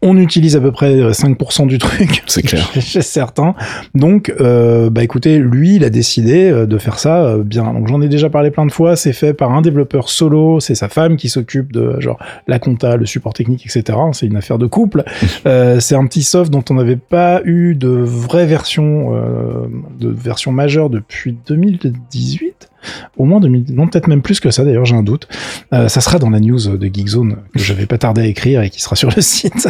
on 0.02 0.16
utilise 0.18 0.56
à 0.56 0.60
peu 0.60 0.72
près 0.72 0.94
euh, 0.94 1.10
5% 1.12 1.66
du 1.66 1.78
truc. 1.78 2.22
C'est 2.26 2.42
clair. 2.42 2.70
Chez 2.80 3.02
certains. 3.02 3.54
Donc, 3.94 4.32
euh, 4.40 4.90
bah 4.90 5.02
écoutez, 5.02 5.38
lui, 5.38 5.76
il 5.76 5.84
a 5.84 5.90
décidé 5.90 6.50
euh, 6.50 6.66
de 6.66 6.78
faire 6.78 6.98
ça 6.98 7.24
euh, 7.24 7.42
bien. 7.42 7.72
Donc, 7.72 7.88
j'en 7.88 8.00
ai 8.00 8.08
déjà 8.08 8.28
parlé 8.30 8.50
plein 8.50 8.66
de 8.66 8.72
fois. 8.72 8.96
C'est 8.96 9.12
fait 9.12 9.32
par 9.32 9.52
un 9.52 9.62
développeur 9.62 10.08
solo. 10.08 10.60
C'est 10.60 10.74
sa 10.74 10.88
femme 10.88 11.16
qui 11.16 11.28
s'occupe 11.28 11.72
de 11.72 11.98
genre 12.00 12.18
la 12.46 12.58
compta, 12.58 12.96
le 12.96 13.06
support 13.06 13.32
technique, 13.32 13.64
etc. 13.64 13.98
C'est 14.12 14.26
une 14.26 14.36
affaire 14.36 14.58
de 14.58 14.66
couple. 14.66 15.04
Euh, 15.46 15.80
c'est 15.80 15.94
un 15.94 16.04
petit 16.06 16.22
soft 16.22 16.50
dont 16.50 16.64
on 16.70 16.74
n'avait 16.74 16.96
pas 16.96 17.40
eu 17.44 17.74
de 17.74 17.88
vraie 17.88 18.46
version, 18.46 19.14
euh, 19.14 19.66
de 20.00 20.08
version 20.08 20.50
majeure 20.50 20.90
depuis 20.90 21.36
2018. 21.46 22.68
Au 23.16 23.24
moins 23.24 23.40
2000, 23.40 23.74
non 23.74 23.86
peut-être 23.86 24.08
même 24.08 24.22
plus 24.22 24.40
que 24.40 24.50
ça 24.50 24.64
d'ailleurs, 24.64 24.84
j'ai 24.84 24.96
un 24.96 25.02
doute. 25.02 25.28
Euh, 25.72 25.88
ça 25.88 26.00
sera 26.00 26.18
dans 26.18 26.30
la 26.30 26.40
news 26.40 26.76
de 26.76 26.86
Geekzone 26.86 27.36
que 27.54 27.62
je 27.62 27.72
vais 27.72 27.86
pas 27.86 27.98
tarder 27.98 28.22
à 28.22 28.26
écrire 28.26 28.62
et 28.62 28.70
qui 28.70 28.80
sera 28.80 28.96
sur 28.96 29.10
le 29.14 29.20
site. 29.22 29.68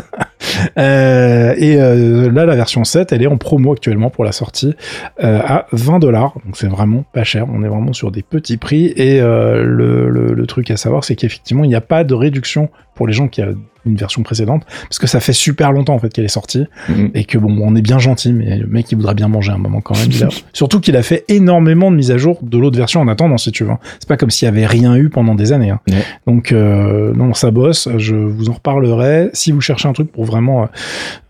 Euh, 0.78 1.54
et 1.56 1.76
euh, 1.80 2.30
là, 2.30 2.46
la 2.46 2.56
version 2.56 2.84
7, 2.84 3.12
elle 3.12 3.22
est 3.22 3.26
en 3.26 3.36
promo 3.36 3.72
actuellement 3.72 4.10
pour 4.10 4.24
la 4.24 4.32
sortie 4.32 4.74
euh, 5.22 5.40
à 5.44 5.66
20 5.72 5.98
dollars. 5.98 6.34
Donc 6.44 6.56
c'est 6.56 6.68
vraiment 6.68 7.04
pas 7.12 7.24
cher. 7.24 7.46
On 7.52 7.62
est 7.62 7.68
vraiment 7.68 7.92
sur 7.92 8.10
des 8.10 8.22
petits 8.22 8.56
prix. 8.56 8.92
Et 8.96 9.20
euh, 9.20 9.62
le, 9.62 10.08
le, 10.08 10.34
le 10.34 10.46
truc 10.46 10.70
à 10.70 10.76
savoir, 10.76 11.04
c'est 11.04 11.16
qu'effectivement, 11.16 11.64
il 11.64 11.68
n'y 11.68 11.74
a 11.74 11.80
pas 11.80 12.04
de 12.04 12.14
réduction 12.14 12.70
pour 12.96 13.06
les 13.06 13.12
gens 13.12 13.28
qui 13.28 13.40
ont 13.42 13.54
une 13.88 13.94
version 13.94 14.24
précédente, 14.24 14.64
parce 14.88 14.98
que 14.98 15.06
ça 15.06 15.20
fait 15.20 15.32
super 15.32 15.70
longtemps 15.70 15.94
en 15.94 16.00
fait 16.00 16.12
qu'elle 16.12 16.24
est 16.24 16.28
sortie, 16.28 16.64
Mhm. 16.88 17.12
et 17.14 17.22
que 17.24 17.38
bon, 17.38 17.56
on 17.60 17.76
est 17.76 17.82
bien 17.82 18.00
gentil, 18.00 18.32
mais 18.32 18.56
le 18.58 18.66
mec 18.66 18.90
il 18.90 18.96
voudra 18.96 19.14
bien 19.14 19.28
manger 19.28 19.52
un 19.52 19.58
moment 19.58 19.80
quand 19.80 19.94
même. 19.96 20.10
A- 20.28 20.34
Surtout 20.52 20.80
qu'il 20.80 20.96
a 20.96 21.04
fait 21.04 21.24
énormément 21.28 21.92
de 21.92 21.96
mises 21.96 22.10
à 22.10 22.18
jour 22.18 22.40
de 22.42 22.58
l'autre 22.58 22.76
version 22.76 23.00
en 23.00 23.06
attendant, 23.06 23.38
si 23.38 23.52
tu 23.52 23.62
veux. 23.62 23.70
C'est 24.00 24.08
pas 24.08 24.16
comme 24.16 24.30
s'il 24.30 24.46
y 24.46 24.48
avait 24.48 24.66
rien 24.66 24.96
eu 24.96 25.08
pendant 25.08 25.36
des 25.36 25.52
années. 25.52 25.70
hein. 25.70 25.78
Donc 26.26 26.50
euh, 26.50 27.12
non, 27.14 27.32
ça 27.32 27.52
bosse. 27.52 27.88
Je 27.96 28.16
vous 28.16 28.48
en 28.48 28.54
reparlerai. 28.54 29.30
Si 29.34 29.52
vous 29.52 29.60
cherchez 29.60 29.86
un 29.86 29.92
truc 29.92 30.10
pour 30.10 30.24
vraiment 30.24 30.64
euh, 30.64 30.66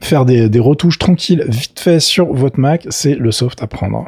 faire 0.00 0.24
des, 0.24 0.48
des 0.48 0.60
retouches 0.60 0.98
tranquilles, 0.98 1.44
vite 1.48 1.78
fait 1.78 2.00
sur 2.00 2.32
votre 2.32 2.58
Mac, 2.58 2.86
c'est 2.88 3.16
le 3.16 3.32
soft 3.32 3.62
à 3.62 3.66
prendre. 3.66 4.06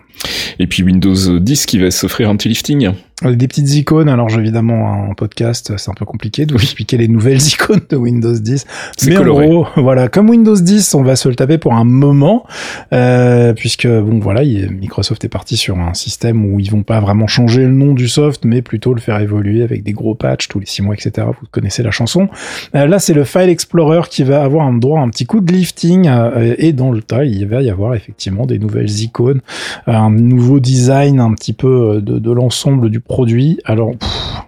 Et 0.58 0.66
puis 0.66 0.82
Windows 0.82 1.38
10 1.38 1.66
qui 1.66 1.78
va 1.78 1.90
s'offrir 1.90 2.30
un 2.30 2.36
petit 2.36 2.48
lifting. 2.48 2.92
Des 3.25 3.48
petites 3.48 3.75
icônes, 3.75 4.08
alors 4.08 4.30
évidemment 4.38 5.08
en 5.10 5.14
podcast 5.14 5.72
c'est 5.76 5.90
un 5.90 5.94
peu 5.94 6.04
compliqué 6.04 6.46
de 6.46 6.52
vous 6.54 6.60
expliquer 6.62 6.96
les 6.98 7.08
nouvelles 7.08 7.42
icônes 7.52 7.80
de 7.90 7.96
Windows 7.96 8.32
10. 8.38 8.64
C'est 8.96 9.10
Mais 9.10 9.16
coloré. 9.16 9.46
en 9.46 9.48
gros, 9.48 9.66
voilà, 9.76 10.06
comme 10.08 10.30
Windows 10.30 10.54
10, 10.54 10.94
on 10.94 11.02
va 11.02 11.16
se 11.16 11.28
le 11.28 11.34
taper 11.34 11.58
pour 11.58 11.75
un 11.75 11.82
moment, 11.82 12.44
euh, 12.92 13.54
puisque 13.54 13.88
bon 13.88 14.20
voilà, 14.20 14.44
il- 14.44 14.70
Microsoft 14.70 15.25
est 15.25 15.28
parti 15.28 15.56
sur 15.56 15.78
un 15.80 15.94
système 15.94 16.44
où 16.46 16.60
ils 16.60 16.70
vont 16.70 16.84
pas 16.84 17.00
vraiment 17.00 17.26
changer 17.26 17.62
le 17.62 17.72
nom 17.72 17.92
du 17.92 18.06
soft, 18.06 18.44
mais 18.44 18.62
plutôt 18.62 18.94
le 18.94 19.00
faire 19.00 19.18
évoluer 19.20 19.62
avec 19.64 19.82
des 19.82 19.92
gros 19.92 20.14
patchs 20.14 20.46
tous 20.46 20.60
les 20.60 20.66
six 20.66 20.82
mois, 20.82 20.94
etc. 20.94 21.26
Vous 21.26 21.46
connaissez 21.50 21.82
la 21.82 21.90
chanson. 21.90 22.28
Euh, 22.76 22.87
là, 22.87 23.00
c'est 23.00 23.14
le 23.14 23.25
File 23.25 23.48
Explorer 23.48 24.02
qui 24.08 24.22
va 24.22 24.44
avoir 24.44 24.64
un 24.66 24.75
droit 24.75 25.00
à 25.00 25.02
un 25.02 25.08
petit 25.08 25.26
coup 25.26 25.40
de 25.40 25.52
lifting, 25.52 26.06
euh, 26.08 26.54
et 26.58 26.72
dans 26.72 26.92
le 26.92 27.02
tas, 27.02 27.25
il 27.25 27.46
va 27.48 27.62
y 27.62 27.70
avoir 27.70 27.94
effectivement 27.94 28.46
des 28.46 28.60
nouvelles 28.60 29.00
icônes, 29.00 29.40
un 29.88 30.10
nouveau 30.10 30.60
design 30.60 31.18
un 31.18 31.32
petit 31.34 31.52
peu 31.52 31.96
euh, 31.96 32.00
de, 32.00 32.18
de 32.20 32.30
l'ensemble 32.32 32.90
du 32.90 33.00
produit. 33.08 33.58
Alors, 33.64 33.96
pff, 33.96 34.38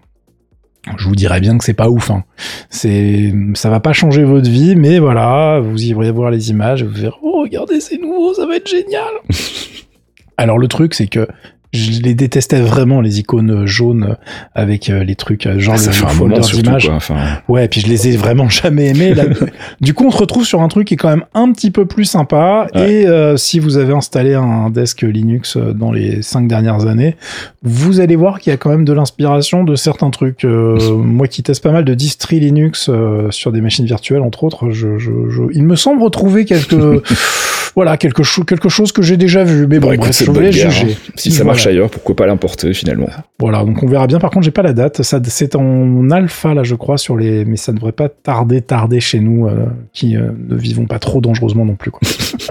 je 0.96 1.08
vous 1.08 1.16
dirais 1.16 1.40
bien 1.40 1.58
que 1.58 1.64
c'est 1.64 1.74
pas 1.74 1.90
ouf. 1.90 2.10
Hein. 2.10 2.24
C'est, 2.68 3.34
ça 3.54 3.70
va 3.70 3.80
pas 3.80 3.92
changer 3.92 4.24
votre 4.24 4.48
vie, 4.48 4.76
mais 4.76 4.98
voilà, 4.98 5.60
vous 5.60 5.82
irez 5.82 6.10
voir 6.10 6.30
les 6.30 6.50
images, 6.50 6.82
et 6.82 6.86
vous 6.86 6.94
verrez, 6.94 7.16
oh 7.22 7.42
regardez, 7.42 7.80
c'est 7.80 7.98
nouveau, 7.98 8.34
ça 8.34 8.46
va 8.46 8.56
être 8.56 8.68
génial. 8.68 9.12
Alors 10.36 10.58
le 10.58 10.68
truc, 10.68 10.94
c'est 10.94 11.08
que 11.08 11.26
je 11.72 12.00
les 12.02 12.14
détestais 12.14 12.60
vraiment 12.60 13.00
les 13.00 13.20
icônes 13.20 13.64
jaunes 13.66 14.16
avec 14.54 14.90
euh, 14.90 15.04
les 15.04 15.14
trucs 15.14 15.46
euh, 15.46 15.58
genre 15.60 15.76
Ah, 15.76 15.78
le 15.86 15.92
folder. 16.18 16.34
Enfin, 16.96 17.14
Ouais, 17.48 17.68
puis 17.68 17.80
je 17.80 17.86
les 17.86 18.08
ai 18.08 18.16
vraiment 18.16 18.48
jamais 18.48 18.88
aimés. 18.88 19.14
Là, 19.14 19.24
du 19.80 19.94
coup, 19.94 20.04
on 20.06 20.10
se 20.10 20.18
retrouve 20.18 20.44
sur 20.44 20.62
un 20.62 20.68
truc 20.68 20.88
qui 20.88 20.94
est 20.94 20.96
quand 20.96 21.08
même 21.10 21.24
un 21.34 21.52
petit 21.52 21.70
peu 21.70 21.86
plus 21.86 22.04
sympa. 22.06 22.66
Ouais. 22.74 22.92
Et 23.02 23.06
euh, 23.06 23.36
si 23.36 23.58
vous 23.60 23.76
avez 23.76 23.92
installé 23.94 24.34
un 24.34 24.68
desk 24.70 25.02
Linux 25.02 25.56
dans 25.56 25.92
les 25.92 26.22
cinq 26.22 26.48
dernières 26.48 26.86
années, 26.86 27.16
vous 27.62 28.00
allez 28.00 28.16
voir 28.16 28.40
qu'il 28.40 28.50
y 28.50 28.54
a 28.54 28.56
quand 28.56 28.70
même 28.70 28.84
de 28.84 28.92
l'inspiration 28.92 29.62
de 29.64 29.76
certains 29.76 30.10
trucs. 30.10 30.44
Euh, 30.44 30.78
moi 30.96 31.28
qui 31.28 31.42
teste 31.42 31.62
pas 31.62 31.72
mal 31.72 31.84
de 31.84 31.94
distri 31.94 32.40
Linux 32.40 32.88
euh, 32.88 33.30
sur 33.30 33.52
des 33.52 33.60
machines 33.60 33.86
virtuelles, 33.86 34.22
entre 34.22 34.44
autres, 34.44 34.70
je, 34.70 34.98
je, 34.98 35.10
je- 35.28 35.42
il 35.52 35.62
me 35.64 35.76
semble 35.76 36.02
retrouver 36.02 36.44
quelque, 36.44 37.02
voilà, 37.74 37.96
quelque, 37.96 38.22
chose 38.22 38.44
quelque 38.46 38.68
chose 38.68 38.92
que 38.92 39.02
j'ai 39.02 39.16
déjà 39.16 39.44
vu. 39.44 39.66
Mais 39.66 39.78
bon, 39.78 39.88
bon, 39.88 39.92
écoute, 39.94 40.06
bref, 40.08 40.22
je 40.24 40.30
voulais 40.30 40.50
guerre, 40.50 40.70
juger. 40.70 40.92
hein. 40.92 41.12
Si 41.16 41.30
ça 41.30 41.38
Voilà. 41.38 41.52
marche 41.52 41.66
ailleurs, 41.66 41.90
pourquoi 41.90 42.16
pas 42.16 42.26
l'importer 42.26 42.72
finalement? 42.74 43.08
Voilà, 43.38 43.64
donc 43.64 43.82
on 43.82 43.86
verra 43.86 44.06
bien. 44.06 44.18
Par 44.18 44.30
contre, 44.30 44.44
j'ai 44.44 44.50
pas 44.50 44.62
la 44.62 44.72
date. 44.72 45.02
Ça, 45.02 45.20
c'est 45.24 45.54
en 45.54 46.10
alpha 46.10 46.54
là, 46.54 46.62
je 46.62 46.74
crois, 46.74 46.98
sur 46.98 47.16
les. 47.16 47.44
Mais 47.44 47.56
ça 47.56 47.72
ne 47.72 47.76
devrait 47.78 47.92
pas 47.92 48.08
tarder, 48.08 48.60
tarder 48.60 49.00
chez 49.00 49.20
nous, 49.20 49.46
euh, 49.46 49.66
qui 49.92 50.16
euh, 50.16 50.30
ne 50.48 50.56
vivons 50.56 50.86
pas 50.86 50.98
trop 50.98 51.20
dangereusement 51.20 51.64
non 51.64 51.74
plus. 51.76 51.90
Quoi. 51.90 52.00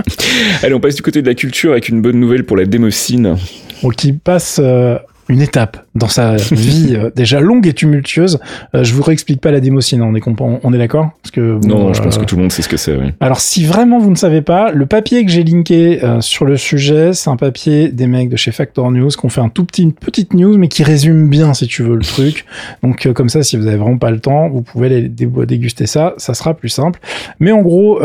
Allez, 0.63 0.73
on 0.73 0.79
passe 0.79 0.95
du 0.95 1.01
côté 1.01 1.21
de 1.21 1.27
la 1.27 1.35
culture 1.35 1.71
avec 1.71 1.89
une 1.89 2.01
bonne 2.01 2.19
nouvelle 2.19 2.45
pour 2.45 2.57
la 2.57 2.65
démocine. 2.65 3.35
Donc, 3.83 3.95
qui 3.95 4.13
passe 4.13 4.59
euh, 4.61 4.97
une 5.29 5.41
étape 5.41 5.85
dans 5.95 6.07
sa 6.07 6.35
vie 6.51 6.95
euh, 6.95 7.09
déjà 7.15 7.39
longue 7.39 7.65
et 7.67 7.73
tumultueuse. 7.73 8.39
Euh, 8.75 8.83
je 8.83 8.93
vous 8.93 9.03
réexplique 9.03 9.39
pas 9.41 9.51
la 9.51 9.59
démocine. 9.59 10.01
On 10.01 10.15
est 10.15 10.21
on 10.27 10.73
est 10.73 10.77
d'accord? 10.77 11.11
Parce 11.21 11.31
que 11.31 11.39
Non, 11.41 11.59
bon, 11.59 11.77
non, 11.87 11.93
je 11.93 12.01
pense 12.01 12.17
euh, 12.17 12.21
que 12.21 12.25
tout 12.25 12.35
le 12.35 12.41
monde 12.41 12.51
sait 12.51 12.61
ce 12.61 12.69
que 12.69 12.77
c'est. 12.77 12.95
oui. 12.95 13.11
Alors, 13.19 13.39
si 13.39 13.65
vraiment 13.65 13.99
vous 13.99 14.09
ne 14.09 14.15
savez 14.15 14.41
pas, 14.41 14.71
le 14.71 14.85
papier 14.85 15.25
que 15.25 15.31
j'ai 15.31 15.43
linké 15.43 16.03
euh, 16.03 16.21
sur 16.21 16.45
le 16.45 16.57
sujet, 16.57 17.13
c'est 17.13 17.29
un 17.29 17.35
papier 17.37 17.89
des 17.89 18.07
mecs 18.07 18.29
de 18.29 18.35
chez 18.35 18.51
Factor 18.51 18.91
News 18.91 19.09
qui 19.09 19.25
ont 19.25 19.29
fait 19.29 19.41
un 19.41 19.49
tout 19.49 19.65
petit, 19.65 19.83
une 19.83 19.93
petite 19.93 20.33
news, 20.33 20.57
mais 20.57 20.67
qui 20.67 20.83
résume 20.83 21.29
bien, 21.29 21.53
si 21.53 21.67
tu 21.67 21.83
veux, 21.83 21.95
le 21.95 22.03
truc. 22.03 22.45
Donc, 22.83 23.07
comme 23.13 23.29
ça, 23.29 23.43
si 23.43 23.57
vous 23.57 23.67
avez 23.67 23.77
vraiment 23.77 23.97
pas 23.97 24.11
le 24.11 24.19
temps, 24.19 24.49
vous 24.49 24.61
pouvez 24.61 24.87
aller 24.87 25.09
dé- 25.09 25.29
déguster 25.47 25.85
ça, 25.87 26.13
ça 26.17 26.33
sera 26.33 26.53
plus 26.53 26.69
simple. 26.69 26.99
Mais 27.39 27.51
en 27.51 27.61
gros, 27.61 27.99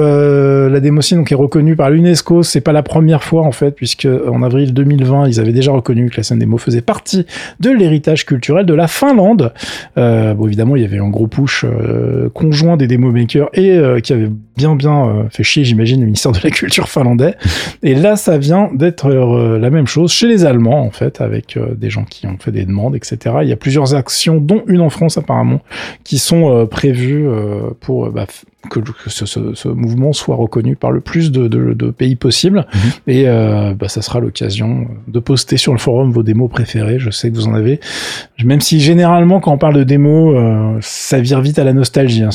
la 0.74 0.80
démocine 0.80 1.18
donc, 1.18 1.32
est 1.32 1.36
reconnue 1.36 1.76
par 1.76 1.90
l'UNESCO. 1.90 2.42
C'est 2.42 2.60
pas 2.60 2.72
la 2.72 2.82
première 2.82 3.24
fois, 3.24 3.42
en 3.42 3.52
fait, 3.52 3.70
puisque 3.72 4.06
en 4.06 4.42
avril 4.42 4.74
2020, 4.74 5.28
ils 5.28 5.40
avaient 5.40 5.52
déjà 5.52 5.72
reconnu 5.72 6.10
que 6.10 6.18
la 6.18 6.22
scène 6.22 6.44
mots 6.44 6.58
faisait 6.58 6.82
partie 6.82 7.26
de 7.60 7.70
l'héritage 7.70 8.26
culturel 8.26 8.66
de 8.66 8.74
la 8.74 8.88
Finlande. 8.88 9.52
Euh, 9.96 10.34
bon, 10.34 10.46
évidemment, 10.46 10.76
il 10.76 10.82
y 10.82 10.84
avait 10.84 10.98
un 10.98 11.08
gros 11.08 11.26
push 11.26 11.64
euh, 11.64 12.28
conjoint 12.30 12.76
des 12.76 12.86
démo 12.86 13.10
makers 13.10 13.48
et 13.54 13.70
euh, 13.70 14.00
qui 14.00 14.12
avait 14.12 14.28
bien 14.56 14.76
bien 14.76 15.06
euh, 15.06 15.24
fait 15.30 15.42
chier, 15.42 15.64
j'imagine, 15.64 16.00
le 16.00 16.06
ministère 16.06 16.32
de 16.32 16.38
la 16.42 16.50
Culture 16.50 16.88
finlandais. 16.88 17.34
Et 17.82 17.94
là, 17.94 18.16
ça 18.16 18.38
vient 18.38 18.70
d'être 18.72 19.06
euh, 19.06 19.58
la 19.58 19.70
même 19.70 19.86
chose 19.86 20.12
chez 20.12 20.28
les 20.28 20.44
Allemands, 20.44 20.82
en 20.82 20.90
fait, 20.90 21.20
avec 21.20 21.56
euh, 21.56 21.74
des 21.74 21.90
gens 21.90 22.04
qui 22.04 22.26
ont 22.26 22.36
fait 22.38 22.52
des 22.52 22.64
demandes, 22.64 22.94
etc. 22.94 23.36
Il 23.42 23.48
y 23.48 23.52
a 23.52 23.56
plusieurs 23.56 23.94
actions, 23.94 24.38
dont 24.38 24.62
une 24.66 24.80
en 24.80 24.90
France 24.90 25.18
apparemment, 25.18 25.60
qui 26.04 26.18
sont 26.18 26.50
euh, 26.50 26.66
prévues 26.66 27.26
euh, 27.26 27.70
pour 27.80 28.06
euh, 28.06 28.10
bah, 28.10 28.26
que, 28.70 28.80
que 28.80 28.90
ce, 29.08 29.26
ce- 29.26 29.54
ce 29.54 29.68
mouvement 29.68 30.12
soit 30.12 30.36
reconnu 30.36 30.76
par 30.76 30.90
le 30.92 31.00
plus 31.00 31.30
de, 31.32 31.48
de- 31.48 31.72
de 31.74 31.90
pays 31.90 32.16
possible. 32.16 32.66
Mhm. 32.74 32.80
Et 33.06 33.24
euh, 33.28 33.74
bah, 33.74 33.88
ça 33.88 34.02
sera 34.02 34.20
l'occasion 34.20 34.86
de 35.08 35.18
poster 35.20 35.56
sur 35.56 35.72
le 35.72 35.78
forum 35.78 36.10
vos 36.12 36.22
démos 36.22 36.50
préférées. 36.50 36.98
Je 36.98 37.10
sais 37.10 37.30
que 37.30 37.36
vous 37.36 37.46
en 37.48 37.54
avez. 37.54 37.80
Même 38.44 38.60
si 38.60 38.80
généralement, 38.80 39.40
quand 39.40 39.52
on 39.52 39.58
parle 39.58 39.74
de 39.76 39.84
démos, 39.84 40.34
euh, 40.36 40.76
ça 40.80 41.20
vire 41.20 41.40
vite 41.40 41.58
à 41.58 41.64
la 41.64 41.72
nostalgie. 41.72 42.22
Hein. 42.22 42.30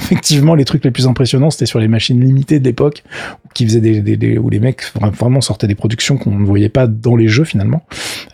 Effectivement, 0.00 0.54
les 0.54 0.64
trucs 0.64 0.84
les 0.84 0.90
plus 0.90 1.06
impressionnants, 1.06 1.50
c'était 1.50 1.66
sur 1.66 1.78
les 1.78 1.88
machines 1.88 2.20
limitées 2.20 2.58
de 2.60 2.64
l'époque, 2.64 3.02
qui 3.54 3.64
faisaient 3.66 3.80
des, 3.80 4.00
des- 4.00 4.16
des- 4.16 4.38
où 4.38 4.48
les 4.50 4.60
mecs 4.60 4.82
vra- 4.98 5.10
vraiment 5.10 5.40
sortaient 5.40 5.66
des 5.66 5.74
productions 5.74 6.16
qu'on 6.16 6.30
ne 6.38 6.44
voyait 6.44 6.68
pas 6.68 6.86
dans 6.86 7.16
les 7.16 7.28
jeux 7.28 7.44
finalement. 7.44 7.82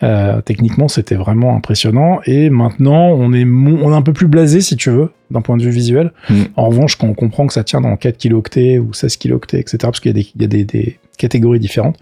Euh, 0.03 0.41
techniquement, 0.41 0.87
c'était 0.87 1.15
vraiment 1.15 1.55
impressionnant. 1.55 2.19
Et 2.25 2.49
maintenant, 2.49 3.09
on 3.09 3.33
est, 3.33 3.45
on 3.45 3.91
est 3.91 3.95
un 3.95 4.01
peu 4.01 4.13
plus 4.13 4.27
blasé, 4.27 4.61
si 4.61 4.75
tu 4.77 4.89
veux, 4.89 5.09
d'un 5.31 5.41
point 5.41 5.57
de 5.57 5.63
vue 5.63 5.71
visuel. 5.71 6.11
Mm. 6.29 6.43
En 6.55 6.69
revanche, 6.69 6.95
quand 6.95 7.07
on 7.07 7.13
comprend 7.13 7.47
que 7.47 7.53
ça 7.53 7.63
tient 7.63 7.81
dans 7.81 7.95
4 7.95 8.17
kilooctets 8.17 8.79
ou 8.79 8.93
16 8.93 9.17
kilooctets, 9.17 9.59
etc., 9.59 9.77
parce 9.81 9.99
qu'il 9.99 10.09
y 10.09 10.19
a 10.19 10.21
des, 10.21 10.31
il 10.35 10.41
y 10.41 10.45
a 10.45 10.47
des, 10.47 10.63
des 10.63 10.99
catégories 11.19 11.59
différentes, 11.59 11.97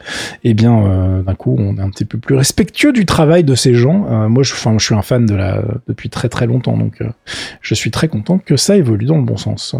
eh 0.45 0.53
bien, 0.53 0.85
euh, 0.85 1.23
d'un 1.23 1.35
coup, 1.35 1.55
on 1.57 1.77
est 1.77 1.81
un 1.81 1.89
petit 1.89 2.05
peu 2.05 2.17
plus 2.17 2.35
respectueux 2.35 2.93
du 2.93 3.05
travail 3.05 3.43
de 3.43 3.55
ces 3.55 3.73
gens. 3.73 4.05
Euh, 4.09 4.29
moi, 4.29 4.43
je, 4.43 4.53
enfin, 4.53 4.77
je 4.77 4.85
suis 4.85 4.95
un 4.95 5.01
fan 5.01 5.25
de 5.25 5.35
la 5.35 5.61
depuis 5.87 6.09
très 6.09 6.29
très 6.29 6.45
longtemps, 6.45 6.77
donc 6.77 7.01
euh, 7.01 7.09
je 7.61 7.73
suis 7.73 7.91
très 7.91 8.07
content 8.07 8.37
que 8.37 8.55
ça 8.55 8.77
évolue 8.77 9.05
dans 9.05 9.17
le 9.17 9.23
bon 9.23 9.37
sens. 9.37 9.75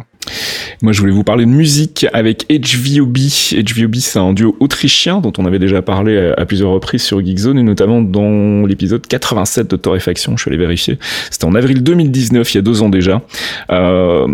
Moi, 0.83 0.93
je 0.93 0.99
voulais 0.99 1.11
vous 1.11 1.23
parler 1.23 1.45
de 1.45 1.49
musique 1.49 2.05
avec 2.13 2.45
HVOB. 2.49 3.17
HVOB, 3.17 3.95
c'est 3.95 4.19
un 4.19 4.33
duo 4.33 4.55
autrichien 4.59 5.21
dont 5.21 5.33
on 5.39 5.45
avait 5.45 5.57
déjà 5.57 5.81
parlé 5.81 6.33
à, 6.37 6.45
plusieurs 6.45 6.69
reprises 6.69 7.01
sur 7.01 7.25
Geekzone 7.25 7.57
et 7.57 7.63
notamment 7.63 8.03
dans 8.03 8.63
l'épisode 8.67 9.05
87 9.07 9.71
de 9.71 9.75
Torréfaction. 9.75 10.37
Je 10.37 10.43
suis 10.43 10.49
allé 10.49 10.59
vérifier. 10.59 10.99
C'était 11.31 11.45
en 11.45 11.55
avril 11.55 11.81
2019, 11.81 12.53
il 12.53 12.57
y 12.57 12.59
a 12.59 12.61
deux 12.61 12.83
ans 12.83 12.89
déjà. 12.89 13.23
Euh, 13.71 14.27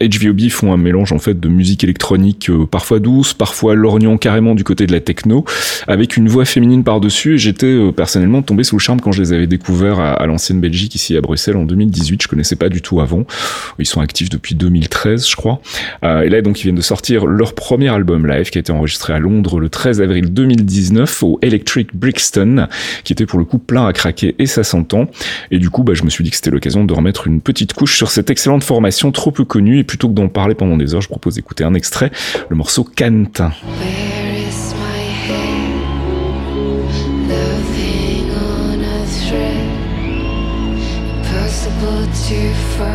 HVOB 0.00 0.48
font 0.50 0.72
un 0.72 0.76
mélange 0.76 1.12
en 1.12 1.20
fait 1.20 1.38
de 1.38 1.48
musique 1.48 1.84
électronique 1.84 2.50
euh, 2.50 2.66
parfois 2.66 2.98
douce, 2.98 3.32
parfois 3.32 3.76
lorgnant 3.76 4.16
carrément 4.16 4.56
du 4.56 4.64
côté 4.64 4.86
de 4.86 4.92
la 4.92 5.00
techno, 5.00 5.44
avec 5.86 6.16
une 6.16 6.28
voix 6.28 6.44
féminine 6.44 6.82
par-dessus. 6.82 7.34
Et 7.34 7.38
j'étais 7.38 7.66
euh, 7.66 7.92
personnellement 7.92 8.42
tombé 8.42 8.64
sous 8.64 8.76
le 8.76 8.80
charme 8.80 9.00
quand 9.00 9.12
je 9.12 9.22
les 9.22 9.32
avais 9.32 9.46
découverts 9.46 10.00
à, 10.00 10.14
à 10.14 10.26
l'ancienne 10.26 10.60
Belgique 10.60 10.96
ici 10.96 11.16
à 11.16 11.20
Bruxelles 11.20 11.56
en 11.56 11.64
2018. 11.64 12.20
Je 12.20 12.26
connaissais 12.26 12.56
pas 12.56 12.68
du 12.68 12.82
tout 12.82 13.00
avant. 13.00 13.24
Ils 13.78 13.86
sont 13.86 14.00
actifs 14.00 14.28
depuis 14.28 14.56
2013, 14.56 15.28
je 15.28 15.36
crois. 15.36 15.60
Euh, 16.04 16.22
et 16.22 16.28
là, 16.28 16.42
donc, 16.42 16.60
ils 16.60 16.64
viennent 16.64 16.74
de 16.74 16.80
sortir 16.82 17.26
leur 17.26 17.54
premier 17.54 17.88
album 17.88 18.26
live 18.26 18.50
qui 18.50 18.58
a 18.58 18.60
été 18.60 18.72
enregistré 18.72 19.12
à 19.12 19.18
Londres 19.18 19.60
le 19.60 19.68
13 19.68 20.00
avril 20.00 20.32
2019 20.32 21.22
au 21.22 21.38
Electric 21.42 21.94
Brixton, 21.94 22.66
qui 23.04 23.12
était 23.12 23.26
pour 23.26 23.38
le 23.38 23.44
coup 23.44 23.58
plein 23.58 23.86
à 23.86 23.92
craquer 23.92 24.34
et 24.38 24.46
ça 24.46 24.64
s'entend. 24.64 25.08
Et 25.50 25.58
du 25.58 25.70
coup, 25.70 25.82
bah, 25.82 25.94
je 25.94 26.04
me 26.04 26.10
suis 26.10 26.24
dit 26.24 26.30
que 26.30 26.36
c'était 26.36 26.50
l'occasion 26.50 26.84
de 26.84 26.92
remettre 26.92 27.26
une 27.26 27.40
petite 27.40 27.72
couche 27.72 27.96
sur 27.96 28.10
cette 28.10 28.30
excellente 28.30 28.64
formation 28.64 29.12
trop 29.12 29.30
peu 29.30 29.44
connue. 29.44 29.78
Et 29.78 29.84
plutôt 29.84 30.08
que 30.08 30.14
d'en 30.14 30.28
parler 30.28 30.54
pendant 30.54 30.76
des 30.76 30.94
heures, 30.94 31.02
je 31.02 31.08
propose 31.08 31.34
d'écouter 31.34 31.64
un 31.64 31.74
extrait, 31.74 32.10
le 32.48 32.56
morceau 32.56 32.84
is 42.30 42.93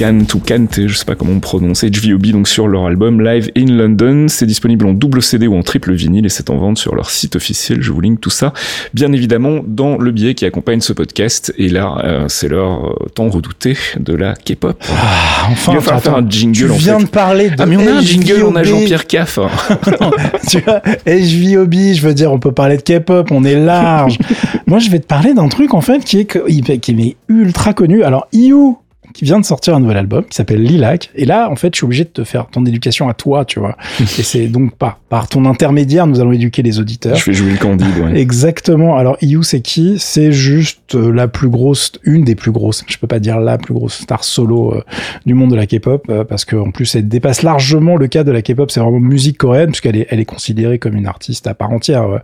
Kant 0.00 0.24
ou 0.34 0.38
Kante, 0.38 0.86
je 0.86 0.94
sais 0.94 1.04
pas 1.04 1.14
comment 1.14 1.32
on 1.32 1.40
prononce, 1.40 1.84
HVOB 1.84 2.28
donc 2.28 2.48
sur 2.48 2.66
leur 2.66 2.86
album 2.86 3.20
Live 3.20 3.50
in 3.54 3.66
London. 3.66 4.28
C'est 4.28 4.46
disponible 4.46 4.86
en 4.86 4.94
double 4.94 5.20
CD 5.20 5.46
ou 5.46 5.54
en 5.54 5.62
triple 5.62 5.92
vinyle 5.92 6.24
et 6.24 6.30
c'est 6.30 6.48
en 6.48 6.56
vente 6.56 6.78
sur 6.78 6.94
leur 6.94 7.10
site 7.10 7.36
officiel. 7.36 7.82
Je 7.82 7.92
vous 7.92 8.00
link 8.00 8.18
tout 8.18 8.30
ça, 8.30 8.54
bien 8.94 9.12
évidemment, 9.12 9.60
dans 9.62 9.98
le 9.98 10.10
billet 10.10 10.34
qui 10.34 10.46
accompagne 10.46 10.80
ce 10.80 10.94
podcast. 10.94 11.52
Et 11.58 11.68
là, 11.68 11.98
euh, 12.02 12.24
c'est 12.28 12.48
leur 12.48 12.86
euh, 12.86 13.08
temps 13.14 13.28
redouté 13.28 13.76
de 13.98 14.14
la 14.14 14.32
K-pop. 14.36 14.82
Ah, 14.90 15.48
enfin, 15.50 15.78
faire 15.78 16.16
un 16.16 16.26
jingle 16.26 16.68
tu 16.68 16.70
en 16.70 16.76
viens 16.76 16.98
fait. 16.98 17.04
de 17.04 17.10
parler 17.10 17.50
de 17.50 17.56
Ah 17.58 17.66
mais 17.66 17.76
on 17.76 17.86
a 17.86 17.98
un 17.98 18.00
jingle, 18.00 18.42
on 18.44 18.56
a. 18.56 18.62
Jean-Pierre 18.62 19.06
Caff. 19.06 19.38
tu 20.48 20.60
vois, 20.60 20.80
HVOB, 21.06 21.74
je 21.94 22.00
veux 22.00 22.14
dire, 22.14 22.32
on 22.32 22.38
peut 22.38 22.52
parler 22.52 22.78
de 22.78 22.82
K-pop, 22.82 23.30
on 23.30 23.44
est 23.44 23.56
large. 23.62 24.16
Moi, 24.66 24.78
je 24.78 24.88
vais 24.88 25.00
te 25.00 25.06
parler 25.06 25.34
d'un 25.34 25.48
truc, 25.48 25.74
en 25.74 25.82
fait, 25.82 26.02
qui 26.06 26.20
est, 26.20 26.78
qui 26.78 26.90
est 26.90 27.16
ultra 27.28 27.74
connu. 27.74 28.02
Alors, 28.02 28.28
IU, 28.32 28.76
qui 29.14 29.24
vient 29.24 29.40
de 29.40 29.44
sortir 29.44 29.74
un 29.74 29.80
nouvel 29.80 29.96
album 29.96 30.24
qui 30.24 30.36
s'appelle 30.36 30.62
Lilac. 30.62 31.10
Et 31.14 31.24
là, 31.24 31.50
en 31.50 31.56
fait, 31.56 31.74
je 31.74 31.78
suis 31.78 31.84
obligé 31.84 32.04
de 32.04 32.10
te 32.10 32.24
faire 32.24 32.46
ton 32.46 32.64
éducation 32.64 33.08
à 33.08 33.14
toi, 33.14 33.44
tu 33.44 33.58
vois. 33.60 33.76
et 34.00 34.04
c'est 34.04 34.46
donc 34.46 34.74
par, 34.76 34.98
par 35.08 35.28
ton 35.28 35.44
intermédiaire, 35.46 36.06
nous 36.06 36.20
allons 36.20 36.32
éduquer 36.32 36.62
les 36.62 36.78
auditeurs. 36.78 37.16
Je 37.16 37.22
fais 37.22 37.32
jouer 37.32 37.52
le 37.52 37.58
candide, 37.58 37.86
ouais. 38.02 38.18
Exactement. 38.20 38.96
Alors, 38.96 39.16
IU, 39.22 39.42
c'est 39.42 39.60
qui? 39.60 39.96
C'est 39.98 40.32
juste 40.32 40.94
euh, 40.94 41.12
la 41.12 41.28
plus 41.28 41.48
grosse, 41.48 41.92
une 42.04 42.24
des 42.24 42.34
plus 42.34 42.52
grosses, 42.52 42.84
je 42.86 42.96
peux 42.98 43.06
pas 43.06 43.18
dire 43.18 43.40
la 43.40 43.58
plus 43.58 43.74
grosse 43.74 43.94
star 44.00 44.24
solo 44.24 44.74
euh, 44.74 44.82
du 45.26 45.34
monde 45.34 45.50
de 45.50 45.56
la 45.56 45.66
K-pop, 45.66 46.04
euh, 46.10 46.24
parce 46.24 46.44
qu'en 46.44 46.70
plus, 46.70 46.94
elle 46.94 47.08
dépasse 47.08 47.42
largement 47.42 47.96
le 47.96 48.06
cas 48.06 48.24
de 48.24 48.30
la 48.32 48.42
K-pop, 48.42 48.70
c'est 48.70 48.80
vraiment 48.80 49.00
musique 49.00 49.38
coréenne, 49.38 49.68
puisqu'elle 49.68 49.96
est, 49.96 50.06
elle 50.10 50.20
est 50.20 50.24
considérée 50.24 50.78
comme 50.78 50.96
une 50.96 51.06
artiste 51.06 51.46
à 51.46 51.54
part 51.54 51.70
entière 51.72 52.04
euh, 52.04 52.18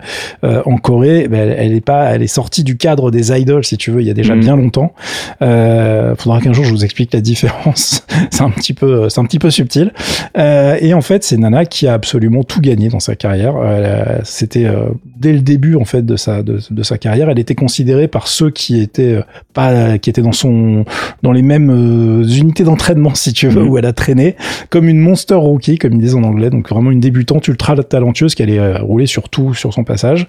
euh, 0.45 0.63
en 0.67 0.77
Corée. 0.79 1.29
Ben, 1.29 1.49
elle, 1.51 1.57
elle 1.59 1.73
est 1.75 1.81
pas, 1.81 2.05
elle 2.15 2.23
est 2.23 2.27
sortie 2.27 2.65
du 2.65 2.77
cadre 2.77 3.11
des 3.11 3.33
idols, 3.39 3.65
si 3.65 3.77
tu 3.77 3.91
veux, 3.91 4.01
il 4.01 4.07
y 4.07 4.11
a 4.11 4.15
déjà 4.15 4.35
Mhm. 4.35 4.41
bien 4.41 4.57
longtemps. 4.57 4.93
Euh, 5.43 6.15
faudra 6.17 6.41
qu'un 6.41 6.53
jour 6.53 6.65
je 6.65 6.73
vous 6.77 6.85
explique 6.85 7.13
la 7.15 7.21
différence. 7.21 8.05
c'est 8.31 8.43
un 8.43 8.51
petit 8.51 8.75
peu, 8.75 9.09
c'est 9.09 9.21
un 9.21 9.25
petit 9.25 9.39
peu 9.39 9.51
subtil. 9.51 9.93
Euh, 10.37 10.77
et 10.81 10.95
en 10.95 11.01
fait, 11.01 11.25
c'est 11.25 11.37
Nana 11.37 11.65
qui 11.65 11.87
a 11.87 11.95
absolument 11.95 12.43
tout 12.43 12.61
gagné 12.61 12.89
dans 12.89 13.01
sa 13.01 13.17
carrière. 13.17 13.55
Euh, 13.57 14.19
C'était 14.25 14.67
euh, 14.67 14.89
dès 15.17 15.33
le 15.33 15.41
début 15.41 15.77
en 15.77 15.85
fait 15.85 16.05
de 16.05 16.17
sa 16.17 16.43
de, 16.43 16.59
de 16.71 16.83
sa 16.83 16.99
carrière, 16.99 17.31
elle 17.31 17.39
était 17.39 17.55
considérée 17.55 18.09
par 18.09 18.29
ceux 18.29 18.51
qui 18.51 18.81
étaient 18.81 19.21
pas 19.55 19.99
qui 19.99 20.11
étaient 20.11 20.23
dans 20.23 20.33
son 20.33 20.85
dans 21.23 21.33
les 21.33 21.43
mêmes 21.43 22.23
unités 22.23 22.65
d'entraînement 22.65 23.15
si 23.15 23.33
tu 23.33 23.49
veux 23.49 23.63
Mhm. 23.63 23.69
où 23.69 23.79
elle 23.79 23.87
a 23.87 23.93
traîné 23.93 24.37
comme 24.69 24.89
une 24.89 24.99
monster 24.99 25.35
rookie 25.35 25.79
comme 25.79 25.95
ils 25.95 26.01
disent 26.01 26.15
en 26.15 26.23
anglais. 26.23 26.51
Donc 26.51 26.69
vraiment 26.69 26.91
une 26.91 27.01
débutante 27.01 27.49
ultra 27.49 27.75
talentueuse 27.77 28.35
qui 28.35 28.43
allait 28.43 28.77
rouler 28.79 29.07
sur 29.07 29.29
tout 29.29 29.55
sur 29.55 29.73
son 29.73 29.85
passage. 29.85 30.27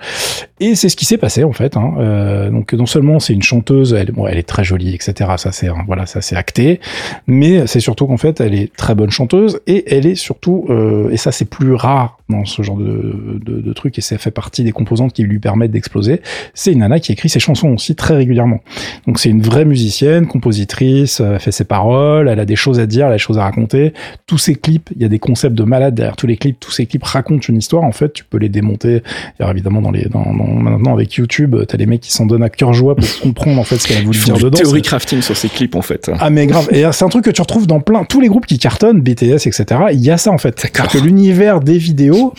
Et 0.60 0.76
c'est 0.76 0.90
ce 0.90 0.96
qui 0.96 1.06
s'est 1.06 1.18
passé 1.18 1.44
en 1.44 1.52
fait. 1.52 1.76
Hein. 1.78 2.50
Donc 2.52 2.74
non 2.74 2.86
seulement 2.86 3.20
c'est 3.20 3.34
une 3.34 3.44
chanteuse, 3.44 3.94
elle, 3.94 4.12
bon, 4.12 4.28
elle 4.28 4.38
est 4.38 4.48
très 4.48 4.64
jolie, 4.64 4.94
etc. 4.96 5.32
Ça 5.38 5.52
c'est 5.52 5.68
hein, 5.68 5.84
voilà, 5.88 6.06
ça 6.06 6.22
c'est 6.22 6.36
acté. 6.38 6.80
Mais 7.28 7.68
c'est 7.68 7.80
surtout 7.80 8.08
qu'en 8.08 8.18
fait 8.18 8.40
elle 8.40 8.54
est 8.56 8.74
très 8.76 8.96
bonne 8.96 9.10
chanteuse 9.12 9.60
et 9.68 9.94
elle 9.96 10.06
est 10.06 10.16
surtout 10.16 10.66
euh, 10.70 11.10
et 11.10 11.18
ça 11.18 11.32
c'est 11.32 11.46
plus 11.50 11.74
rare 11.74 12.18
dans 12.30 12.44
ce 12.46 12.62
genre 12.62 12.78
de, 12.78 13.40
de, 13.44 13.62
de 13.62 13.74
truc 13.74 13.98
et 13.98 14.02
ça 14.02 14.18
fait 14.18 14.32
partie 14.32 14.64
des 14.64 14.72
composantes 14.74 15.14
qui 15.14 15.24
lui 15.24 15.40
permettent 15.40 15.72
d'exploser. 15.72 16.22
C'est 16.54 16.74
une 16.74 16.80
nana 16.80 17.00
qui 17.00 17.12
écrit 17.14 17.30
ses 17.30 17.40
chansons 17.40 17.70
aussi 17.70 17.96
très 17.96 18.16
régulièrement. 18.16 18.60
Donc 19.08 19.20
c'est 19.20 19.30
une 19.30 19.42
vraie 19.42 19.64
musicienne, 19.66 20.28
compositrice, 20.28 21.22
euh, 21.22 21.34
elle 21.36 21.40
fait 21.40 21.52
ses 21.52 21.64
paroles, 21.64 22.28
elle 22.28 22.40
a 22.40 22.46
des 22.46 22.56
choses 22.56 22.80
à 22.80 22.86
dire, 22.86 23.06
elle 23.08 23.14
a 23.14 23.16
des 23.16 23.20
choses 23.20 23.38
à 23.38 23.44
raconter. 23.44 23.94
Tous 24.26 24.38
ses 24.38 24.56
clips, 24.56 24.90
il 24.96 25.02
y 25.02 25.06
a 25.06 25.08
des 25.08 25.20
concepts 25.20 25.56
de 25.56 25.64
malade 25.64 25.96
derrière 25.96 26.16
tous 26.18 26.28
les 26.28 26.36
clips. 26.38 26.60
Tous 26.60 26.72
ces 26.72 26.86
clips 26.86 27.04
racontent 27.04 27.46
une 27.48 27.58
histoire. 27.58 27.84
En 27.84 27.92
fait, 27.94 28.12
tu 28.14 28.24
peux 28.26 28.38
les 28.38 28.50
démonter. 28.50 29.04
Alors 29.40 29.52
évidemment 29.52 29.82
dans 29.82 29.92
les 29.92 30.06
dans, 30.10 30.22
dans- 30.34 30.46
maintenant 30.48 30.94
avec 30.94 31.14
YouTube, 31.16 31.56
t'as 31.68 31.78
des 31.78 31.86
mecs 31.86 32.02
qui 32.02 32.12
s'en 32.12 32.26
donnent 32.26 32.44
à 32.44 32.50
cœur 32.50 32.74
joie 32.74 32.96
pour 32.96 33.08
comprendre 33.22 33.60
en 33.60 33.64
fait 33.64 33.78
ce 33.78 33.88
qu'elle 33.88 33.98
a 34.00 34.02
voulu 34.02 34.20
dire 34.20 34.38
dedans. 34.38 34.58
théorie 34.58 34.82
crafting 34.82 35.22
sur 35.22 35.38
ces 35.38 35.48
clips, 35.50 35.76
en 35.76 35.82
fait. 35.82 36.12
Ah 36.20 36.27
mais 36.30 36.48
grave, 36.48 36.68
et 36.72 36.84
c'est 36.92 37.06
un 37.06 37.10
truc 37.10 37.26
que 37.26 37.30
tu 37.32 37.42
retrouves 37.42 37.68
dans 37.68 37.80
plein 37.80 38.04
tous 38.04 38.20
les 38.22 38.28
groupes 38.28 38.46
qui 38.46 38.58
cartonnent, 38.60 39.02
BTS, 39.02 39.46
etc. 39.48 39.66
Il 39.94 40.00
y 40.00 40.10
a 40.12 40.18
ça 40.18 40.32
en 40.32 40.38
fait, 40.38 40.62
D'accord. 40.64 40.88
que 40.92 40.98
l'univers 40.98 41.60
des 41.60 41.78
vidéos 41.78 42.34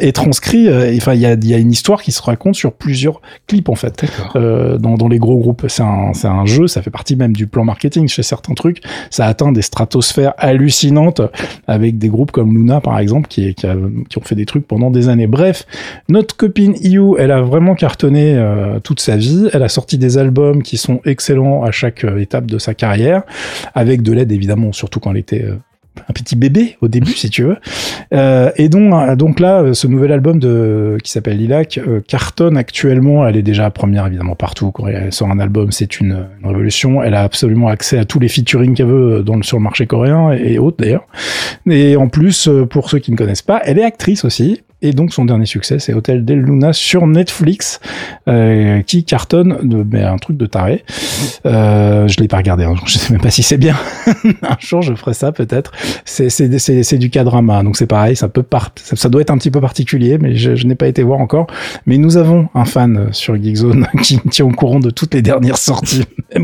est 0.00 0.12
transcrit. 0.14 0.68
euh, 0.68 0.92
Enfin, 0.96 1.14
il 1.14 1.20
y 1.20 1.26
a, 1.26 1.32
il 1.34 1.46
y 1.46 1.54
a 1.54 1.58
une 1.58 1.70
histoire 1.72 2.02
qui 2.02 2.12
se 2.12 2.22
raconte 2.22 2.54
sur 2.54 2.72
plusieurs 2.72 3.20
clips 3.46 3.68
en 3.68 3.74
fait. 3.74 4.04
Euh, 4.36 4.78
dans, 4.78 4.94
dans 4.96 5.08
les 5.08 5.18
gros 5.18 5.38
groupes, 5.38 5.64
c'est 5.68 5.82
un, 5.82 6.12
c'est 6.14 6.28
un 6.28 6.46
jeu, 6.46 6.66
ça 6.66 6.82
fait 6.82 6.90
partie 6.90 7.16
même 7.16 7.32
du 7.32 7.46
plan 7.46 7.64
marketing 7.64 8.08
chez 8.08 8.22
certains 8.22 8.54
trucs. 8.54 8.82
Ça 9.10 9.26
atteint 9.26 9.52
des 9.52 9.62
stratosphères 9.62 10.34
hallucinantes 10.38 11.20
avec 11.66 11.98
des 11.98 12.08
groupes 12.08 12.30
comme 12.30 12.56
Luna 12.56 12.80
par 12.80 12.98
exemple 12.98 13.28
qui, 13.28 13.54
qui, 13.54 13.66
a- 13.66 13.76
qui 14.08 14.18
ont 14.18 14.22
fait 14.22 14.34
des 14.34 14.46
trucs 14.46 14.66
pendant 14.66 14.90
des 14.90 15.08
années. 15.08 15.26
Bref, 15.26 15.66
notre 16.08 16.36
copine 16.36 16.74
IU, 16.82 17.14
elle 17.18 17.30
a 17.30 17.40
vraiment 17.42 17.74
cartonné 17.74 18.34
euh, 18.36 18.78
toute 18.80 19.00
sa 19.00 19.16
vie. 19.16 19.48
Elle 19.52 19.62
a 19.62 19.68
sorti 19.68 19.98
des 19.98 20.18
albums 20.18 20.62
qui 20.62 20.76
sont 20.76 21.00
excellents 21.04 21.62
à 21.62 21.70
chaque 21.70 22.04
euh, 22.04 22.18
étape 22.18 22.46
de 22.46 22.58
sa 22.58 22.74
carrière, 22.74 23.19
avec 23.74 24.02
de 24.02 24.12
l'aide 24.12 24.32
évidemment, 24.32 24.72
surtout 24.72 25.00
quand 25.00 25.10
elle 25.10 25.18
était 25.18 25.44
euh, 25.44 25.56
un 26.08 26.12
petit 26.12 26.36
bébé 26.36 26.76
au 26.80 26.88
début, 26.88 27.12
si 27.12 27.30
tu 27.30 27.42
veux. 27.42 27.56
Euh, 28.12 28.50
et 28.56 28.68
donc, 28.68 28.92
euh, 28.92 29.32
là, 29.38 29.74
ce 29.74 29.86
nouvel 29.86 30.12
album 30.12 30.40
qui 31.02 31.10
s'appelle 31.10 31.38
Lilac 31.38 31.78
euh, 31.78 32.00
cartonne 32.06 32.56
actuellement. 32.56 33.26
Elle 33.26 33.36
est 33.36 33.42
déjà 33.42 33.70
première 33.70 34.06
évidemment 34.06 34.34
partout. 34.34 34.70
Quand 34.70 34.86
elle 34.86 35.12
sort 35.12 35.30
un 35.30 35.38
album, 35.38 35.72
c'est 35.72 36.00
une, 36.00 36.26
révolution. 36.44 37.02
Elle 37.02 37.14
a 37.14 37.22
absolument 37.22 37.68
accès 37.68 37.98
à 37.98 38.04
tous 38.04 38.18
les 38.18 38.28
featuring 38.28 38.74
qu'elle 38.74 38.86
veut 38.86 39.22
dans 39.22 39.40
sur 39.42 39.58
le 39.58 39.62
marché 39.62 39.86
coréen 39.86 40.32
et, 40.32 40.54
et 40.54 40.58
autres 40.58 40.78
d'ailleurs. 40.78 41.06
Et 41.68 41.96
en 41.96 42.08
plus, 42.08 42.48
pour 42.68 42.90
ceux 42.90 42.98
qui 42.98 43.12
ne 43.12 43.16
connaissent 43.16 43.42
pas, 43.42 43.60
elle 43.64 43.78
est 43.78 43.84
actrice 43.84 44.24
aussi. 44.24 44.62
Et 44.82 44.92
donc 44.92 45.12
son 45.12 45.24
dernier 45.24 45.46
succès, 45.46 45.78
c'est 45.78 45.92
Hotel 45.92 46.24
del 46.24 46.40
Luna 46.40 46.72
sur 46.72 47.06
Netflix, 47.06 47.80
euh, 48.28 48.80
qui 48.82 49.04
cartonne 49.04 49.58
de, 49.62 49.84
mais 49.88 50.02
un 50.02 50.16
truc 50.16 50.36
de 50.36 50.46
taré. 50.46 50.84
Euh, 51.44 52.08
je 52.08 52.18
l'ai 52.20 52.28
pas 52.28 52.38
regardé, 52.38 52.64
hein, 52.64 52.74
je 52.86 52.96
sais 52.98 53.12
même 53.12 53.20
pas 53.20 53.30
si 53.30 53.42
c'est 53.42 53.58
bien. 53.58 53.76
un 54.42 54.56
jour, 54.58 54.80
je 54.82 54.94
ferai 54.94 55.14
ça 55.14 55.32
peut-être. 55.32 55.72
C'est 56.04 56.98
du 56.98 57.10
K-drama, 57.10 57.62
donc 57.62 57.76
c'est 57.76 57.86
pareil, 57.86 58.16
ça 58.16 58.28
peut 58.28 58.42
par- 58.42 58.72
ça, 58.76 58.96
ça 58.96 59.08
doit 59.08 59.20
être 59.20 59.30
un 59.30 59.38
petit 59.38 59.50
peu 59.50 59.60
particulier, 59.60 60.18
mais 60.18 60.34
je, 60.34 60.54
je 60.56 60.66
n'ai 60.66 60.74
pas 60.74 60.88
été 60.88 61.02
voir 61.02 61.20
encore. 61.20 61.46
Mais 61.86 61.98
nous 61.98 62.16
avons 62.16 62.48
un 62.54 62.64
fan 62.64 63.08
sur 63.12 63.36
Geekzone 63.36 63.86
qui 64.02 64.16
me 64.24 64.30
tient 64.30 64.46
au 64.46 64.52
courant 64.52 64.80
de 64.80 64.90
toutes 64.90 65.14
les 65.14 65.22
dernières 65.22 65.58
sorties, 65.58 66.04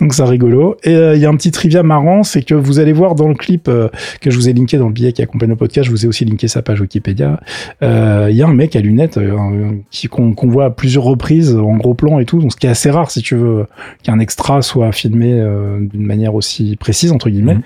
donc 0.00 0.14
c'est 0.14 0.24
rigolo. 0.24 0.76
Et 0.82 0.94
euh, 0.94 1.14
il 1.14 1.22
y 1.22 1.26
a 1.26 1.28
un 1.28 1.36
petit 1.36 1.50
trivia 1.52 1.82
marrant, 1.82 2.22
c'est 2.22 2.42
que 2.42 2.54
vous 2.54 2.80
allez 2.80 2.92
voir 2.92 3.14
dans 3.14 3.28
le 3.28 3.34
clip 3.34 3.68
euh, 3.68 3.88
que 4.20 4.30
je 4.30 4.36
vous 4.36 4.48
ai 4.48 4.52
linké 4.52 4.78
dans 4.78 4.88
le 4.88 4.92
billet 4.92 5.12
qui 5.12 5.22
accompagne 5.22 5.50
le 5.50 5.56
podcast, 5.56 5.86
je 5.86 5.90
vous 5.90 6.04
ai 6.04 6.08
aussi 6.08 6.24
linké 6.24 6.48
sa 6.48 6.62
page 6.62 6.80
Wikipédia. 6.80 7.38
Euh, 7.82 8.28
Il 8.30 8.36
y 8.36 8.42
a 8.42 8.46
un 8.46 8.54
mec 8.54 8.76
à 8.76 8.80
lunettes 8.80 9.18
euh, 9.18 9.70
qui 9.90 10.08
qu'on 10.08 10.34
voit 10.44 10.66
à 10.66 10.70
plusieurs 10.70 11.04
reprises 11.04 11.54
en 11.56 11.76
gros 11.76 11.94
plan 11.94 12.18
et 12.18 12.24
tout, 12.24 12.40
donc 12.40 12.52
ce 12.52 12.56
qui 12.56 12.66
est 12.66 12.70
assez 12.70 12.90
rare 12.90 13.10
si 13.10 13.22
tu 13.22 13.34
veux 13.34 13.66
qu'un 14.02 14.18
extra 14.18 14.62
soit 14.62 14.92
filmé 14.92 15.32
euh, 15.32 15.78
d'une 15.80 16.06
manière 16.06 16.34
aussi 16.34 16.76
précise 16.76 17.12
entre 17.12 17.30
guillemets. 17.30 17.54
Mhm. 17.54 17.62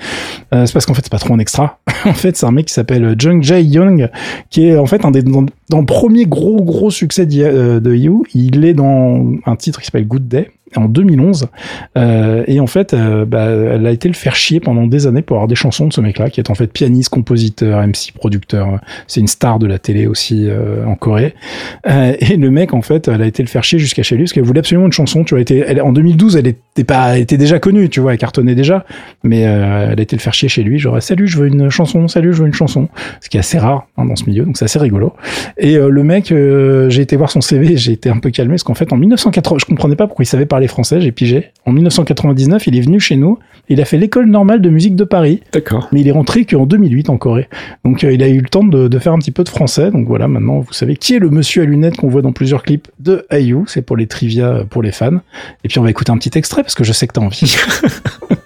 Euh, 0.55 0.67
c'est 0.67 0.73
parce 0.73 0.87
qu'en 0.87 0.95
fait 0.95 1.03
c'est 1.03 1.13
pas 1.13 1.19
trop 1.19 1.35
un 1.35 1.39
extra. 1.39 1.79
en 2.05 2.15
fait 2.15 2.37
c'est 2.37 2.47
un 2.47 2.53
mec 2.53 2.67
qui 2.67 2.75
s'appelle 2.75 3.15
Jung 3.19 3.43
Jae 3.43 3.63
Young 3.63 4.11
qui 4.51 4.67
est 4.67 4.77
en 4.77 4.87
fait 4.87 5.05
un 5.05 5.11
des 5.11 5.23
dans, 5.73 5.85
premier 5.85 6.27
gros 6.27 6.63
gros 6.63 6.91
succès 6.91 7.27
euh, 7.39 7.81
de 7.81 7.95
You. 7.95 8.25
Il 8.35 8.65
est 8.65 8.75
dans 8.75 9.27
un 9.47 9.57
titre 9.57 9.81
qui 9.81 9.87
s'appelle 9.87 10.07
Good 10.07 10.29
Day 10.29 10.51
en 10.75 10.87
2011 10.87 11.49
euh, 11.99 12.45
et 12.47 12.59
en 12.59 12.67
fait 12.67 12.95
euh, 12.95 13.27
bah, 13.27 13.45
elle 13.45 13.87
a 13.87 13.91
été 13.91 14.09
le 14.09 14.15
faire 14.15 14.35
chier 14.35 14.59
pendant 14.59 14.87
des 14.87 15.07
années 15.07 15.21
pour 15.21 15.37
avoir 15.37 15.47
des 15.47 15.55
chansons 15.55 15.87
de 15.87 15.93
ce 15.93 16.01
mec 16.01 16.19
là 16.19 16.31
qui 16.31 16.41
est 16.41 16.49
en 16.49 16.55
fait 16.55 16.67
pianiste 16.67 17.11
compositeur 17.11 17.87
MC 17.87 18.13
producteur. 18.15 18.81
C'est 19.07 19.21
une 19.21 19.29
star 19.29 19.59
de 19.59 19.67
la 19.67 19.79
télé 19.79 20.07
aussi 20.07 20.49
en 20.87 20.95
Corée. 20.95 21.35
Et 21.87 22.37
le 22.37 22.51
mec 22.51 22.73
en 22.73 22.81
fait 22.81 23.09
elle 23.09 23.21
a 23.21 23.27
été 23.27 23.43
le 23.43 23.49
faire 23.49 23.65
chier 23.65 23.79
jusqu'à 23.79 24.03
chez 24.03 24.17
lui 24.17 24.25
parce 24.25 24.33
qu'elle 24.33 24.45
voulait 24.45 24.61
absolument 24.61 24.87
une 24.87 24.93
chanson 24.93 25.25
tu 25.25 25.35
vois. 25.35 25.45
En 25.85 25.93
2012 25.93 26.37
elle 26.37 26.47
était 26.47 26.85
pas 26.85 27.19
était 27.19 27.37
déjà 27.37 27.59
connue 27.59 27.89
tu 27.89 28.01
vois 28.01 28.13
elle 28.13 28.19
cartonnait 28.19 28.55
déjà. 28.55 28.87
Mais 29.25 29.41
elle 29.41 29.99
a 29.99 30.03
été 30.03 30.17
le 30.17 30.23
faire 30.23 30.35
chier 30.35 30.49
chez 30.49 30.63
lui 30.63 30.79
genre 30.79 31.03
salut 31.03 31.27
je 31.27 31.39
veux 31.39 31.49
une 31.49 31.69
chanson 31.69 32.09
salut 32.09 32.33
je 32.33 32.41
veux 32.41 32.47
une 32.47 32.55
chanson 32.55 32.89
ce 33.21 33.29
qui 33.29 33.37
est 33.37 33.41
assez 33.41 33.59
rare 33.59 33.87
hein, 33.99 34.07
dans 34.07 34.17
ce 34.17 34.25
milieu 34.25 34.45
donc 34.45 34.57
c'est 34.57 34.65
assez 34.65 34.79
rigolo 34.79 35.13
et 35.63 35.77
euh, 35.77 35.89
le 35.89 36.03
mec 36.03 36.31
euh, 36.31 36.91
j'ai 36.91 37.01
été 37.01 37.17
voir 37.17 37.31
son 37.31 37.41
CV 37.41 37.79
j'ai 37.79 37.93
été 37.93 38.11
un 38.11 38.19
peu 38.19 38.31
calmé 38.31 38.53
parce 38.53 38.65
qu'en 38.65 38.75
fait 38.75 38.93
en 38.93 38.97
1980 38.97 39.59
je 39.61 39.65
comprenais 39.65 39.97
pas 39.97 40.07
pourquoi 40.07 40.25
il 40.25 40.27
savait 40.27 40.45
parler 40.45 40.69
français 40.69 41.01
j'ai 41.01 41.13
pigé 41.13 41.53
en 41.65 41.73
1999 41.73 42.67
il 42.67 42.77
est 42.77 42.83
venu 42.83 43.01
chez 43.01 43.17
nous 43.17 43.39
il 43.69 43.81
a 43.81 43.85
fait 43.85 43.97
l'école 43.97 44.27
normale 44.27 44.61
de 44.61 44.69
musique 44.69 44.97
de 44.97 45.05
Paris 45.05 45.41
D'accord. 45.53 45.89
mais 45.93 46.01
il 46.01 46.09
est 46.09 46.13
rentré 46.13 46.45
qu'en 46.45 46.67
2008 46.67 47.11
en 47.11 47.17
Corée. 47.17 47.49
Donc 47.85 48.03
euh, 48.03 48.13
il 48.13 48.23
a 48.23 48.29
eu 48.29 48.41
le 48.41 48.49
temps 48.49 48.65
de, 48.65 48.89
de 48.89 48.99
faire 48.99 49.13
un 49.13 49.19
petit 49.19 49.31
peu 49.31 49.45
de 49.45 49.49
français. 49.49 49.91
Donc 49.91 50.07
voilà, 50.07 50.29
maintenant 50.29 50.61
vous 50.61 50.73
savez 50.73 50.97
qui 50.97 51.15
est 51.15 51.19
le 51.19 51.31
monsieur 51.31 51.63
à 51.63 51.65
lunettes 51.65 51.97
qu'on 51.97 52.09
voit 52.09 52.23
dans 52.23 52.33
plusieurs 52.33 52.63
clips 52.63 52.89
de 52.99 53.25
IU. 53.31 53.61
C'est 53.67 53.83
pour 53.83 53.97
les 53.97 54.07
trivia 54.07 54.49
euh, 54.49 54.65
pour 54.65 54.83
les 54.83 54.93
fans. 54.93 55.21
Et 55.65 55.69
puis 55.69 55.79
on 55.79 55.83
va 55.83 55.91
écouter 55.91 56.11
un 56.11 56.19
petit 56.19 56.37
extrait 56.37 56.63
parce 56.63 56.75
que 56.75 56.85
je 56.85 56.93
sais 56.93 57.07
que 57.07 57.13
t'as 57.13 57.21
envie. 57.21 57.57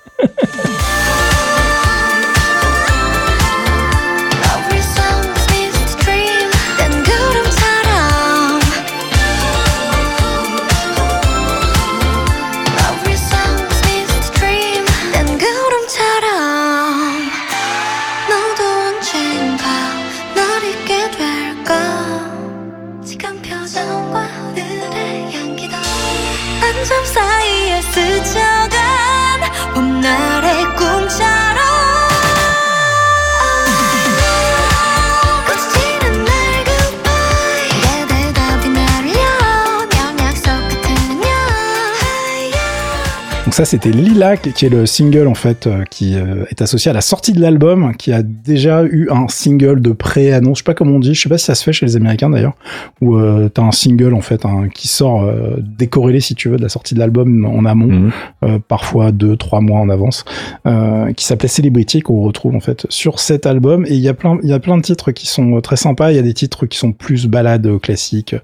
ça, 43.57 43.65
c'était 43.65 43.91
Lilac, 43.91 44.53
qui 44.55 44.67
est 44.67 44.69
le 44.69 44.85
single 44.85 45.27
en 45.27 45.35
fait 45.35 45.67
euh, 45.67 45.83
qui 45.91 46.15
euh, 46.15 46.45
est 46.51 46.61
associé 46.61 46.91
à 46.91 46.95
la 46.95 47.01
sortie 47.01 47.33
de 47.33 47.41
l'album, 47.41 47.95
qui 47.97 48.13
a 48.13 48.23
déjà 48.23 48.85
eu 48.85 49.09
un 49.11 49.29
single 49.29 49.81
de 49.81 49.93
pré-annonce. 49.93 50.59
Je 50.59 50.63
sais 50.63 50.65
pas 50.67 50.75
comment 50.75 50.97
on 50.97 50.99
dit. 50.99 51.15
Je 51.15 51.23
sais 51.23 51.31
pas 51.31 51.39
si 51.39 51.47
ça 51.47 51.55
se 51.55 51.65
fait 51.65 51.73
chez 51.73 51.87
les 51.87 51.97
Américains 51.97 52.29
d'ailleurs, 52.29 52.53
où 53.01 53.17
euh, 53.17 53.49
t'as 53.49 53.63
un 53.63 53.73
single 53.73 54.13
en 54.13 54.21
fait 54.21 54.43
qui 54.75 54.89
sort 54.89 55.23
euh, 55.23 55.57
décorrélé 55.59 56.21
si 56.21 56.35
tu 56.35 56.51
veux 56.51 56.59
de 56.59 56.63
la 56.63 56.69
sortie 56.69 56.93
de 56.93 56.99
l'album 56.99 57.47
en 57.47 57.65
amont, 57.65 57.87
Mhm. 57.87 58.11
euh, 58.45 58.59
parfois 58.69 59.11
deux, 59.11 59.37
trois 59.39 59.63
mois 59.63 59.81
en 59.81 59.89
avance, 59.89 60.27
euh, 60.67 61.15
qui 61.15 61.25
s'appelait 61.25 61.49
Celebrity 61.49 62.01
qu'on 62.03 62.21
retrouve 62.21 62.55
en 62.55 62.61
fait 62.61 62.87
sur 62.91 63.21
cet 63.21 63.47
album. 63.47 63.87
Et 63.87 63.95
il 63.95 64.01
y 64.01 64.09
a 64.09 64.15
plein, 64.15 64.39
il 64.43 64.51
y 64.51 64.53
a 64.53 64.59
plein 64.59 64.77
de 64.77 64.83
titres 64.83 65.13
qui 65.13 65.27
sont 65.27 65.63
très 65.63 65.77
sympas. 65.77 66.11
Il 66.13 66.17
y 66.17 66.19
a 66.19 66.23
des 66.23 66.35
titres 66.35 66.67
qui 66.67 66.77
sont 66.77 66.93
plus 66.93 67.27
balades 67.27 67.81
classiques 67.81 68.37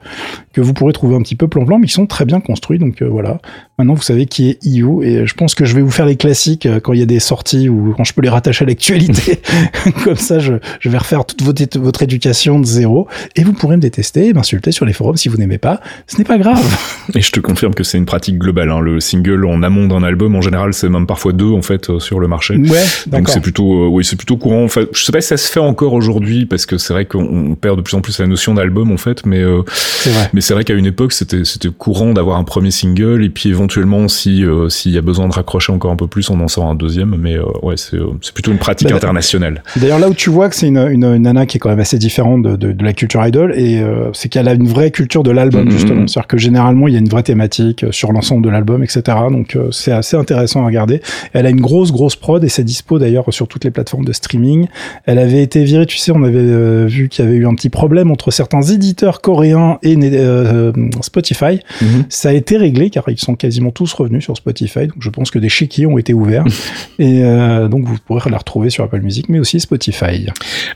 que 0.54 0.62
vous 0.62 0.72
pourrez 0.72 0.94
trouver 0.94 1.16
un 1.16 1.20
petit 1.22 1.36
peu 1.36 1.48
plan-plan, 1.48 1.78
mais 1.78 1.86
qui 1.86 1.92
sont 1.92 2.06
très 2.06 2.24
bien 2.24 2.40
construits. 2.40 2.78
Donc 2.78 3.02
euh, 3.02 3.08
voilà. 3.10 3.40
Maintenant, 3.82 3.94
vous 3.94 4.02
savez 4.02 4.26
qui 4.26 4.48
est 4.48 4.64
EU 4.64 5.02
et 5.02 5.26
je 5.26 5.34
pense 5.34 5.56
que 5.56 5.64
je 5.64 5.74
vais 5.74 5.82
vous 5.82 5.90
faire 5.90 6.06
les 6.06 6.14
classiques 6.14 6.66
euh, 6.66 6.78
quand 6.78 6.92
il 6.92 7.00
y 7.00 7.02
a 7.02 7.06
des 7.06 7.18
sorties 7.18 7.68
ou 7.68 7.92
quand 7.96 8.04
je 8.04 8.14
peux 8.14 8.22
les 8.22 8.28
rattacher 8.28 8.64
à 8.64 8.68
l'actualité. 8.68 9.42
Comme 10.04 10.14
ça, 10.14 10.38
je, 10.38 10.52
je 10.78 10.88
vais 10.88 10.98
refaire 10.98 11.24
toute 11.24 11.42
votre, 11.42 12.02
éducation 12.04 12.60
de 12.60 12.64
zéro 12.64 13.08
et 13.34 13.42
vous 13.42 13.52
pourrez 13.52 13.74
me 13.74 13.82
détester 13.82 14.28
et 14.28 14.32
m'insulter 14.34 14.70
sur 14.70 14.84
les 14.84 14.92
forums 14.92 15.16
si 15.16 15.28
vous 15.28 15.36
n'aimez 15.36 15.58
pas. 15.58 15.80
Ce 16.06 16.16
n'est 16.16 16.22
pas 16.22 16.38
grave. 16.38 16.62
Et 17.16 17.22
je 17.22 17.32
te 17.32 17.40
confirme 17.40 17.74
que 17.74 17.82
c'est 17.82 17.98
une 17.98 18.06
pratique 18.06 18.38
globale. 18.38 18.70
Hein. 18.70 18.78
Le 18.78 19.00
single 19.00 19.44
en 19.46 19.64
amont 19.64 19.88
d'un 19.88 20.04
album, 20.04 20.36
en 20.36 20.40
général, 20.40 20.72
c'est 20.74 20.88
même 20.88 21.08
parfois 21.08 21.32
deux 21.32 21.50
en 21.50 21.62
fait 21.62 21.90
euh, 21.90 21.98
sur 21.98 22.20
le 22.20 22.28
marché. 22.28 22.56
Ouais, 22.56 22.84
Donc 23.08 23.28
c'est 23.28 23.40
plutôt, 23.40 23.84
euh, 23.84 23.88
oui, 23.88 24.04
c'est 24.04 24.14
plutôt 24.14 24.36
courant. 24.36 24.62
Enfin, 24.62 24.82
je 24.92 25.02
sais 25.02 25.10
pas 25.10 25.20
si 25.20 25.28
ça 25.28 25.36
se 25.36 25.50
fait 25.50 25.60
encore 25.60 25.94
aujourd'hui 25.94 26.46
parce 26.46 26.66
que 26.66 26.78
c'est 26.78 26.92
vrai 26.92 27.04
qu'on 27.04 27.24
on 27.24 27.54
perd 27.56 27.78
de 27.78 27.82
plus 27.82 27.96
en 27.96 28.00
plus 28.00 28.20
la 28.20 28.28
notion 28.28 28.54
d'album 28.54 28.92
en 28.92 28.96
fait, 28.96 29.26
mais 29.26 29.40
euh, 29.40 29.62
C'est 29.66 30.10
vrai. 30.10 30.30
mais 30.32 30.40
c'est 30.40 30.54
vrai 30.54 30.62
qu'à 30.62 30.74
une 30.74 30.86
époque 30.86 31.12
c'était 31.12 31.44
c'était 31.44 31.68
courant 31.76 32.12
d'avoir 32.12 32.38
un 32.38 32.44
premier 32.44 32.70
single 32.70 33.24
et 33.24 33.28
puis 33.28 33.48
éventuellement 33.48 33.71
si 34.08 34.44
euh, 34.44 34.68
s'il 34.68 34.92
y 34.92 34.98
a 34.98 35.02
besoin 35.02 35.28
de 35.28 35.32
raccrocher 35.32 35.72
encore 35.72 35.90
un 35.92 35.96
peu 35.96 36.06
plus, 36.06 36.28
on 36.30 36.40
en 36.40 36.48
sort 36.48 36.66
un 36.66 36.74
deuxième. 36.74 37.16
Mais 37.18 37.36
euh, 37.36 37.44
ouais, 37.62 37.76
c'est 37.76 37.96
euh, 37.96 38.06
c'est 38.20 38.32
plutôt 38.34 38.52
une 38.52 38.58
pratique 38.58 38.88
Bah, 38.88 38.96
internationale. 38.96 39.62
D'ailleurs, 39.76 39.98
là 39.98 40.08
où 40.08 40.14
tu 40.14 40.30
vois 40.30 40.48
que 40.48 40.56
c'est 40.56 40.68
une, 40.68 40.78
une, 40.78 41.04
une 41.04 41.22
nana 41.22 41.46
qui 41.46 41.56
est 41.56 41.60
quand 41.60 41.68
même 41.70 41.80
assez 41.80 41.98
différente 41.98 42.42
de, 42.42 42.56
de, 42.56 42.72
de 42.72 42.84
la 42.84 42.92
culture 42.92 43.24
idol, 43.26 43.52
et 43.56 43.80
euh, 43.80 44.10
c'est 44.12 44.28
qu'elle 44.28 44.48
a 44.48 44.54
une 44.54 44.66
vraie 44.68 44.90
culture 44.90 45.22
de 45.22 45.30
l'album, 45.30 45.64
Mhm. 45.64 45.70
justement. 45.70 46.06
C'est-à-dire 46.06 46.26
que 46.28 46.38
généralement, 46.38 46.88
il 46.88 46.94
y 46.94 46.96
a 46.96 47.00
une 47.00 47.08
vraie 47.08 47.22
thématique 47.22 47.84
sur 47.90 48.12
l'ensemble 48.12 48.44
de 48.44 48.50
l'album, 48.50 48.82
etc. 48.82 49.02
Donc, 49.30 49.56
c'est 49.70 49.92
assez 49.92 50.16
intéressant 50.16 50.62
à 50.62 50.66
regarder. 50.66 51.00
Elle 51.32 51.46
a 51.46 51.50
une 51.50 51.60
grosse, 51.60 51.92
grosse 51.92 52.16
prod, 52.16 52.42
et 52.44 52.48
c'est 52.48 52.64
dispo 52.64 52.98
d'ailleurs 52.98 53.24
sur 53.32 53.48
toutes 53.48 53.64
les 53.64 53.70
plateformes 53.70 54.04
de 54.04 54.12
streaming. 54.12 54.66
Elle 55.06 55.18
avait 55.18 55.42
été 55.42 55.62
virée, 55.64 55.86
tu 55.86 55.96
sais, 55.98 56.12
on 56.12 56.22
avait 56.22 56.86
vu 56.86 57.08
qu'il 57.08 57.24
y 57.24 57.28
avait 57.28 57.36
eu 57.36 57.46
un 57.46 57.54
petit 57.54 57.70
problème 57.70 58.10
entre 58.10 58.30
certains 58.30 58.62
éditeurs 58.62 59.20
coréens 59.20 59.78
et 59.82 59.96
Spotify. 61.00 61.60
Ça 62.08 62.30
a 62.30 62.32
été 62.32 62.56
réglé 62.56 62.90
car 62.90 63.04
ils 63.08 63.18
sont 63.18 63.34
quasiment 63.52 63.70
tous 63.70 63.92
revenus 63.92 64.24
sur 64.24 64.34
Spotify. 64.36 64.86
Donc 64.86 64.96
je 65.00 65.10
pense 65.10 65.30
que 65.30 65.38
des 65.38 65.50
chéquiers 65.50 65.84
ont 65.86 65.98
été 65.98 66.14
ouverts. 66.14 66.44
et 66.98 67.22
euh, 67.22 67.68
donc 67.68 67.84
vous 67.84 67.96
pourrez 68.06 68.30
la 68.30 68.38
retrouver 68.38 68.70
sur 68.70 68.82
Apple 68.84 69.00
Music, 69.02 69.28
mais 69.28 69.38
aussi 69.38 69.60
Spotify. 69.60 70.26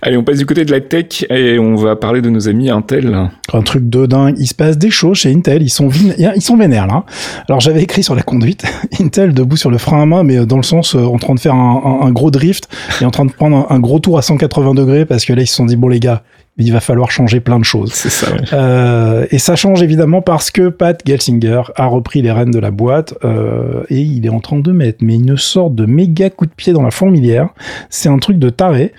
Allez, 0.03 0.17
on 0.19 0.25
passe 0.25 0.37
du 0.39 0.45
côté 0.47 0.65
de 0.67 0.71
la 0.71 0.81
tech 0.83 1.25
et 1.31 1.59
on 1.59 1.75
va 1.77 1.97
parler 1.97 2.21
de 2.21 2.29
nos 2.29 2.49
amis 2.49 2.69
Intel. 2.69 3.17
Un 3.53 3.63
truc 3.63 3.89
de 3.89 4.05
dingue. 4.05 4.35
Il 4.39 4.47
se 4.47 4.55
passe 4.55 4.77
des 4.77 4.91
choses 4.91 5.17
chez 5.19 5.33
Intel. 5.33 5.63
Ils 5.63 5.71
sont, 5.71 5.89
ils 5.91 6.43
sont 6.43 6.57
vénères 6.59 6.87
là. 6.87 7.05
Alors 7.49 7.61
j'avais 7.61 7.83
écrit 7.83 8.03
sur 8.03 8.15
la 8.15 8.23
conduite 8.23 8.65
Intel 9.01 9.33
debout 9.33 9.57
sur 9.57 9.71
le 9.71 9.79
frein 9.79 10.03
à 10.03 10.07
main, 10.07 10.23
mais 10.23 10.45
dans 10.45 10.57
le 10.59 10.63
sens 10.63 10.95
euh, 10.95 11.01
en 11.05 11.17
train 11.19 11.35
de 11.35 11.41
faire 11.41 11.55
un, 11.55 12.01
un- 12.03 12.07
un 12.07 12.11
gros 12.13 12.31
drift 12.31 12.69
et 13.01 13.05
en 13.07 13.11
train 13.11 13.25
de 13.25 13.33
prendre 13.33 13.57
un, 13.71 13.75
un 13.75 13.81
gros 13.81 13.99
tour 14.01 14.19
à 14.19 14.23
180 14.23 14.75
degrés 14.75 15.07
parce 15.07 15.25
que 15.25 15.33
là 15.33 15.43
ils 15.43 15.47
se 15.47 15.55
sont 15.55 15.65
dit 15.67 15.77
bon 15.77 15.89
les 15.89 16.01
gars, 16.01 16.23
il 16.59 16.73
va 16.73 16.81
falloir 16.81 17.11
changer 17.11 17.41
plein 17.41 17.59
de 17.59 17.65
choses. 17.65 17.93
C'est 17.93 18.09
ça. 18.09 18.33
ouais. 18.33 18.41
Euh, 18.53 19.27
et 19.31 19.39
ça 19.39 19.57
change 19.57 19.83
évidemment 19.83 20.23
parce 20.23 20.51
que 20.51 20.69
Pat 20.69 21.01
Gelsinger 21.07 21.63
a 21.77 21.87
repris 21.87 22.23
les 22.23 22.33
rênes 22.33 22.51
de 22.51 22.59
la 22.59 22.71
boîte 22.71 23.15
euh, 23.25 23.83
et 23.91 24.01
il 24.01 24.25
est 24.25 24.31
en 24.31 24.41
train 24.41 24.59
de 24.59 24.73
mettre 24.73 24.99
mais 25.03 25.15
une 25.15 25.37
sorte 25.37 25.75
de 25.75 25.85
méga 25.85 26.31
coup 26.31 26.47
de 26.47 26.51
pied 26.51 26.73
dans 26.73 26.83
la 26.83 26.91
fourmilière. 26.91 27.51
C'est 27.91 28.09
un 28.09 28.19
truc 28.19 28.39
de 28.39 28.49
taré. 28.49 28.93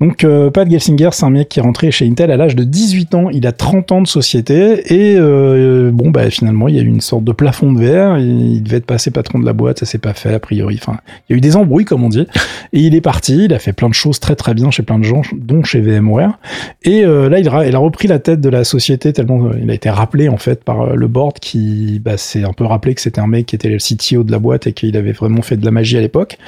Donc 0.00 0.24
euh, 0.24 0.50
Pat 0.50 0.70
Gelsinger, 0.70 1.08
c'est 1.12 1.24
un 1.24 1.30
mec 1.30 1.48
qui 1.48 1.60
est 1.60 1.62
rentré 1.62 1.90
chez 1.90 2.06
Intel 2.06 2.30
à 2.30 2.36
l'âge 2.36 2.56
de 2.56 2.64
18 2.64 3.14
ans. 3.14 3.30
Il 3.30 3.46
a 3.46 3.52
30 3.52 3.92
ans 3.92 4.02
de 4.02 4.06
société 4.06 4.94
et 4.94 5.16
euh, 5.16 5.90
bon 5.92 6.10
bah 6.10 6.28
finalement 6.30 6.68
il 6.68 6.76
y 6.76 6.78
a 6.78 6.82
eu 6.82 6.86
une 6.86 7.00
sorte 7.00 7.24
de 7.24 7.32
plafond 7.32 7.72
de 7.72 7.80
verre. 7.80 8.18
Il 8.18 8.62
devait 8.62 8.78
être 8.78 8.86
passé 8.86 9.10
patron 9.10 9.38
de 9.38 9.46
la 9.46 9.54
boîte, 9.54 9.78
ça 9.78 9.86
s'est 9.86 9.98
pas 9.98 10.12
fait 10.12 10.34
a 10.34 10.40
priori. 10.40 10.78
Enfin, 10.80 10.98
il 11.28 11.32
y 11.32 11.34
a 11.34 11.38
eu 11.38 11.40
des 11.40 11.56
embrouilles 11.56 11.86
comme 11.86 12.04
on 12.04 12.10
dit. 12.10 12.26
Et 12.74 12.80
il 12.80 12.94
est 12.94 13.00
parti. 13.00 13.44
Il 13.44 13.54
a 13.54 13.58
fait 13.58 13.72
plein 13.72 13.88
de 13.88 13.94
choses 13.94 14.20
très 14.20 14.36
très 14.36 14.52
bien 14.52 14.70
chez 14.70 14.82
plein 14.82 14.98
de 14.98 15.04
gens, 15.04 15.22
dont 15.34 15.64
chez 15.64 15.80
VMware. 15.80 16.38
Et 16.82 16.97
euh, 17.04 17.28
là, 17.28 17.38
il 17.38 17.48
a 17.48 17.78
repris 17.78 18.08
la 18.08 18.18
tête 18.18 18.40
de 18.40 18.48
la 18.48 18.64
société 18.64 19.12
tellement 19.12 19.46
euh, 19.46 19.58
il 19.62 19.70
a 19.70 19.74
été 19.74 19.90
rappelé 19.90 20.28
en 20.28 20.36
fait 20.36 20.64
par 20.64 20.82
euh, 20.82 20.94
le 20.94 21.08
board 21.08 21.38
qui 21.38 22.00
bah, 22.04 22.16
s'est 22.16 22.44
un 22.44 22.52
peu 22.52 22.64
rappelé 22.64 22.94
que 22.94 23.00
c'était 23.00 23.20
un 23.20 23.26
mec 23.26 23.46
qui 23.46 23.56
était 23.56 23.68
le 23.68 23.78
CTO 23.78 24.24
de 24.24 24.32
la 24.32 24.38
boîte 24.38 24.66
et 24.66 24.72
qu'il 24.72 24.96
avait 24.96 25.12
vraiment 25.12 25.42
fait 25.42 25.56
de 25.56 25.64
la 25.64 25.70
magie 25.70 25.96
à 25.96 26.00
l'époque. 26.00 26.38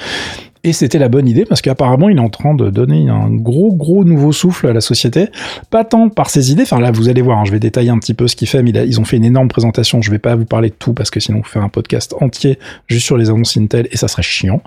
Et 0.63 0.73
c'était 0.73 0.99
la 0.99 1.09
bonne 1.09 1.27
idée 1.27 1.45
parce 1.45 1.61
qu'apparemment 1.61 2.09
il 2.09 2.17
est 2.17 2.21
en 2.21 2.29
train 2.29 2.53
de 2.53 2.69
donner 2.69 3.09
un 3.09 3.31
gros 3.31 3.73
gros 3.73 4.03
nouveau 4.03 4.31
souffle 4.31 4.67
à 4.67 4.73
la 4.73 4.81
société. 4.81 5.29
Pas 5.71 5.83
tant 5.83 6.09
par 6.09 6.29
ses 6.29 6.51
idées, 6.51 6.63
enfin 6.63 6.79
là 6.79 6.91
vous 6.91 7.09
allez 7.09 7.21
voir, 7.21 7.39
hein, 7.39 7.45
je 7.45 7.51
vais 7.51 7.59
détailler 7.59 7.89
un 7.89 7.97
petit 7.97 8.13
peu 8.13 8.27
ce 8.27 8.35
qu'il 8.35 8.47
fait, 8.47 8.61
mais 8.61 8.71
ils 8.71 8.99
ont 8.99 9.05
fait 9.05 9.17
une 9.17 9.25
énorme 9.25 9.47
présentation, 9.47 10.01
je 10.01 10.11
vais 10.11 10.19
pas 10.19 10.35
vous 10.35 10.45
parler 10.45 10.69
de 10.69 10.75
tout 10.75 10.93
parce 10.93 11.09
que 11.09 11.19
sinon 11.19 11.39
on 11.39 11.43
fait 11.43 11.59
un 11.59 11.69
podcast 11.69 12.13
entier 12.21 12.59
juste 12.87 13.05
sur 13.05 13.17
les 13.17 13.29
annonces 13.29 13.57
Intel 13.57 13.87
et 13.91 13.97
ça 13.97 14.07
serait 14.07 14.21
chiant. 14.21 14.61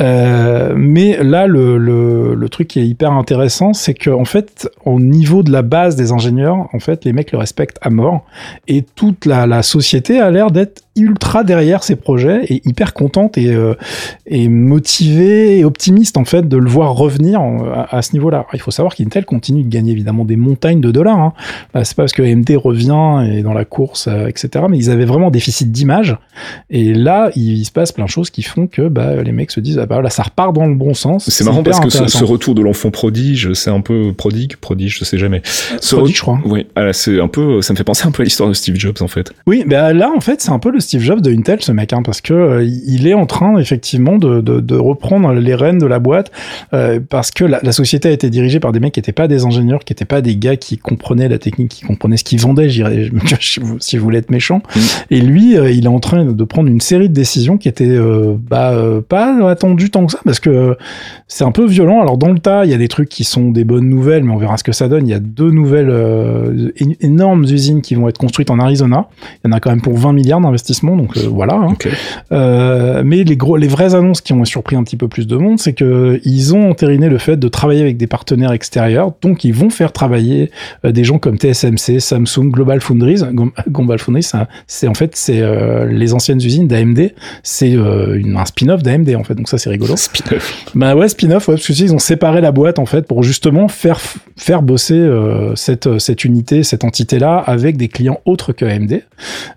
Euh, 0.00 0.74
mais 0.76 1.22
là 1.22 1.46
le, 1.46 1.78
le, 1.78 2.34
le 2.34 2.48
truc 2.48 2.68
qui 2.68 2.80
est 2.80 2.86
hyper 2.86 3.12
intéressant, 3.12 3.72
c'est 3.72 3.94
que 3.94 4.10
en 4.10 4.24
fait 4.24 4.68
au 4.84 4.98
niveau 4.98 5.44
de 5.44 5.52
la 5.52 5.62
base 5.62 5.94
des 5.94 6.10
ingénieurs, 6.10 6.68
en 6.72 6.80
fait 6.80 7.04
les 7.04 7.12
mecs 7.12 7.30
le 7.30 7.38
respectent 7.38 7.78
à 7.82 7.90
mort 7.90 8.24
et 8.66 8.82
toute 8.82 9.26
la, 9.26 9.46
la 9.46 9.62
société 9.62 10.18
a 10.18 10.30
l'air 10.30 10.50
d'être 10.50 10.85
ultra 10.96 11.44
derrière 11.44 11.82
ces 11.84 11.96
projets 11.96 12.44
et 12.48 12.62
hyper 12.68 12.94
contente 12.94 13.38
et, 13.38 13.54
euh, 13.54 13.74
et 14.26 14.48
motivée 14.48 15.58
et 15.58 15.64
optimiste 15.64 16.16
en 16.16 16.24
fait 16.24 16.48
de 16.48 16.56
le 16.56 16.68
voir 16.68 16.94
revenir 16.94 17.40
en- 17.40 17.64
à, 17.66 17.96
à 17.96 18.02
ce 18.02 18.12
niveau-là. 18.12 18.46
Il 18.54 18.60
faut 18.60 18.70
savoir 18.70 18.94
qu'Intel 18.94 19.24
continue 19.24 19.62
de 19.62 19.68
gagner 19.68 19.92
évidemment 19.92 20.24
des 20.24 20.36
montagnes 20.36 20.80
de 20.80 20.90
dollars. 20.90 21.18
Hein. 21.18 21.32
Euh, 21.76 21.80
C'est 21.84 21.96
pas 21.96 22.02
parce 22.04 22.12
que 22.12 22.22
AMD 22.22 22.50
revient 22.56 23.28
et 23.32 23.42
dans 23.42 23.52
la 23.54 23.64
course, 23.64 24.08
euh, 24.08 24.26
etc. 24.28 24.64
Mais 24.68 24.78
ils 24.78 24.90
avaient 24.90 25.04
vraiment 25.04 25.28
un 25.28 25.30
déficit 25.30 25.70
d'image. 25.72 26.16
Et 26.70 26.94
là, 26.94 27.30
il, 27.36 27.64
se 27.64 27.70
passe 27.72 27.92
plein 27.92 28.04
de 28.04 28.10
choses 28.10 28.30
qui 28.30 28.42
font 28.42 28.66
que 28.66 28.88
bah, 28.88 29.22
les 29.22 29.32
mecs 29.32 29.50
se 29.50 29.60
disent 29.60 29.78
ah 29.78 29.86
bah 29.86 30.00
là 30.00 30.10
ça 30.10 30.22
repart 30.22 30.54
dans 30.54 30.66
le 30.66 30.74
bon 30.74 30.94
sens. 30.94 31.28
C'est 31.30 31.44
marrant 31.44 31.62
parce 31.62 31.80
que 31.80 31.90
ce, 31.90 32.24
retour 32.24 32.54
de 32.54 32.62
l'enfant 32.62 32.90
prodige, 32.90 33.52
c'est 33.52 33.70
un 33.70 33.80
peu 33.80 34.12
prodigue, 34.12 34.56
prodige, 34.56 34.98
je 34.98 35.04
sais 35.04 35.18
jamais. 35.18 35.42
Ce 35.80 35.94
Prodigue, 35.96 36.14
re- 36.14 36.16
je 36.16 36.22
crois. 36.22 36.38
Oui, 36.44 36.66
ah 36.76 36.92
c'est 36.92 37.20
un 37.20 37.28
peu, 37.28 37.60
ça 37.62 37.72
me 37.72 37.76
fait 37.78 37.84
penser 37.84 38.06
un 38.06 38.10
peu 38.10 38.22
à 38.22 38.24
l'histoire 38.24 38.48
de 38.48 38.54
Steve 38.54 38.76
Jobs 38.76 38.96
en 39.00 39.08
fait. 39.08 39.32
Oui, 39.46 39.64
bah 39.66 39.92
là 39.92 40.10
en 40.16 40.20
fait 40.20 40.40
c'est 40.40 40.50
un 40.50 40.58
peu 40.58 40.70
le 40.70 40.80
Steve 40.86 41.02
Jobs 41.02 41.20
de 41.20 41.30
Intel 41.32 41.60
ce 41.60 41.72
mec, 41.72 41.92
hein, 41.92 42.02
parce 42.04 42.20
que 42.20 42.32
euh, 42.32 42.64
il 42.64 43.06
est 43.06 43.14
en 43.14 43.26
train 43.26 43.58
effectivement 43.58 44.16
de, 44.18 44.40
de, 44.40 44.60
de 44.60 44.74
reprendre 44.76 45.32
les 45.34 45.54
rênes 45.54 45.78
de 45.78 45.86
la 45.86 45.98
boîte, 45.98 46.30
euh, 46.74 47.00
parce 47.08 47.30
que 47.30 47.44
la, 47.44 47.60
la 47.62 47.72
société 47.72 48.08
a 48.08 48.12
été 48.12 48.30
dirigée 48.30 48.60
par 48.60 48.72
des 48.72 48.80
mecs 48.80 48.94
qui 48.94 49.00
n'étaient 49.00 49.12
pas 49.12 49.28
des 49.28 49.44
ingénieurs, 49.44 49.84
qui 49.84 49.92
n'étaient 49.92 50.04
pas 50.04 50.20
des 50.22 50.36
gars 50.36 50.56
qui 50.56 50.78
comprenaient 50.78 51.28
la 51.28 51.38
technique, 51.38 51.70
qui 51.70 51.84
comprenaient 51.84 52.16
ce 52.16 52.24
qu'ils 52.24 52.40
vendaient, 52.40 52.68
j'irais, 52.68 53.10
si 53.40 53.60
vous- 53.60 53.78
je 53.80 53.98
voulais 53.98 54.18
être 54.18 54.30
méchant. 54.30 54.62
Mm. 54.74 54.80
Et 55.10 55.20
lui, 55.20 55.56
euh, 55.58 55.70
il 55.70 55.84
est 55.84 55.88
en 55.88 56.00
train 56.00 56.24
de 56.24 56.44
prendre 56.44 56.68
une 56.68 56.80
série 56.80 57.08
de 57.08 57.14
décisions 57.14 57.58
qui 57.58 57.68
étaient 57.68 57.98
bah, 58.48 58.74
pas 59.08 59.48
attendues 59.50 59.90
tant 59.90 60.06
que 60.06 60.12
ça, 60.12 60.18
parce 60.24 60.40
que 60.40 60.76
c'est 61.28 61.44
un 61.44 61.52
peu 61.52 61.66
violent. 61.66 62.00
Alors 62.00 62.18
dans 62.18 62.30
le 62.32 62.38
tas, 62.38 62.64
il 62.64 62.70
y 62.70 62.74
a 62.74 62.78
des 62.78 62.88
trucs 62.88 63.08
qui 63.08 63.24
sont 63.24 63.50
des 63.50 63.64
bonnes 63.64 63.88
nouvelles, 63.88 64.22
mais 64.24 64.32
on 64.32 64.36
verra 64.36 64.56
ce 64.56 64.64
que 64.64 64.72
ça 64.72 64.88
donne. 64.88 65.06
Il 65.06 65.10
y 65.10 65.14
a 65.14 65.18
deux 65.18 65.50
nouvelles 65.50 65.90
énormes 67.00 67.44
usines 67.44 67.82
qui 67.82 67.94
vont 67.94 68.08
être 68.08 68.18
construites 68.18 68.50
en 68.50 68.58
Arizona. 68.58 69.08
Il 69.44 69.48
y 69.48 69.52
en 69.52 69.56
a 69.56 69.60
quand 69.60 69.70
même 69.70 69.80
pour 69.80 69.96
20 69.96 70.12
milliards 70.12 70.40
d'investissements, 70.40 70.66
donc 70.82 71.16
euh, 71.16 71.28
voilà. 71.28 71.54
hein. 71.54 71.74
Euh, 72.32 73.02
mais 73.04 73.24
les 73.24 73.36
gros, 73.36 73.56
les 73.56 73.68
vraies 73.68 73.94
annonces 73.94 74.20
qui 74.20 74.32
ont 74.32 74.44
surpris 74.44 74.76
un 74.76 74.82
petit 74.84 74.96
peu 74.96 75.08
plus 75.08 75.26
de 75.26 75.36
monde, 75.36 75.58
c'est 75.58 75.72
que 75.72 76.20
ils 76.24 76.54
ont 76.54 76.70
entériné 76.70 77.08
le 77.08 77.18
fait 77.18 77.36
de 77.36 77.48
travailler 77.48 77.80
avec 77.82 77.96
des 77.96 78.06
partenaires 78.06 78.52
extérieurs, 78.52 79.12
donc 79.22 79.44
ils 79.44 79.54
vont 79.54 79.70
faire 79.70 79.92
travailler 79.92 80.50
euh, 80.84 80.92
des 80.92 81.04
gens 81.04 81.18
comme 81.18 81.36
TSMC, 81.38 82.00
Samsung, 82.00 82.50
Global 82.50 82.80
Foundries. 82.80 83.22
Global 83.70 83.98
Foundries, 83.98 84.30
c'est 84.66 84.88
en 84.88 84.94
fait 84.94 85.12
c'est 85.14 85.42
les 85.88 86.14
anciennes 86.14 86.38
usines 86.38 86.66
d'AMD. 86.66 87.12
C'est 87.42 87.74
un 87.76 88.44
spin-off 88.44 88.82
d'AMD 88.82 89.14
en 89.14 89.24
fait, 89.24 89.34
donc 89.34 89.48
ça 89.48 89.58
c'est 89.58 89.70
rigolo. 89.70 89.96
Spin-off. 89.96 90.66
Bah 90.74 90.94
ouais, 90.94 91.08
spin-off, 91.08 91.48
ouais, 91.48 91.54
parce 91.54 91.66
que 91.66 91.72
ils 91.72 91.94
ont 91.94 91.98
séparé 91.98 92.40
la 92.40 92.52
boîte 92.52 92.78
en 92.78 92.86
fait 92.86 93.06
pour 93.06 93.22
justement 93.22 93.68
faire 93.68 94.00
faire 94.36 94.62
bosser 94.62 94.94
euh, 94.94 95.54
cette 95.54 95.98
cette 95.98 96.24
unité, 96.24 96.62
cette 96.62 96.84
entité 96.84 97.18
là 97.18 97.36
avec 97.38 97.76
des 97.76 97.88
clients 97.88 98.20
autres 98.24 98.52
que 98.52 98.64
AMD 98.64 99.02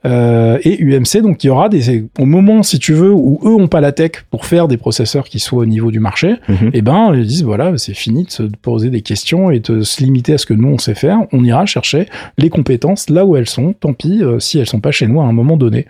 euh, 0.05 0.57
et 0.63 0.81
UMC. 0.81 1.08
Donc 1.17 1.43
il 1.43 1.47
y 1.47 1.49
aura 1.49 1.69
des 1.69 2.05
au 2.19 2.25
moment 2.25 2.63
si 2.63 2.79
tu 2.79 2.93
veux 2.93 3.11
où 3.11 3.39
eux 3.43 3.55
ont 3.55 3.67
pas 3.67 3.81
la 3.81 3.91
tech 3.91 4.11
pour 4.29 4.45
faire 4.45 4.67
des 4.67 4.77
processeurs 4.77 5.27
qui 5.27 5.39
soit 5.39 5.59
au 5.59 5.65
niveau 5.65 5.91
du 5.91 5.99
marché, 5.99 6.35
Mhm. 6.47 6.69
eh 6.73 6.81
ben, 6.81 7.11
ils 7.15 7.25
disent 7.25 7.43
voilà, 7.43 7.77
c'est 7.77 7.93
fini 7.93 8.23
de 8.25 8.31
se 8.31 8.43
poser 8.43 8.89
des 8.89 9.01
questions 9.01 9.49
et 9.51 9.59
de 9.59 9.81
se 9.81 10.03
limiter 10.03 10.33
à 10.33 10.37
ce 10.37 10.45
que 10.45 10.53
nous 10.53 10.67
on 10.69 10.77
sait 10.77 10.95
faire. 10.95 11.19
On 11.31 11.43
ira 11.43 11.65
chercher 11.65 12.07
les 12.37 12.49
compétences 12.49 13.09
là 13.09 13.25
où 13.25 13.35
elles 13.35 13.49
sont. 13.49 13.73
Tant 13.73 13.93
pis 13.93 14.23
euh, 14.23 14.39
si 14.39 14.59
elles 14.59 14.67
sont 14.67 14.79
pas 14.79 14.91
chez 14.91 15.07
nous 15.07 15.19
à 15.21 15.25
un 15.25 15.31
moment 15.33 15.57
donné. 15.57 15.85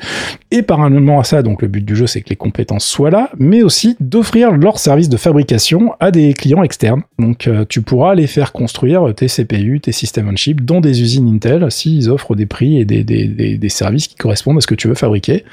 Et 0.52 0.62
parallèlement 0.62 1.20
à 1.20 1.24
ça, 1.24 1.42
donc 1.44 1.62
le 1.62 1.68
but 1.68 1.84
du 1.86 1.96
jeu, 1.96 2.08
c'est 2.08 2.22
que 2.22 2.30
les 2.30 2.36
compétences 2.36 2.86
soient 2.86 3.10
là, 3.12 3.30
mais 3.38 3.62
aussi 3.62 3.96
d'offrir 4.00 4.52
leur 4.52 4.80
service 4.80 5.10
de 5.10 5.18
fabrication 5.18 5.94
à 6.00 6.12
des 6.12 6.34
clients 6.34 6.64
externes. 6.64 7.02
Donc 7.20 7.48
euh, 7.48 7.66
tu 7.68 7.82
pourras 7.82 8.16
les 8.16 8.28
faire 8.28 8.52
construire 8.52 9.14
tes 9.16 9.28
CPU, 9.28 9.80
tes 9.80 9.92
system 9.92 10.30
on 10.32 10.36
chip 10.36 10.64
dans 10.64 10.82
des 10.82 11.02
usines 11.02 11.28
Intel 11.28 11.70
s'ils 11.72 12.10
offrent 12.10 12.36
des 12.36 12.46
prix 12.46 12.78
et 12.80 12.86
des, 12.86 13.04
des, 13.04 13.26
des, 13.28 13.58
des 13.58 13.70
services 13.70 14.08
qui 14.08 14.16
correspondent 14.16 14.58
à 14.58 14.62
ce 14.62 14.68
que 14.68 14.76
tu 14.76 14.88
veux 14.88 14.96
fabriquer. 15.00 15.44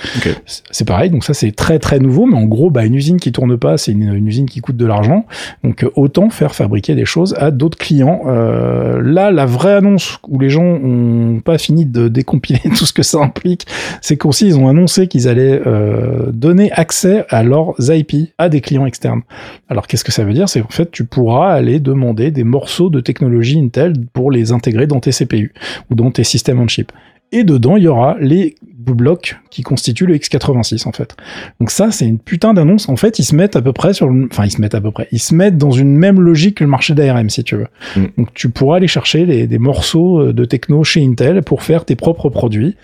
C'est- 0.44 0.84
pareil, 0.84 1.10
donc 1.10 1.24
ça 1.24 1.34
c'est 1.34 1.52
très 1.52 1.78
très 1.78 1.98
nouveau, 1.98 2.26
mais 2.26 2.36
en 2.36 2.44
gros, 2.44 2.70
bah, 2.70 2.84
une 2.84 2.94
usine 2.94 3.18
qui 3.18 3.32
tourne 3.32 3.56
pas, 3.56 3.76
c'est 3.76 3.92
une, 3.92 4.14
une 4.14 4.26
usine 4.26 4.46
qui 4.48 4.60
coûte 4.60 4.76
de 4.76 4.86
l'argent. 4.86 5.26
Donc 5.64 5.82
euh, 5.84 5.90
autant 5.96 6.30
faire 6.30 6.54
fabriquer 6.54 6.94
des 6.94 7.04
choses 7.04 7.34
à 7.38 7.50
d'autres 7.50 7.78
clients. 7.78 8.22
Euh, 8.26 9.00
là, 9.02 9.30
la 9.30 9.46
vraie 9.46 9.74
annonce 9.74 10.18
où 10.28 10.38
les 10.38 10.50
gens 10.50 10.64
ont 10.64 11.40
pas 11.44 11.58
fini 11.58 11.86
de 11.86 12.08
décompiler 12.08 12.60
tout 12.76 12.86
ce 12.86 12.92
que 12.92 13.02
ça 13.02 13.18
implique, 13.18 13.66
c'est 14.00 14.16
qu'aussi 14.16 14.46
ils 14.46 14.58
ont 14.58 14.68
annoncé 14.68 15.08
qu'ils 15.08 15.28
allaient 15.28 15.60
euh, 15.66 16.30
donner 16.32 16.70
accès 16.72 17.24
à 17.30 17.42
leurs 17.42 17.74
IP 17.80 18.30
à 18.38 18.48
des 18.48 18.60
clients 18.60 18.86
externes. 18.86 19.22
Alors 19.68 19.86
qu'est-ce 19.86 20.04
que 20.04 20.12
ça 20.12 20.24
veut 20.24 20.32
dire? 20.34 20.48
C'est 20.48 20.60
qu'en 20.60 20.68
fait 20.68 20.90
tu 20.90 21.04
pourras 21.04 21.52
aller 21.52 21.80
demander 21.80 22.30
des 22.30 22.44
morceaux 22.44 22.90
de 22.90 23.00
technologie 23.00 23.58
Intel 23.58 23.94
pour 24.12 24.30
les 24.30 24.52
intégrer 24.52 24.86
dans 24.86 25.00
tes 25.00 25.10
CPU 25.10 25.52
ou 25.90 25.94
dans 25.94 26.10
tes 26.10 26.24
systèmes 26.24 26.60
on 26.60 26.68
chip. 26.68 26.92
Et 27.32 27.42
dedans, 27.44 27.76
il 27.76 27.82
y 27.84 27.88
aura 27.88 28.16
les 28.20 28.54
blocs 28.94 29.36
qui 29.50 29.62
constituent 29.62 30.06
le 30.06 30.16
x86 30.16 30.86
en 30.88 30.92
fait. 30.92 31.16
Donc 31.60 31.70
ça, 31.70 31.90
c'est 31.90 32.06
une 32.06 32.18
putain 32.18 32.54
d'annonce. 32.54 32.88
En 32.88 32.96
fait, 32.96 33.18
ils 33.18 33.24
se 33.24 33.34
mettent 33.34 33.56
à 33.56 33.62
peu 33.62 33.72
près 33.72 33.92
sur 33.92 34.08
le... 34.08 34.28
Enfin, 34.30 34.44
ils 34.44 34.50
se 34.50 34.60
mettent 34.60 34.74
à 34.74 34.80
peu 34.80 34.90
près. 34.90 35.08
Ils 35.12 35.18
se 35.20 35.34
mettent 35.34 35.58
dans 35.58 35.70
une 35.70 35.96
même 35.96 36.20
logique 36.20 36.58
que 36.58 36.64
le 36.64 36.70
marché 36.70 36.94
d'ARM, 36.94 37.28
si 37.30 37.44
tu 37.44 37.56
veux. 37.56 37.66
Mm. 37.96 38.04
Donc 38.18 38.34
tu 38.34 38.48
pourras 38.50 38.76
aller 38.76 38.88
chercher 38.88 39.26
les- 39.26 39.46
des 39.46 39.58
morceaux 39.58 40.20
euh, 40.20 40.32
de 40.32 40.44
techno 40.44 40.84
chez 40.84 41.04
Intel 41.04 41.42
pour 41.42 41.62
faire 41.62 41.84
tes 41.84 41.96
propres 41.96 42.28
produits. 42.30 42.76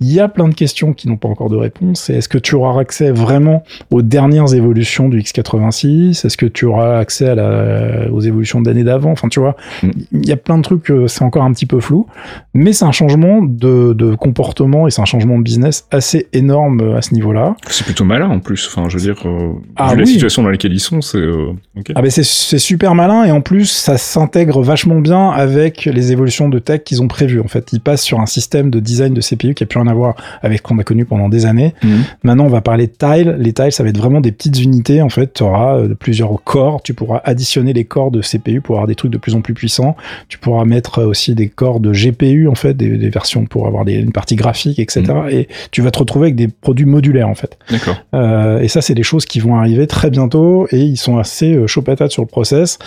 Il 0.00 0.12
y 0.12 0.18
a 0.18 0.28
plein 0.28 0.48
de 0.48 0.54
questions 0.54 0.92
qui 0.92 1.08
n'ont 1.08 1.16
pas 1.16 1.28
encore 1.28 1.48
de 1.48 1.56
réponse. 1.56 2.00
C'est 2.02 2.14
est-ce 2.14 2.28
que 2.28 2.36
tu 2.36 2.56
auras 2.56 2.78
accès 2.80 3.12
vraiment 3.12 3.62
aux 3.92 4.02
dernières 4.02 4.52
évolutions 4.52 5.08
du 5.08 5.20
x86 5.20 6.26
Est-ce 6.26 6.36
que 6.36 6.46
tu 6.46 6.64
auras 6.66 6.98
accès 6.98 7.28
à 7.28 7.34
la, 7.36 8.10
aux 8.12 8.20
évolutions 8.20 8.60
d'années 8.60 8.82
d'avant? 8.84 9.12
Enfin, 9.12 9.28
tu 9.28 9.38
vois, 9.40 9.56
Mm. 9.82 9.90
il 10.12 10.28
y 10.28 10.32
a 10.32 10.36
plein 10.36 10.58
de 10.58 10.62
trucs, 10.62 10.90
euh, 10.90 11.06
c'est 11.06 11.22
encore 11.22 11.44
un 11.44 11.52
petit 11.52 11.64
peu 11.66 11.78
flou. 11.80 12.06
Mais 12.54 12.72
c'est 12.72 12.84
un 12.84 12.92
changement 12.92 13.40
de, 13.42 13.92
de 13.92 14.14
comportement 14.16 14.86
et 14.88 14.90
c'est 14.90 15.00
un 15.00 15.04
changement 15.06 15.38
de 15.38 15.43
business 15.44 15.86
assez 15.92 16.26
énorme 16.32 16.80
euh, 16.80 16.96
à 16.96 17.02
ce 17.02 17.14
niveau-là. 17.14 17.54
C'est 17.68 17.84
plutôt 17.84 18.04
malin 18.04 18.28
en 18.28 18.40
plus. 18.40 18.66
Enfin, 18.66 18.88
je 18.88 18.96
veux 18.98 19.02
dire, 19.02 19.22
euh, 19.26 19.52
Ah 19.76 19.92
vu 19.92 19.98
la 19.98 20.04
oui. 20.04 20.12
situation 20.12 20.42
dans 20.42 20.48
laquelle 20.48 20.72
ils 20.72 20.80
sont, 20.80 21.00
c'est. 21.00 21.18
euh. 21.18 21.52
Ah 21.94 22.02
ben 22.02 22.10
c'est 22.10 22.24
super 22.58 22.94
malin 22.94 23.24
et 23.24 23.30
en 23.32 23.40
plus 23.40 23.66
ça 23.66 23.98
s'intègre 23.98 24.62
vachement 24.62 25.00
bien 25.00 25.30
avec 25.30 25.84
les 25.84 26.12
évolutions 26.12 26.48
de 26.48 26.58
tech 26.58 26.82
qu'ils 26.84 27.02
ont 27.02 27.08
prévues. 27.08 27.40
En 27.40 27.48
fait, 27.48 27.72
ils 27.72 27.80
passent 27.80 28.02
sur 28.02 28.20
un 28.20 28.26
système 28.26 28.70
de 28.70 28.80
design 28.80 29.12
de 29.14 29.20
CPU 29.20 29.54
qui 29.54 29.62
a 29.64 29.66
plus 29.66 29.78
rien 29.78 29.88
à 29.90 29.94
voir 29.94 30.14
avec 30.42 30.58
ce 30.58 30.62
qu'on 30.62 30.78
a 30.78 30.84
connu 30.84 31.04
pendant 31.04 31.28
des 31.28 31.46
années. 31.46 31.74
Mhm. 31.82 32.04
Maintenant, 32.24 32.44
on 32.46 32.48
va 32.48 32.60
parler 32.60 32.86
de 32.86 32.92
tiles. 32.98 33.36
Les 33.38 33.52
tiles, 33.52 33.72
ça 33.72 33.82
va 33.82 33.90
être 33.90 33.98
vraiment 33.98 34.20
des 34.20 34.32
petites 34.32 34.60
unités. 34.62 35.02
En 35.02 35.08
fait, 35.10 35.34
tu 35.34 35.42
auras 35.42 35.78
euh, 35.78 35.94
plusieurs 35.94 36.42
corps. 36.44 36.82
Tu 36.82 36.94
pourras 36.94 37.20
additionner 37.24 37.72
les 37.72 37.84
corps 37.84 38.10
de 38.10 38.20
CPU 38.22 38.60
pour 38.60 38.76
avoir 38.76 38.86
des 38.86 38.94
trucs 38.94 39.10
de 39.12 39.18
plus 39.18 39.34
en 39.34 39.40
plus 39.42 39.54
puissants. 39.54 39.96
Tu 40.28 40.38
pourras 40.38 40.64
mettre 40.64 41.02
aussi 41.02 41.34
des 41.34 41.48
corps 41.48 41.80
de 41.80 41.92
GPU, 41.92 42.48
en 42.48 42.54
fait, 42.54 42.74
des, 42.74 42.96
des 42.96 43.08
versions 43.10 43.44
pour 43.46 43.66
avoir 43.66 43.84
des, 43.84 43.94
une 43.94 44.12
partie 44.12 44.36
graphique, 44.36 44.78
etc. 44.78 45.02
Et 45.34 45.48
tu 45.70 45.82
vas 45.82 45.90
te 45.90 45.98
retrouver 45.98 46.26
avec 46.26 46.36
des 46.36 46.48
produits 46.48 46.86
modulaires, 46.86 47.28
en 47.28 47.34
fait. 47.34 47.58
D'accord. 47.70 47.96
Euh, 48.14 48.60
et 48.60 48.68
ça, 48.68 48.80
c'est 48.82 48.94
des 48.94 49.02
choses 49.02 49.26
qui 49.26 49.40
vont 49.40 49.56
arriver 49.56 49.86
très 49.86 50.10
bientôt 50.10 50.66
et 50.70 50.78
ils 50.78 50.96
sont 50.96 51.18
assez 51.18 51.54
euh, 51.54 51.66
chaud 51.66 51.82
patate 51.82 52.10
sur 52.12 52.22
le 52.22 52.28
process. 52.28 52.78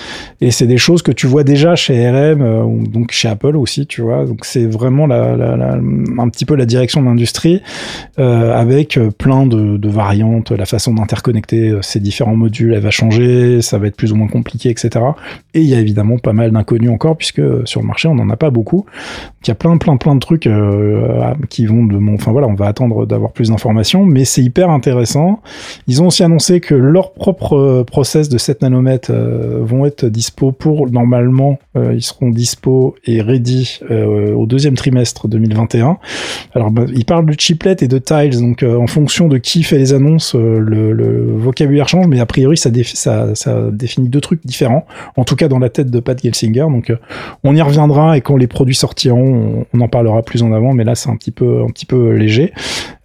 Et 0.41 0.51
c'est 0.51 0.67
des 0.67 0.77
choses 0.77 1.01
que 1.01 1.11
tu 1.11 1.27
vois 1.27 1.43
déjà 1.43 1.75
chez 1.75 2.09
RM, 2.09 2.41
euh, 2.41 2.63
donc 2.89 3.11
chez 3.11 3.27
Apple 3.27 3.55
aussi, 3.57 3.85
tu 3.85 4.01
vois. 4.01 4.25
Donc 4.25 4.45
c'est 4.45 4.65
vraiment 4.65 5.07
la, 5.07 5.35
la, 5.35 5.57
la- 5.57 5.73
un 5.73 6.29
petit 6.29 6.45
peu 6.45 6.55
la 6.55 6.65
direction 6.65 7.01
de 7.01 7.07
l'industrie 7.07 7.61
euh, 8.19 8.53
avec 8.57 8.97
euh, 8.97 9.09
plein 9.11 9.45
de, 9.45 9.77
de 9.77 9.89
variantes. 9.89 10.51
La 10.51 10.65
façon 10.65 10.93
d'interconnecter 10.93 11.77
ces 11.81 11.99
différents 11.99 12.35
modules, 12.35 12.73
elle 12.73 12.81
va 12.81 12.91
changer, 12.91 13.61
ça 13.61 13.77
va 13.77 13.87
être 13.87 13.95
plus 13.97 14.11
ou 14.13 14.15
moins 14.15 14.27
compliqué, 14.29 14.69
etc. 14.69 14.89
Et 15.53 15.59
il 15.61 15.67
y 15.67 15.75
a 15.75 15.79
évidemment 15.79 16.17
pas 16.17 16.33
mal 16.33 16.51
d'inconnus 16.51 16.89
encore 16.91 17.17
puisque 17.17 17.41
sur 17.65 17.81
le 17.81 17.87
marché, 17.87 18.07
on 18.07 18.15
n'en 18.15 18.29
a 18.29 18.37
pas 18.37 18.49
beaucoup. 18.49 18.85
Il 19.43 19.47
y 19.49 19.51
a 19.51 19.55
plein, 19.55 19.77
plein, 19.77 19.97
plein 19.97 20.15
de 20.15 20.19
trucs 20.19 20.47
qui 21.49 21.65
vont 21.65 21.85
de 21.85 21.97
mon. 21.97 22.15
Enfin 22.15 22.31
voilà, 22.37 22.53
on 22.53 22.55
va 22.55 22.67
attendre 22.67 23.07
d'avoir 23.07 23.31
plus 23.31 23.49
d'informations, 23.49 24.05
mais 24.05 24.23
c'est 24.23 24.43
hyper 24.43 24.69
intéressant. 24.69 25.41
Ils 25.87 26.03
ont 26.03 26.07
aussi 26.07 26.23
annoncé 26.23 26.59
que 26.59 26.75
leurs 26.75 27.13
propres 27.13 27.57
euh, 27.57 27.83
process 27.83 28.29
de 28.29 28.37
7 28.37 28.61
nanomètres 28.61 29.09
euh, 29.11 29.61
vont 29.63 29.87
être 29.87 30.05
dispo 30.05 30.51
pour 30.51 30.87
normalement, 30.87 31.57
euh, 31.75 31.95
ils 31.95 32.03
seront 32.03 32.29
dispo 32.29 32.93
et 33.05 33.23
ready 33.23 33.79
au 33.89 34.45
deuxième 34.45 34.75
trimestre 34.75 35.27
2021. 35.27 35.97
Alors, 36.53 36.69
bah, 36.69 36.85
ils 36.93 37.05
parlent 37.05 37.25
de 37.25 37.33
chiplets 37.39 37.77
et 37.81 37.87
de 37.87 37.97
tiles, 37.97 38.39
donc 38.39 38.63
en 38.63 38.85
fonction 38.85 39.27
de 39.27 39.39
qui 39.39 39.63
fait 39.63 39.79
les 39.79 39.93
annonces, 39.93 40.35
le, 40.35 41.33
vocabulaire 41.37 41.87
change, 41.87 42.05
mais 42.05 42.19
a 42.19 42.27
priori, 42.27 42.55
ça, 42.55 42.69
défi- 42.69 42.95
ça, 42.95 43.33
ça 43.33 43.71
définit 43.71 44.09
deux 44.09 44.21
trucs 44.21 44.45
différents. 44.45 44.85
En 45.15 45.23
tout 45.23 45.35
cas, 45.35 45.47
dans 45.47 45.57
la 45.57 45.69
tête 45.69 45.89
de 45.89 45.99
Pat 45.99 46.21
Gelsinger. 46.21 46.67
Donc, 46.69 46.93
on 47.43 47.55
y 47.55 47.61
reviendra 47.61 48.15
et 48.15 48.21
quand 48.21 48.37
les 48.37 48.47
produits 48.47 48.75
sortiront, 48.75 49.65
on, 49.73 49.77
on 49.77 49.81
en 49.81 49.87
parlera 49.87 50.21
plus 50.21 50.43
en 50.43 50.51
avant, 50.51 50.73
mais 50.73 50.83
là, 50.83 50.93
c'est 50.93 51.09
un 51.09 51.15
petit 51.15 51.31
peu, 51.31 51.63
un 51.63 51.71
petit 51.71 51.85
peu 51.87 52.11
léger. 52.17 52.53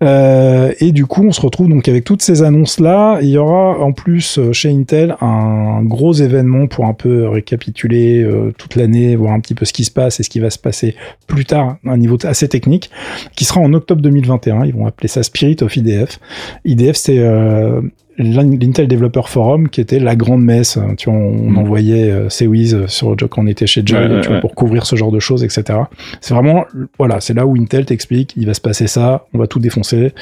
Euh, 0.03 0.73
et 0.81 0.93
du 0.93 1.07
coup, 1.07 1.25
on 1.25 1.33
se 1.33 1.41
retrouve 1.41 1.69
donc 1.69 1.89
avec 1.89 2.05
toutes 2.05 2.23
ces 2.23 2.43
annonces-là. 2.43 3.19
Il 3.23 3.29
y 3.29 3.39
aura 3.39 3.79
en 3.79 3.93
plus 3.93 4.39
euh, 4.39 4.53
chez 4.53 4.71
Intel 4.71 5.17
un 5.21 5.83
gros 5.83 6.13
événement 6.13 6.67
pour 6.67 6.87
un 6.87 6.95
peu 6.95 7.29
récapituler 7.29 8.23
euh, 8.23 8.53
toute 8.57 8.77
l'année, 8.77 9.15
voir 9.17 9.33
un 9.33 9.41
petit 9.41 9.55
peu 9.55 9.65
ce 9.65 9.73
qui 9.73 9.85
se 9.85 9.91
passe 9.91 10.21
et 10.21 10.23
ce 10.23 10.31
qui 10.31 10.41
va 10.41 10.51
se 10.51 10.59
passer 10.59 10.97
plus 11.27 11.45
tard 11.45 11.77
à 11.87 11.91
un 11.91 11.97
niveau 11.97 12.19
assez 12.25 12.49
technique, 12.49 12.91
qui 13.37 13.45
sera 13.45 13.61
en 13.61 13.73
octobre 13.73 14.03
2021. 14.03 14.65
Ils 14.65 14.75
vont 14.75 14.87
appeler 14.87 15.09
ça 15.09 15.23
Spirit 15.23 15.57
of 15.63 15.77
IDF. 15.77 16.19
IDF, 16.65 16.97
c'est 16.97 17.19
euh, 17.19 17.81
l'Intel 18.19 18.89
Developer 18.89 19.23
Forum 19.27 19.69
qui 19.69 19.81
était 19.81 19.99
la 19.99 20.17
grande 20.17 20.43
messe. 20.45 20.79
Tu 20.99 21.11
vois, 21.11 21.19
on, 21.19 21.33
Mm. 21.51 21.59
envoyait 21.59 22.11
euh, 22.11 22.29
Sewiz 22.29 22.87
sur 22.87 23.17
quand 23.31 23.43
on 23.43 23.47
était 23.47 23.67
chez 23.67 23.83
Joy 23.85 23.99
Ouais, 23.99 24.09
ouais, 24.15 24.21
tu 24.21 24.27
vois, 24.29 24.37
ouais. 24.37 24.41
pour 24.41 24.55
couvrir 24.55 24.87
ce 24.87 24.97
genre 24.97 25.11
de 25.13 25.19
choses, 25.21 25.45
etc. 25.45 25.79
C'est 26.21 26.35
vraiment, 26.35 26.65
voilà, 26.99 27.21
c'est 27.21 27.35
là 27.35 27.47
où 27.47 27.57
Intel 27.57 27.85
t'explique, 27.85 28.35
il 28.37 28.47
va 28.47 28.55
se 28.55 28.61
passer 28.61 28.87
ça, 28.87 29.27
on 29.35 29.39
va 29.39 29.47
tout 29.47 29.59
défoncer. 29.59 30.13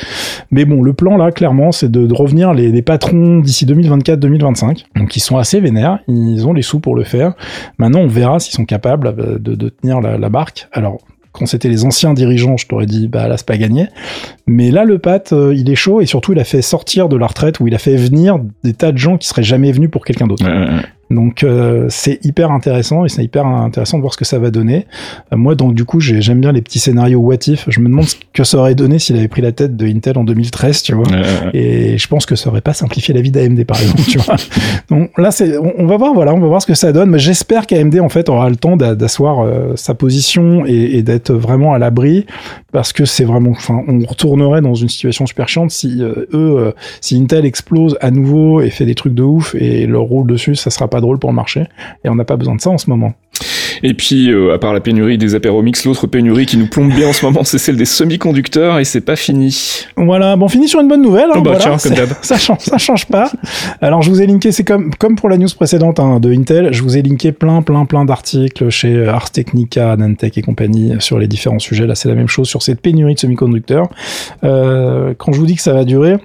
Mais 0.51 0.65
bon, 0.65 0.83
le 0.83 0.93
plan 0.93 1.17
là, 1.17 1.31
clairement, 1.33 1.73
c'est 1.73 1.91
de, 1.91 2.07
de 2.07 2.15
revenir 2.15 2.53
les, 2.55 2.71
les 2.73 2.83
patrons 2.83 3.41
d'ici 3.41 3.67
2024-2025. 3.67 4.85
Donc 4.97 5.17
ils 5.17 5.21
sont 5.21 5.37
assez 5.37 5.61
vénères, 5.61 6.01
ils 6.09 6.47
ont 6.47 6.53
les 6.53 6.63
sous 6.63 6.81
pour 6.81 6.95
le 6.95 7.05
faire. 7.05 7.35
Maintenant, 7.79 8.01
on 8.01 8.07
verra 8.09 8.39
s'ils 8.39 8.55
sont 8.55 8.65
capables 8.65 9.09
euh, 9.09 9.39
de, 9.39 9.55
de 9.55 9.69
tenir 9.69 10.01
la, 10.01 10.19
la 10.19 10.29
barque. 10.29 10.69
Alors, 10.73 10.99
quand 11.33 11.47
c'était 11.47 11.69
les 11.69 11.85
anciens 11.85 12.15
dirigeants, 12.15 12.57
je 12.57 12.67
t'aurais 12.67 12.87
dit, 12.87 13.09
bah 13.09 13.29
là, 13.29 13.37
c'est 13.37 13.47
pas 13.47 13.57
gagné. 13.57 13.87
Mais 14.47 14.71
là, 14.71 14.85
le 14.85 14.99
Pat, 14.99 15.33
euh, 15.33 15.55
il 15.55 15.71
est 15.71 15.77
chaud 15.77 16.01
et 16.01 16.07
surtout, 16.07 16.33
il 16.33 16.39
a 16.39 16.45
fait 16.45 16.63
sortir 16.63 17.09
de 17.09 17.17
la 17.17 17.27
retraite 17.27 17.61
ou 17.61 17.69
il 17.69 17.75
a 17.75 17.79
fait 17.79 17.97
venir 17.97 18.39
des 18.65 18.75
tas 18.75 18.93
de 18.93 18.99
gens 18.99 19.17
qui 19.17 19.29
seraient 19.29 19.43
jamais 19.43 19.73
venus 19.73 19.91
pour 19.91 20.05
quelqu'un 20.05 20.27
d'autre. 20.27 20.45
Donc 21.11 21.43
euh, 21.43 21.87
c'est 21.89 22.25
hyper 22.25 22.53
intéressant 22.53 23.05
et 23.05 23.09
c'est 23.09 23.25
hyper 23.25 23.45
intéressant 23.47 23.97
de 23.99 24.03
voir 24.03 24.13
ce 24.13 24.19
que 24.19 24.25
ça 24.25 24.39
va 24.39 24.51
donner. 24.51 24.87
Euh, 25.33 25.37
moi 25.37 25.55
donc 25.57 25.75
du 25.75 25.85
coup 25.85 25.99
j'ai- 26.01 26.23
j'aime 26.23 26.41
bien 26.41 26.53
les 26.53 26.63
petits 26.63 26.79
scénarios 26.79 27.19
what 27.19 27.37
if. 27.49 27.65
Je 27.69 27.81
me 27.81 27.89
demande 27.89 28.05
ce 28.07 28.15
que 28.33 28.45
ça 28.45 28.59
aurait 28.59 28.75
donné 28.77 28.99
s'il 28.99 29.17
avait 29.17 29.29
pris 29.29 29.43
la 29.43 29.53
tête 29.53 29.77
de 29.77 29.87
Intel 29.87 30.17
en 30.19 30.25
2013, 30.25 30.83
tu 30.83 30.95
vois. 30.95 31.07
Et 31.53 31.99
je 31.99 32.07
pense 32.09 32.27
que 32.27 32.37
ça 32.37 32.49
aurait 32.51 32.61
pas 32.61 32.75
simplifié 32.75 33.13
la 33.13 33.21
vie 33.23 33.31
d'AMD 33.33 33.65
par 33.65 33.81
exemple, 33.81 34.03
tu 34.09 34.19
vois. 34.19 34.37
Donc 34.91 35.11
là 35.19 35.31
c'est 35.31 35.59
on, 35.59 35.73
on 35.79 35.87
va 35.87 35.97
voir 35.97 36.15
voilà, 36.15 36.33
on 36.35 36.39
va 36.41 36.47
voir 36.47 36.63
ce 36.63 36.67
que 36.67 36.75
ça 36.75 36.93
donne 36.93 37.11
mais 37.11 37.19
j'espère 37.19 37.67
qu'AMD 37.67 37.99
en 38.01 38.09
fait 38.09 38.29
aura 38.29 38.49
le 38.49 38.57
temps 38.57 38.77
d'a- 38.77 38.95
d'asseoir 38.95 39.41
euh, 39.41 39.73
sa 39.77 39.95
position 39.95 40.65
et, 40.67 40.97
et 40.97 41.03
d'être 41.03 41.33
vraiment 41.33 41.73
à 41.75 41.79
l'abri 41.79 42.27
parce 42.73 42.93
que 42.93 43.05
c'est 43.05 43.25
vraiment 43.25 43.51
enfin 43.51 43.83
on 43.89 43.99
retournerait 44.07 44.61
dans 44.61 44.75
une 44.75 44.89
situation 44.89 45.27
super 45.27 45.49
chiante 45.49 45.71
si 45.73 46.03
euh, 46.03 46.27
eux 46.33 46.73
si 47.01 47.17
Intel 47.17 47.45
explose 47.45 47.97
à 48.01 48.11
nouveau 48.13 48.61
et 48.61 48.71
fait 48.71 48.85
des 48.87 48.95
trucs 48.95 49.15
de 49.15 49.23
ouf 49.23 49.55
et 49.59 49.87
leur 49.87 50.03
rôle 50.03 50.27
dessus, 50.27 50.55
ça 50.55 50.71
sera 50.71 50.87
pas 50.89 51.00
drôle 51.01 51.19
pour 51.19 51.31
le 51.31 51.37
marché 51.37 51.65
et 52.05 52.09
on 52.09 52.15
n'a 52.15 52.25
pas 52.25 52.37
besoin 52.37 52.55
de 52.55 52.61
ça 52.61 52.71
en 52.71 52.79
ce 52.79 52.89
moment. 52.91 53.15
Et 53.83 53.95
puis, 53.95 54.31
euh, 54.31 54.53
à 54.55 54.59
part 54.59 54.75
la 54.75 54.81
pénurie 54.81 55.17
des 55.17 55.35
apéromix, 55.35 55.87
l'autre 55.87 56.07
pénurie 56.07 56.45
qui 56.45 56.59
nous 56.59 56.67
plombe 56.67 56.93
bien 56.93 57.09
en 57.09 57.13
ce 57.15 57.25
moment, 57.25 57.45
c'est 57.45 57.57
celle 57.57 57.77
des 57.77 57.87
semi-conducteurs 57.87 58.79
et 58.79 58.85
c'est 58.85 59.01
pas 59.01 59.17
fini. 59.17 59.87
Voilà, 59.97 60.37
bon, 60.37 60.47
on 60.47 60.49
finit 60.49 60.69
sur 60.69 60.81
une 60.81 60.89
bonne 60.89 61.01
nouvelle. 61.01 61.31
hein, 61.31 61.37
Oh 61.37 61.41
bah, 61.41 61.53
voilà, 61.57 61.77
tiens, 61.79 61.97
comme 61.97 62.09
ça 62.23 62.37
change, 62.37 62.59
ça 62.59 62.77
change 62.77 63.07
pas. 63.07 63.31
Alors, 63.81 64.03
je 64.03 64.11
vous 64.11 64.21
ai 64.21 64.27
linké, 64.27 64.53
c'est 64.53 64.65
comme, 64.65 64.95
comme 64.97 65.17
pour 65.17 65.31
la 65.31 65.39
news 65.39 65.49
précédente 65.57 65.99
hein, 65.99 66.21
de 66.21 66.31
Intel, 66.31 66.73
je 66.73 66.83
vous 66.83 66.99
ai 66.99 67.03
linké 67.03 67.33
plein, 67.33 67.63
plein, 67.63 67.87
plein 67.87 68.05
d'articles 68.05 68.69
chez 68.69 68.95
euh, 68.95 69.11
Ars 69.11 69.31
Technica, 69.31 69.97
Nantec 69.97 70.37
et 70.37 70.43
compagnie 70.43 70.93
sur 70.99 71.19
les 71.19 71.27
différents 71.29 71.59
sujets. 71.59 71.87
Là, 71.87 71.95
c'est 71.95 72.09
la 72.09 72.15
même 72.15 72.29
chose 72.29 72.49
sur 72.49 72.63
cette 72.63 72.83
pénurie 72.83 73.15
de 73.15 73.21
semi-conducteurs. 73.21 73.89
Euh, 74.45 75.15
quand 75.17 75.33
je 75.33 75.39
vous 75.41 75.47
dis 75.47 75.55
que 75.57 75.63
ça 75.63 75.73
va 75.73 75.85
durer, 75.85 76.17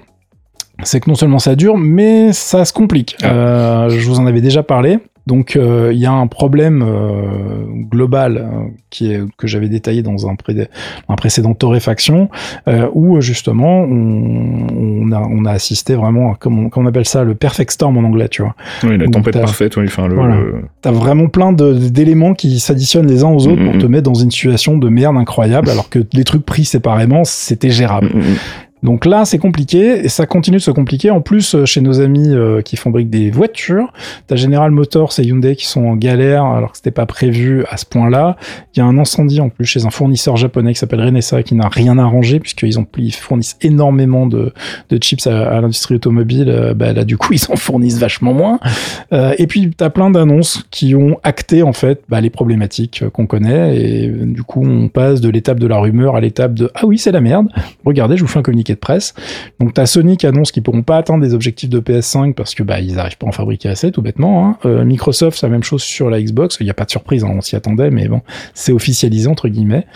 c'est 0.82 1.00
que 1.00 1.08
non 1.10 1.16
seulement 1.16 1.38
ça 1.38 1.56
dure, 1.56 1.76
mais 1.76 2.32
ça 2.32 2.64
se 2.64 2.72
complique. 2.72 3.16
Euh, 3.24 3.88
je 3.90 4.06
vous 4.08 4.18
en 4.20 4.26
avais 4.26 4.40
déjà 4.40 4.62
parlé. 4.62 4.98
Donc 5.26 5.56
euh, 5.56 5.90
il 5.92 5.98
y 5.98 6.06
a 6.06 6.12
un 6.12 6.28
problème 6.28 6.84
euh, 6.86 7.64
global 7.90 8.36
euh, 8.36 8.68
qui 8.90 9.10
est 9.12 9.20
que 9.36 9.48
j'avais 9.48 9.68
détaillé 9.68 10.00
dans 10.02 10.28
un, 10.28 10.36
pré- 10.36 10.68
un 11.08 11.14
précédent 11.16 11.52
torréfaction 11.52 12.28
euh, 12.68 12.88
où 12.94 13.20
justement 13.20 13.80
on, 13.80 14.68
on 14.70 15.10
a 15.10 15.20
on 15.28 15.44
a 15.44 15.50
assisté 15.50 15.96
vraiment 15.96 16.32
à, 16.32 16.36
comme 16.36 16.66
on, 16.66 16.68
comme 16.68 16.84
on 16.84 16.86
appelle 16.86 17.06
ça 17.06 17.24
le 17.24 17.34
perfect 17.34 17.72
storm 17.72 17.98
en 17.98 18.04
anglais, 18.04 18.28
tu 18.28 18.42
vois. 18.42 18.54
Oui, 18.84 18.98
la 18.98 19.08
tempête 19.08 19.40
parfaite, 19.40 19.76
oui, 19.76 19.86
enfin, 19.88 20.06
le, 20.06 20.14
Voilà. 20.14 20.36
le- 20.36 20.62
T'as 20.80 20.92
vraiment 20.92 21.26
plein 21.26 21.52
d'éléments 21.52 22.34
qui 22.34 22.60
s'additionnent 22.60 23.08
les 23.08 23.24
uns 23.24 23.30
aux 23.30 23.48
autres 23.48 23.64
pour 23.64 23.78
te 23.78 23.86
mettre 23.86 24.04
dans 24.04 24.14
une 24.14 24.30
situation 24.30 24.78
de 24.78 24.88
merde 24.88 25.16
incroyable 25.16 25.70
alors 25.70 25.90
que 25.90 25.98
les 26.12 26.22
trucs 26.22 26.46
pris 26.46 26.64
séparément 26.64 27.24
c'était 27.24 27.70
gérable. 27.70 28.10
Mm, 28.14 28.18
mm, 28.20 28.36
Donc 28.86 29.04
là, 29.04 29.24
c'est 29.24 29.38
compliqué 29.38 30.04
et 30.04 30.08
ça 30.08 30.26
continue 30.26 30.58
de 30.58 30.62
se 30.62 30.70
compliquer. 30.70 31.10
En 31.10 31.20
plus, 31.20 31.56
euh, 31.56 31.66
chez 31.66 31.80
nos 31.80 32.00
amis 32.00 32.30
euh, 32.30 32.62
qui 32.62 32.76
fabriquent 32.76 33.10
des 33.10 33.32
voitures, 33.32 33.92
t'as 34.28 34.36
General 34.36 34.70
Motors 34.70 35.12
et 35.18 35.24
Hyundai 35.24 35.56
qui 35.56 35.66
sont 35.66 35.86
en 35.86 35.96
galère 35.96 36.44
alors 36.44 36.70
que 36.70 36.76
c'était 36.76 36.92
pas 36.92 37.04
prévu 37.04 37.64
à 37.68 37.78
ce 37.78 37.84
point-là. 37.84 38.36
Il 38.74 38.78
y 38.78 38.82
a 38.82 38.84
un 38.84 38.96
incendie 38.96 39.40
en 39.40 39.48
plus 39.48 39.64
chez 39.64 39.86
un 39.86 39.90
fournisseur 39.90 40.36
japonais 40.36 40.72
qui 40.72 40.78
s'appelle 40.78 41.00
Renesas 41.00 41.42
qui 41.42 41.56
n'a 41.56 41.68
rien 41.68 41.98
arrangé 41.98 42.38
puisqu'ils 42.38 42.78
ont 42.78 42.86
fournissent 43.10 43.56
énormément 43.60 44.28
de, 44.28 44.52
chips 45.00 45.26
à, 45.26 45.60
l'industrie 45.60 45.96
automobile. 45.96 46.48
Euh, 46.48 46.72
bah, 46.72 46.92
là, 46.92 47.04
du 47.04 47.16
coup, 47.16 47.32
ils 47.32 47.42
en 47.50 47.56
fournissent 47.56 47.98
vachement 47.98 48.34
moins. 48.34 48.60
Et 49.10 49.48
puis, 49.48 49.72
t'as 49.76 49.90
plein 49.90 50.10
d'annonces 50.10 50.64
qui 50.70 50.94
ont 50.94 51.18
acté 51.24 51.64
en 51.64 51.72
fait 51.72 52.02
bah, 52.08 52.20
les 52.20 52.30
problématiques 52.30 53.02
qu'on 53.12 53.26
connaît 53.26 53.76
et 53.76 54.08
du 54.08 54.44
coup, 54.44 54.64
on 54.64 54.88
passe 54.88 55.20
de 55.20 55.28
l'étape 55.28 55.58
de 55.58 55.66
la 55.66 55.78
rumeur 55.78 56.14
à 56.14 56.20
l'étape 56.20 56.54
de 56.54 56.70
ah 56.76 56.86
oui, 56.86 56.98
c'est 56.98 57.10
la 57.10 57.20
merde. 57.20 57.48
Regardez, 57.84 58.16
je 58.16 58.22
vous 58.22 58.28
fais 58.28 58.38
un 58.38 58.42
communiqué 58.42 58.75
de 58.76 58.80
presse. 58.80 59.14
Donc 59.60 59.74
t'as 59.74 59.86
Sony 59.86 60.16
qui 60.16 60.26
annonce 60.26 60.52
qu'ils 60.52 60.62
pourront 60.62 60.82
pas 60.82 60.96
atteindre 60.96 61.22
des 61.22 61.34
objectifs 61.34 61.68
de 61.68 61.80
PS5 61.80 62.34
parce 62.34 62.54
que 62.54 62.62
bah 62.62 62.80
ils 62.80 62.98
arrivent 62.98 63.18
pas 63.18 63.26
à 63.26 63.30
en 63.30 63.32
fabriquer 63.32 63.68
assez 63.68 63.90
tout 63.90 64.02
bêtement. 64.02 64.46
Hein. 64.46 64.58
Euh, 64.64 64.84
Microsoft 64.84 65.38
c'est 65.38 65.46
la 65.46 65.50
même 65.50 65.64
chose 65.64 65.82
sur 65.82 66.10
la 66.10 66.22
Xbox. 66.22 66.58
Il 66.60 66.64
n'y 66.64 66.70
a 66.70 66.74
pas 66.74 66.84
de 66.84 66.90
surprise, 66.90 67.24
hein, 67.24 67.32
on 67.34 67.40
s'y 67.40 67.56
attendait, 67.56 67.90
mais 67.90 68.08
bon, 68.08 68.22
c'est 68.54 68.72
officialisé 68.72 69.28
entre 69.28 69.48
guillemets. 69.48 69.86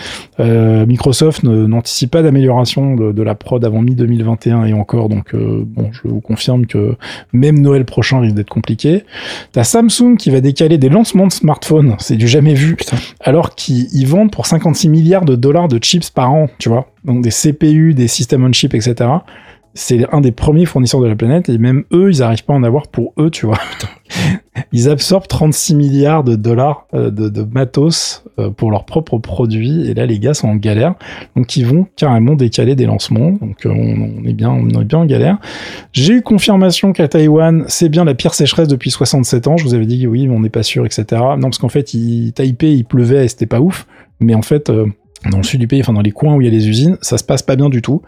Euh, 0.40 0.86
Microsoft 0.86 1.44
n'anticipe 1.44 2.10
pas 2.10 2.22
d'amélioration 2.22 2.96
de, 2.96 3.12
de 3.12 3.22
la 3.22 3.34
prod 3.34 3.64
avant 3.64 3.82
mi 3.82 3.94
2021 3.94 4.64
et 4.64 4.72
encore. 4.72 5.08
Donc 5.08 5.34
euh, 5.34 5.62
bon, 5.64 5.90
je 5.92 6.00
vous 6.04 6.20
confirme 6.20 6.66
que 6.66 6.96
même 7.32 7.58
Noël 7.60 7.84
prochain 7.84 8.20
risque 8.20 8.34
d'être 8.34 8.50
compliqué. 8.50 9.04
T'as 9.52 9.64
Samsung 9.64 10.16
qui 10.18 10.30
va 10.30 10.40
décaler 10.40 10.78
des 10.78 10.88
lancements 10.88 11.26
de 11.26 11.32
smartphones, 11.32 11.96
c'est 11.98 12.16
du 12.16 12.28
jamais 12.28 12.54
vu, 12.54 12.76
alors 13.20 13.54
qu'ils 13.54 13.88
ils 13.92 14.06
vendent 14.06 14.30
pour 14.30 14.46
56 14.46 14.88
milliards 14.88 15.24
de 15.24 15.36
dollars 15.36 15.68
de 15.68 15.78
chips 15.78 16.10
par 16.10 16.32
an, 16.32 16.48
tu 16.58 16.68
vois. 16.68 16.86
Donc 17.04 17.22
des 17.22 17.30
CPU, 17.30 17.94
des 17.94 18.08
system 18.08 18.44
on 18.44 18.52
chip, 18.52 18.74
etc. 18.74 19.10
C'est 19.72 20.12
un 20.12 20.20
des 20.20 20.32
premiers 20.32 20.66
fournisseurs 20.66 21.00
de 21.00 21.06
la 21.06 21.14
planète 21.14 21.48
et 21.48 21.56
même 21.56 21.84
eux, 21.92 22.10
ils 22.10 22.18
n'arrivent 22.18 22.44
pas 22.44 22.54
à 22.54 22.56
en 22.56 22.64
avoir 22.64 22.88
pour 22.88 23.12
eux, 23.18 23.30
tu 23.30 23.46
vois. 23.46 23.58
Ils 24.72 24.88
absorbent 24.88 25.26
36 25.26 25.74
milliards 25.76 26.24
de 26.24 26.34
dollars 26.34 26.86
euh, 26.92 27.10
de, 27.10 27.28
de 27.28 27.42
matos 27.42 28.24
euh, 28.38 28.50
pour 28.50 28.70
leurs 28.70 28.84
propres 28.84 29.18
produits 29.18 29.88
et 29.88 29.94
là 29.94 30.06
les 30.06 30.18
gars 30.18 30.34
sont 30.34 30.48
en 30.48 30.56
galère. 30.56 30.94
Donc 31.36 31.56
ils 31.56 31.64
vont 31.64 31.86
carrément 31.96 32.34
décaler 32.34 32.74
des 32.74 32.86
lancements. 32.86 33.30
Donc 33.30 33.64
euh, 33.64 33.70
on, 33.70 34.20
on 34.20 34.24
est 34.24 34.32
bien, 34.32 34.50
on 34.50 34.68
est 34.68 34.84
bien 34.84 34.98
en 34.98 35.06
galère. 35.06 35.38
J'ai 35.92 36.14
eu 36.14 36.22
confirmation 36.22 36.92
qu'à 36.92 37.08
Taïwan, 37.08 37.64
c'est 37.68 37.88
bien 37.88 38.04
la 38.04 38.14
pire 38.14 38.34
sécheresse 38.34 38.68
depuis 38.68 38.90
67 38.90 39.46
ans. 39.46 39.56
Je 39.56 39.64
vous 39.64 39.74
avais 39.74 39.86
dit 39.86 40.06
oui, 40.06 40.26
mais 40.26 40.34
on 40.34 40.40
n'est 40.40 40.50
pas 40.50 40.64
sûr, 40.64 40.84
etc. 40.84 41.04
Non, 41.12 41.42
parce 41.42 41.58
qu'en 41.58 41.68
fait, 41.68 41.94
il, 41.94 42.32
Taipei, 42.32 42.74
il 42.74 42.84
pleuvait 42.84 43.24
et 43.24 43.28
c'était 43.28 43.46
pas 43.46 43.60
ouf. 43.60 43.86
Mais 44.20 44.34
en 44.34 44.42
fait, 44.42 44.68
euh, 44.70 44.86
dans 45.28 45.36
le 45.36 45.42
sud 45.42 45.60
du 45.60 45.66
pays, 45.66 45.80
enfin 45.80 45.92
dans 45.92 46.00
les 46.00 46.12
coins 46.12 46.34
où 46.34 46.40
il 46.40 46.44
y 46.44 46.48
a 46.48 46.50
les 46.50 46.68
usines, 46.68 46.96
ça 47.02 47.18
se 47.18 47.24
passe 47.24 47.42
pas 47.42 47.56
bien 47.56 47.68
du 47.68 47.82
tout. 47.82 48.02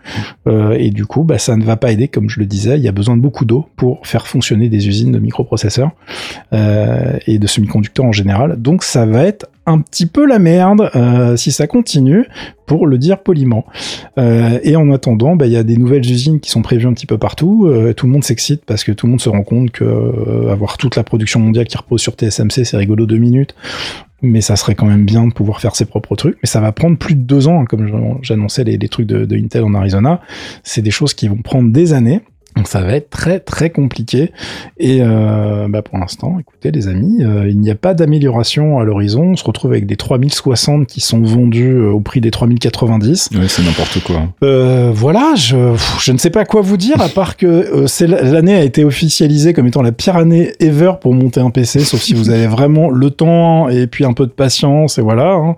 Euh, 0.46 0.76
et 0.78 0.90
du 0.90 1.04
coup, 1.04 1.24
bah, 1.24 1.38
ça 1.38 1.56
ne 1.56 1.64
va 1.64 1.76
pas 1.76 1.92
aider, 1.92 2.08
comme 2.08 2.30
je 2.30 2.40
le 2.40 2.46
disais. 2.46 2.78
Il 2.78 2.82
y 2.82 2.88
a 2.88 2.92
besoin 2.92 3.16
de 3.16 3.22
beaucoup 3.22 3.44
d'eau 3.44 3.66
pour 3.76 4.06
faire 4.06 4.26
fonctionner 4.26 4.68
des 4.68 4.88
usines 4.88 5.12
de 5.12 5.18
microprocesseurs 5.18 5.90
euh, 6.52 7.18
et 7.26 7.38
de 7.38 7.46
semi-conducteurs 7.46 8.06
en 8.06 8.12
général. 8.12 8.60
Donc 8.60 8.82
ça 8.82 9.04
va 9.04 9.24
être 9.24 9.46
un 9.66 9.80
petit 9.80 10.06
peu 10.06 10.26
la 10.26 10.38
merde 10.38 10.90
euh, 10.96 11.36
si 11.36 11.52
ça 11.52 11.66
continue, 11.66 12.26
pour 12.66 12.86
le 12.86 12.98
dire 12.98 13.22
poliment. 13.22 13.64
Euh, 14.18 14.58
et 14.62 14.76
en 14.76 14.90
attendant, 14.90 15.36
bah, 15.36 15.46
il 15.46 15.52
y 15.52 15.56
a 15.56 15.62
des 15.62 15.76
nouvelles 15.76 16.08
usines 16.10 16.40
qui 16.40 16.50
sont 16.50 16.62
prévues 16.62 16.86
un 16.86 16.92
petit 16.94 17.06
peu 17.06 17.18
partout. 17.18 17.66
Euh, 17.66 17.92
tout 17.92 18.06
le 18.06 18.12
monde 18.12 18.24
s'excite 18.24 18.64
parce 18.64 18.82
que 18.84 18.92
tout 18.92 19.06
le 19.06 19.10
monde 19.10 19.20
se 19.20 19.28
rend 19.28 19.42
compte 19.42 19.70
que 19.70 19.84
euh, 19.84 20.50
avoir 20.50 20.78
toute 20.78 20.96
la 20.96 21.04
production 21.04 21.38
mondiale 21.40 21.66
qui 21.66 21.76
repose 21.76 22.00
sur 22.00 22.14
TSMC, 22.14 22.64
c'est 22.64 22.76
rigolo 22.76 23.06
deux 23.06 23.18
minutes. 23.18 23.54
Mais 24.24 24.40
ça 24.40 24.54
serait 24.56 24.74
quand 24.76 24.86
même 24.86 25.04
bien 25.04 25.26
de 25.26 25.32
pouvoir 25.32 25.60
faire 25.60 25.74
ses 25.74 25.84
propres 25.84 26.14
trucs. 26.16 26.38
Mais 26.42 26.48
ça 26.48 26.60
va 26.60 26.70
prendre 26.72 26.96
plus 26.96 27.14
de 27.16 27.22
deux 27.22 27.48
ans, 27.48 27.60
hein, 27.62 27.64
comme 27.64 27.88
j'an- 27.88 28.18
j'annonçais 28.22 28.62
les, 28.64 28.78
les 28.78 28.88
trucs 28.88 29.06
de, 29.06 29.24
de 29.24 29.36
Intel 29.36 29.64
en 29.64 29.74
Arizona. 29.74 30.20
C'est 30.62 30.82
des 30.82 30.92
choses 30.92 31.12
qui 31.12 31.26
vont 31.28 31.42
prendre 31.42 31.72
des 31.72 31.92
années. 31.92 32.20
Donc 32.56 32.68
ça 32.68 32.82
va 32.82 32.92
être 32.94 33.08
très 33.10 33.40
très 33.40 33.70
compliqué. 33.70 34.32
Et 34.78 34.98
euh, 35.00 35.66
bah 35.68 35.80
pour 35.82 35.98
l'instant, 35.98 36.36
écoutez 36.38 36.70
les 36.70 36.88
amis, 36.88 37.22
euh, 37.22 37.48
il 37.48 37.58
n'y 37.58 37.70
a 37.70 37.74
pas 37.74 37.94
d'amélioration 37.94 38.78
à 38.78 38.84
l'horizon. 38.84 39.30
On 39.32 39.36
se 39.36 39.44
retrouve 39.44 39.72
avec 39.72 39.86
des 39.86 39.96
3060 39.96 40.86
qui 40.86 41.00
sont 41.00 41.22
vendus 41.22 41.72
euh, 41.76 41.90
au 41.90 42.00
prix 42.00 42.20
des 42.20 42.30
3090. 42.30 43.30
Ouais, 43.34 43.48
c'est 43.48 43.62
n'importe 43.62 44.02
quoi. 44.04 44.28
Euh, 44.42 44.90
voilà, 44.92 45.34
je, 45.36 45.74
je 46.00 46.12
ne 46.12 46.18
sais 46.18 46.30
pas 46.30 46.44
quoi 46.44 46.60
vous 46.60 46.76
dire, 46.76 47.00
à 47.00 47.08
part 47.08 47.36
que 47.36 47.46
euh, 47.46 47.86
l'année 48.22 48.54
a 48.54 48.62
été 48.62 48.84
officialisée 48.84 49.54
comme 49.54 49.66
étant 49.66 49.82
la 49.82 49.92
pire 49.92 50.16
année 50.16 50.52
ever 50.60 50.92
pour 51.00 51.14
monter 51.14 51.40
un 51.40 51.50
PC, 51.50 51.80
sauf 51.80 52.00
si 52.00 52.12
vous 52.14 52.28
avez 52.30 52.46
vraiment 52.52 52.90
le 52.90 53.10
temps 53.10 53.68
et 53.70 53.86
puis 53.86 54.04
un 54.04 54.12
peu 54.12 54.26
de 54.26 54.32
patience, 54.32 54.98
et 54.98 55.02
voilà. 55.02 55.32
hein. 55.32 55.56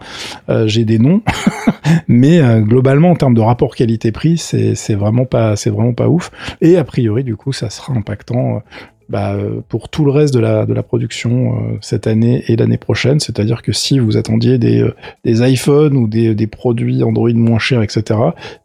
J'ai 0.67 0.85
des 0.85 0.99
noms, 0.99 1.23
mais 2.09 2.41
globalement 2.61 3.11
en 3.11 3.17
termes 3.17 3.35
de 3.35 3.41
rapport 3.41 3.75
qualité-prix, 3.75 4.39
c'est 4.39 4.95
vraiment 4.95 5.25
pas 5.25 5.57
c'est 5.57 5.71
vraiment 5.71 5.93
pas 5.93 6.09
ouf. 6.09 6.31
Et 6.61 6.77
a 6.85 6.87
priori, 6.87 7.24
du 7.24 7.35
coup, 7.35 7.53
ça 7.53 7.70
sera 7.70 7.95
impactant. 7.95 8.57
euh, 8.57 8.59
bah, 9.09 9.35
euh, 9.35 9.61
pour 9.68 9.91
tout 9.91 10.05
le 10.05 10.11
reste 10.11 10.32
de 10.32 10.41
la, 10.41 10.64
de 10.64 10.72
la 10.72 10.82
production 10.82 11.55
euh, 11.55 11.78
cette 11.82 12.07
année 12.07 12.43
et 12.49 12.57
l'année 12.57 12.78
prochaine, 12.78 13.20
c'est-à-dire 13.20 13.62
que 13.62 13.72
si 13.72 13.99
vous 13.99 14.16
attendiez 14.16 14.57
des, 14.57 14.89
des 15.24 15.43
iPhones 15.53 15.97
ou 15.97 16.09
des, 16.09 16.35
des 16.35 16.47
produits 16.47 17.03
Android 17.03 17.35
moins 17.35 17.59
chers, 17.59 17.82
etc., 17.82 18.18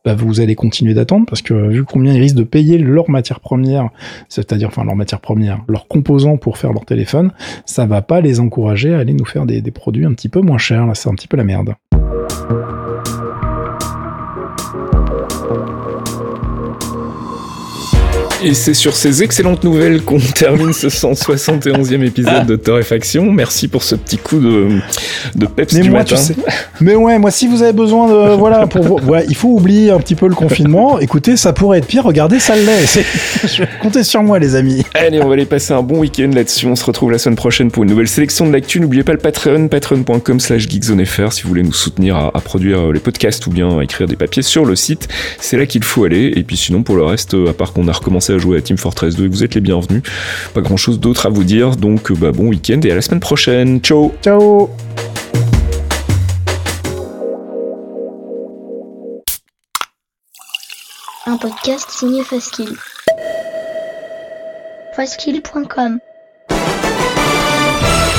bah, 0.05 0.15
vous 0.15 0.39
allez 0.39 0.55
continuer 0.55 0.93
d'attendre 0.93 1.25
parce 1.27 1.41
que 1.41 1.53
vu 1.53 1.83
combien 1.83 2.13
ils 2.13 2.21
risquent 2.21 2.37
de 2.37 2.43
payer 2.43 2.77
leurs 2.77 3.09
matières 3.09 3.41
premières, 3.41 3.89
c'est-à-dire 4.29 4.69
enfin 4.69 4.85
leurs 4.85 4.95
matières 4.95 5.21
premières, 5.21 5.59
leurs 5.67 5.87
composants 5.89 6.37
pour 6.37 6.57
faire 6.57 6.71
leur 6.71 6.85
téléphone, 6.85 7.31
ça 7.65 7.85
va 7.85 8.01
pas 8.01 8.21
les 8.21 8.39
encourager 8.39 8.93
à 8.93 8.99
aller 8.99 9.13
nous 9.13 9.25
faire 9.25 9.45
des, 9.45 9.61
des 9.61 9.71
produits 9.71 10.05
un 10.05 10.13
petit 10.13 10.29
peu 10.29 10.39
moins 10.39 10.57
chers. 10.57 10.87
Là, 10.87 10.95
c'est 10.95 11.09
un 11.09 11.15
petit 11.15 11.27
peu 11.27 11.35
la 11.35 11.43
merde. 11.43 11.73
Et 18.41 18.53
c'est 18.53 18.73
sur 18.73 18.95
ces 18.95 19.21
excellentes 19.21 19.65
nouvelles 19.65 20.01
qu'on 20.01 20.19
termine 20.35 20.71
ce 20.71 20.87
171e 20.87 22.05
épisode 22.05 22.45
de 22.45 22.55
Torréfaction. 22.55 23.29
Merci 23.33 23.67
pour 23.67 23.83
ce 23.83 23.95
petit 23.95 24.17
coup 24.17 24.39
de, 24.39 24.69
de 25.35 25.45
peps 25.45 25.73
Mais 25.73 25.81
du 25.81 25.89
moi, 25.89 25.99
matin. 25.99 26.15
tu 26.15 26.21
sais. 26.21 26.35
Mais 26.79 26.95
ouais, 26.95 27.19
moi, 27.19 27.31
si 27.31 27.47
vous 27.47 27.63
avez 27.63 27.73
besoin 27.73 28.07
de, 28.07 28.35
voilà, 28.37 28.65
pour, 28.65 28.83
vous- 28.83 28.99
ouais, 29.09 29.25
il 29.27 29.35
faut 29.35 29.49
oublier 29.49 29.91
un 29.91 29.99
petit 29.99 30.15
peu 30.15 30.27
le 30.29 30.35
confinement. 30.35 30.99
Écoutez, 30.99 31.35
ça 31.35 31.51
pourrait 31.51 31.79
être 31.79 31.87
pire. 31.87 32.05
Regardez, 32.05 32.39
ça 32.39 32.55
l'est. 32.55 33.03
Comptez 33.81 34.05
sur 34.05 34.23
moi, 34.23 34.39
les 34.39 34.55
amis. 34.55 34.83
Allez, 34.93 35.21
on 35.21 35.27
va 35.27 35.33
aller 35.33 35.45
passer 35.45 35.73
un 35.73 35.81
bon 35.81 35.99
week-end 35.99 36.31
là-dessus. 36.33 36.65
On 36.65 36.77
se 36.77 36.85
retrouve 36.85 37.11
la 37.11 37.17
semaine 37.17 37.35
prochaine 37.35 37.71
pour 37.71 37.83
une 37.83 37.89
nouvelle 37.89 38.07
sélection 38.07 38.47
de 38.47 38.53
l'actu. 38.53 38.79
N'oubliez 38.79 39.03
pas 39.03 39.11
le 39.13 39.17
Patreon, 39.19 39.67
patreon.com 39.67 40.39
slash 40.39 40.65
geekzonefr 40.69 41.33
si 41.33 41.41
vous 41.43 41.49
voulez 41.49 41.63
nous 41.63 41.73
soutenir 41.73 42.15
à, 42.15 42.31
à 42.33 42.39
produire 42.39 42.79
euh, 42.87 42.93
les 42.93 43.01
podcasts 43.01 43.45
ou 43.47 43.49
bien 43.49 43.79
à 43.79 43.83
écrire 43.83 44.07
des 44.07 44.15
papiers 44.15 44.43
sur 44.43 44.63
le 44.63 44.77
site. 44.77 45.09
C'est 45.41 45.57
là 45.57 45.65
qu'il 45.65 45.83
faut 45.83 46.05
aller. 46.05 46.31
Et 46.37 46.43
puis 46.43 46.55
sinon, 46.55 46.83
pour 46.83 46.95
le 46.95 47.03
reste, 47.03 47.33
euh, 47.33 47.49
à 47.49 47.53
part 47.53 47.73
qu'on 47.73 47.87
a 47.89 47.91
recommencé 47.91 48.28
à 48.33 48.37
jouer 48.37 48.57
à 48.57 48.61
Team 48.61 48.77
Fortress 48.77 49.15
2 49.15 49.25
et 49.25 49.27
vous 49.27 49.43
êtes 49.43 49.55
les 49.55 49.61
bienvenus, 49.61 50.03
pas 50.53 50.61
grand-chose 50.61 50.99
d'autre 50.99 51.25
à 51.25 51.29
vous 51.29 51.43
dire. 51.43 51.75
Donc, 51.75 52.11
euh, 52.11 52.15
bah, 52.15 52.31
bon 52.31 52.47
week-end 52.47 52.79
et 52.83 52.91
à 52.91 52.95
la 52.95 53.01
semaine 53.01 53.19
prochaine. 53.19 53.79
Ciao 53.79 54.11
Ciao. 54.23 54.69
un 61.29 61.37
podcast 61.37 61.91
signé 61.91 62.23
Faskill. 62.23 62.75
Faskill.com 64.95 65.99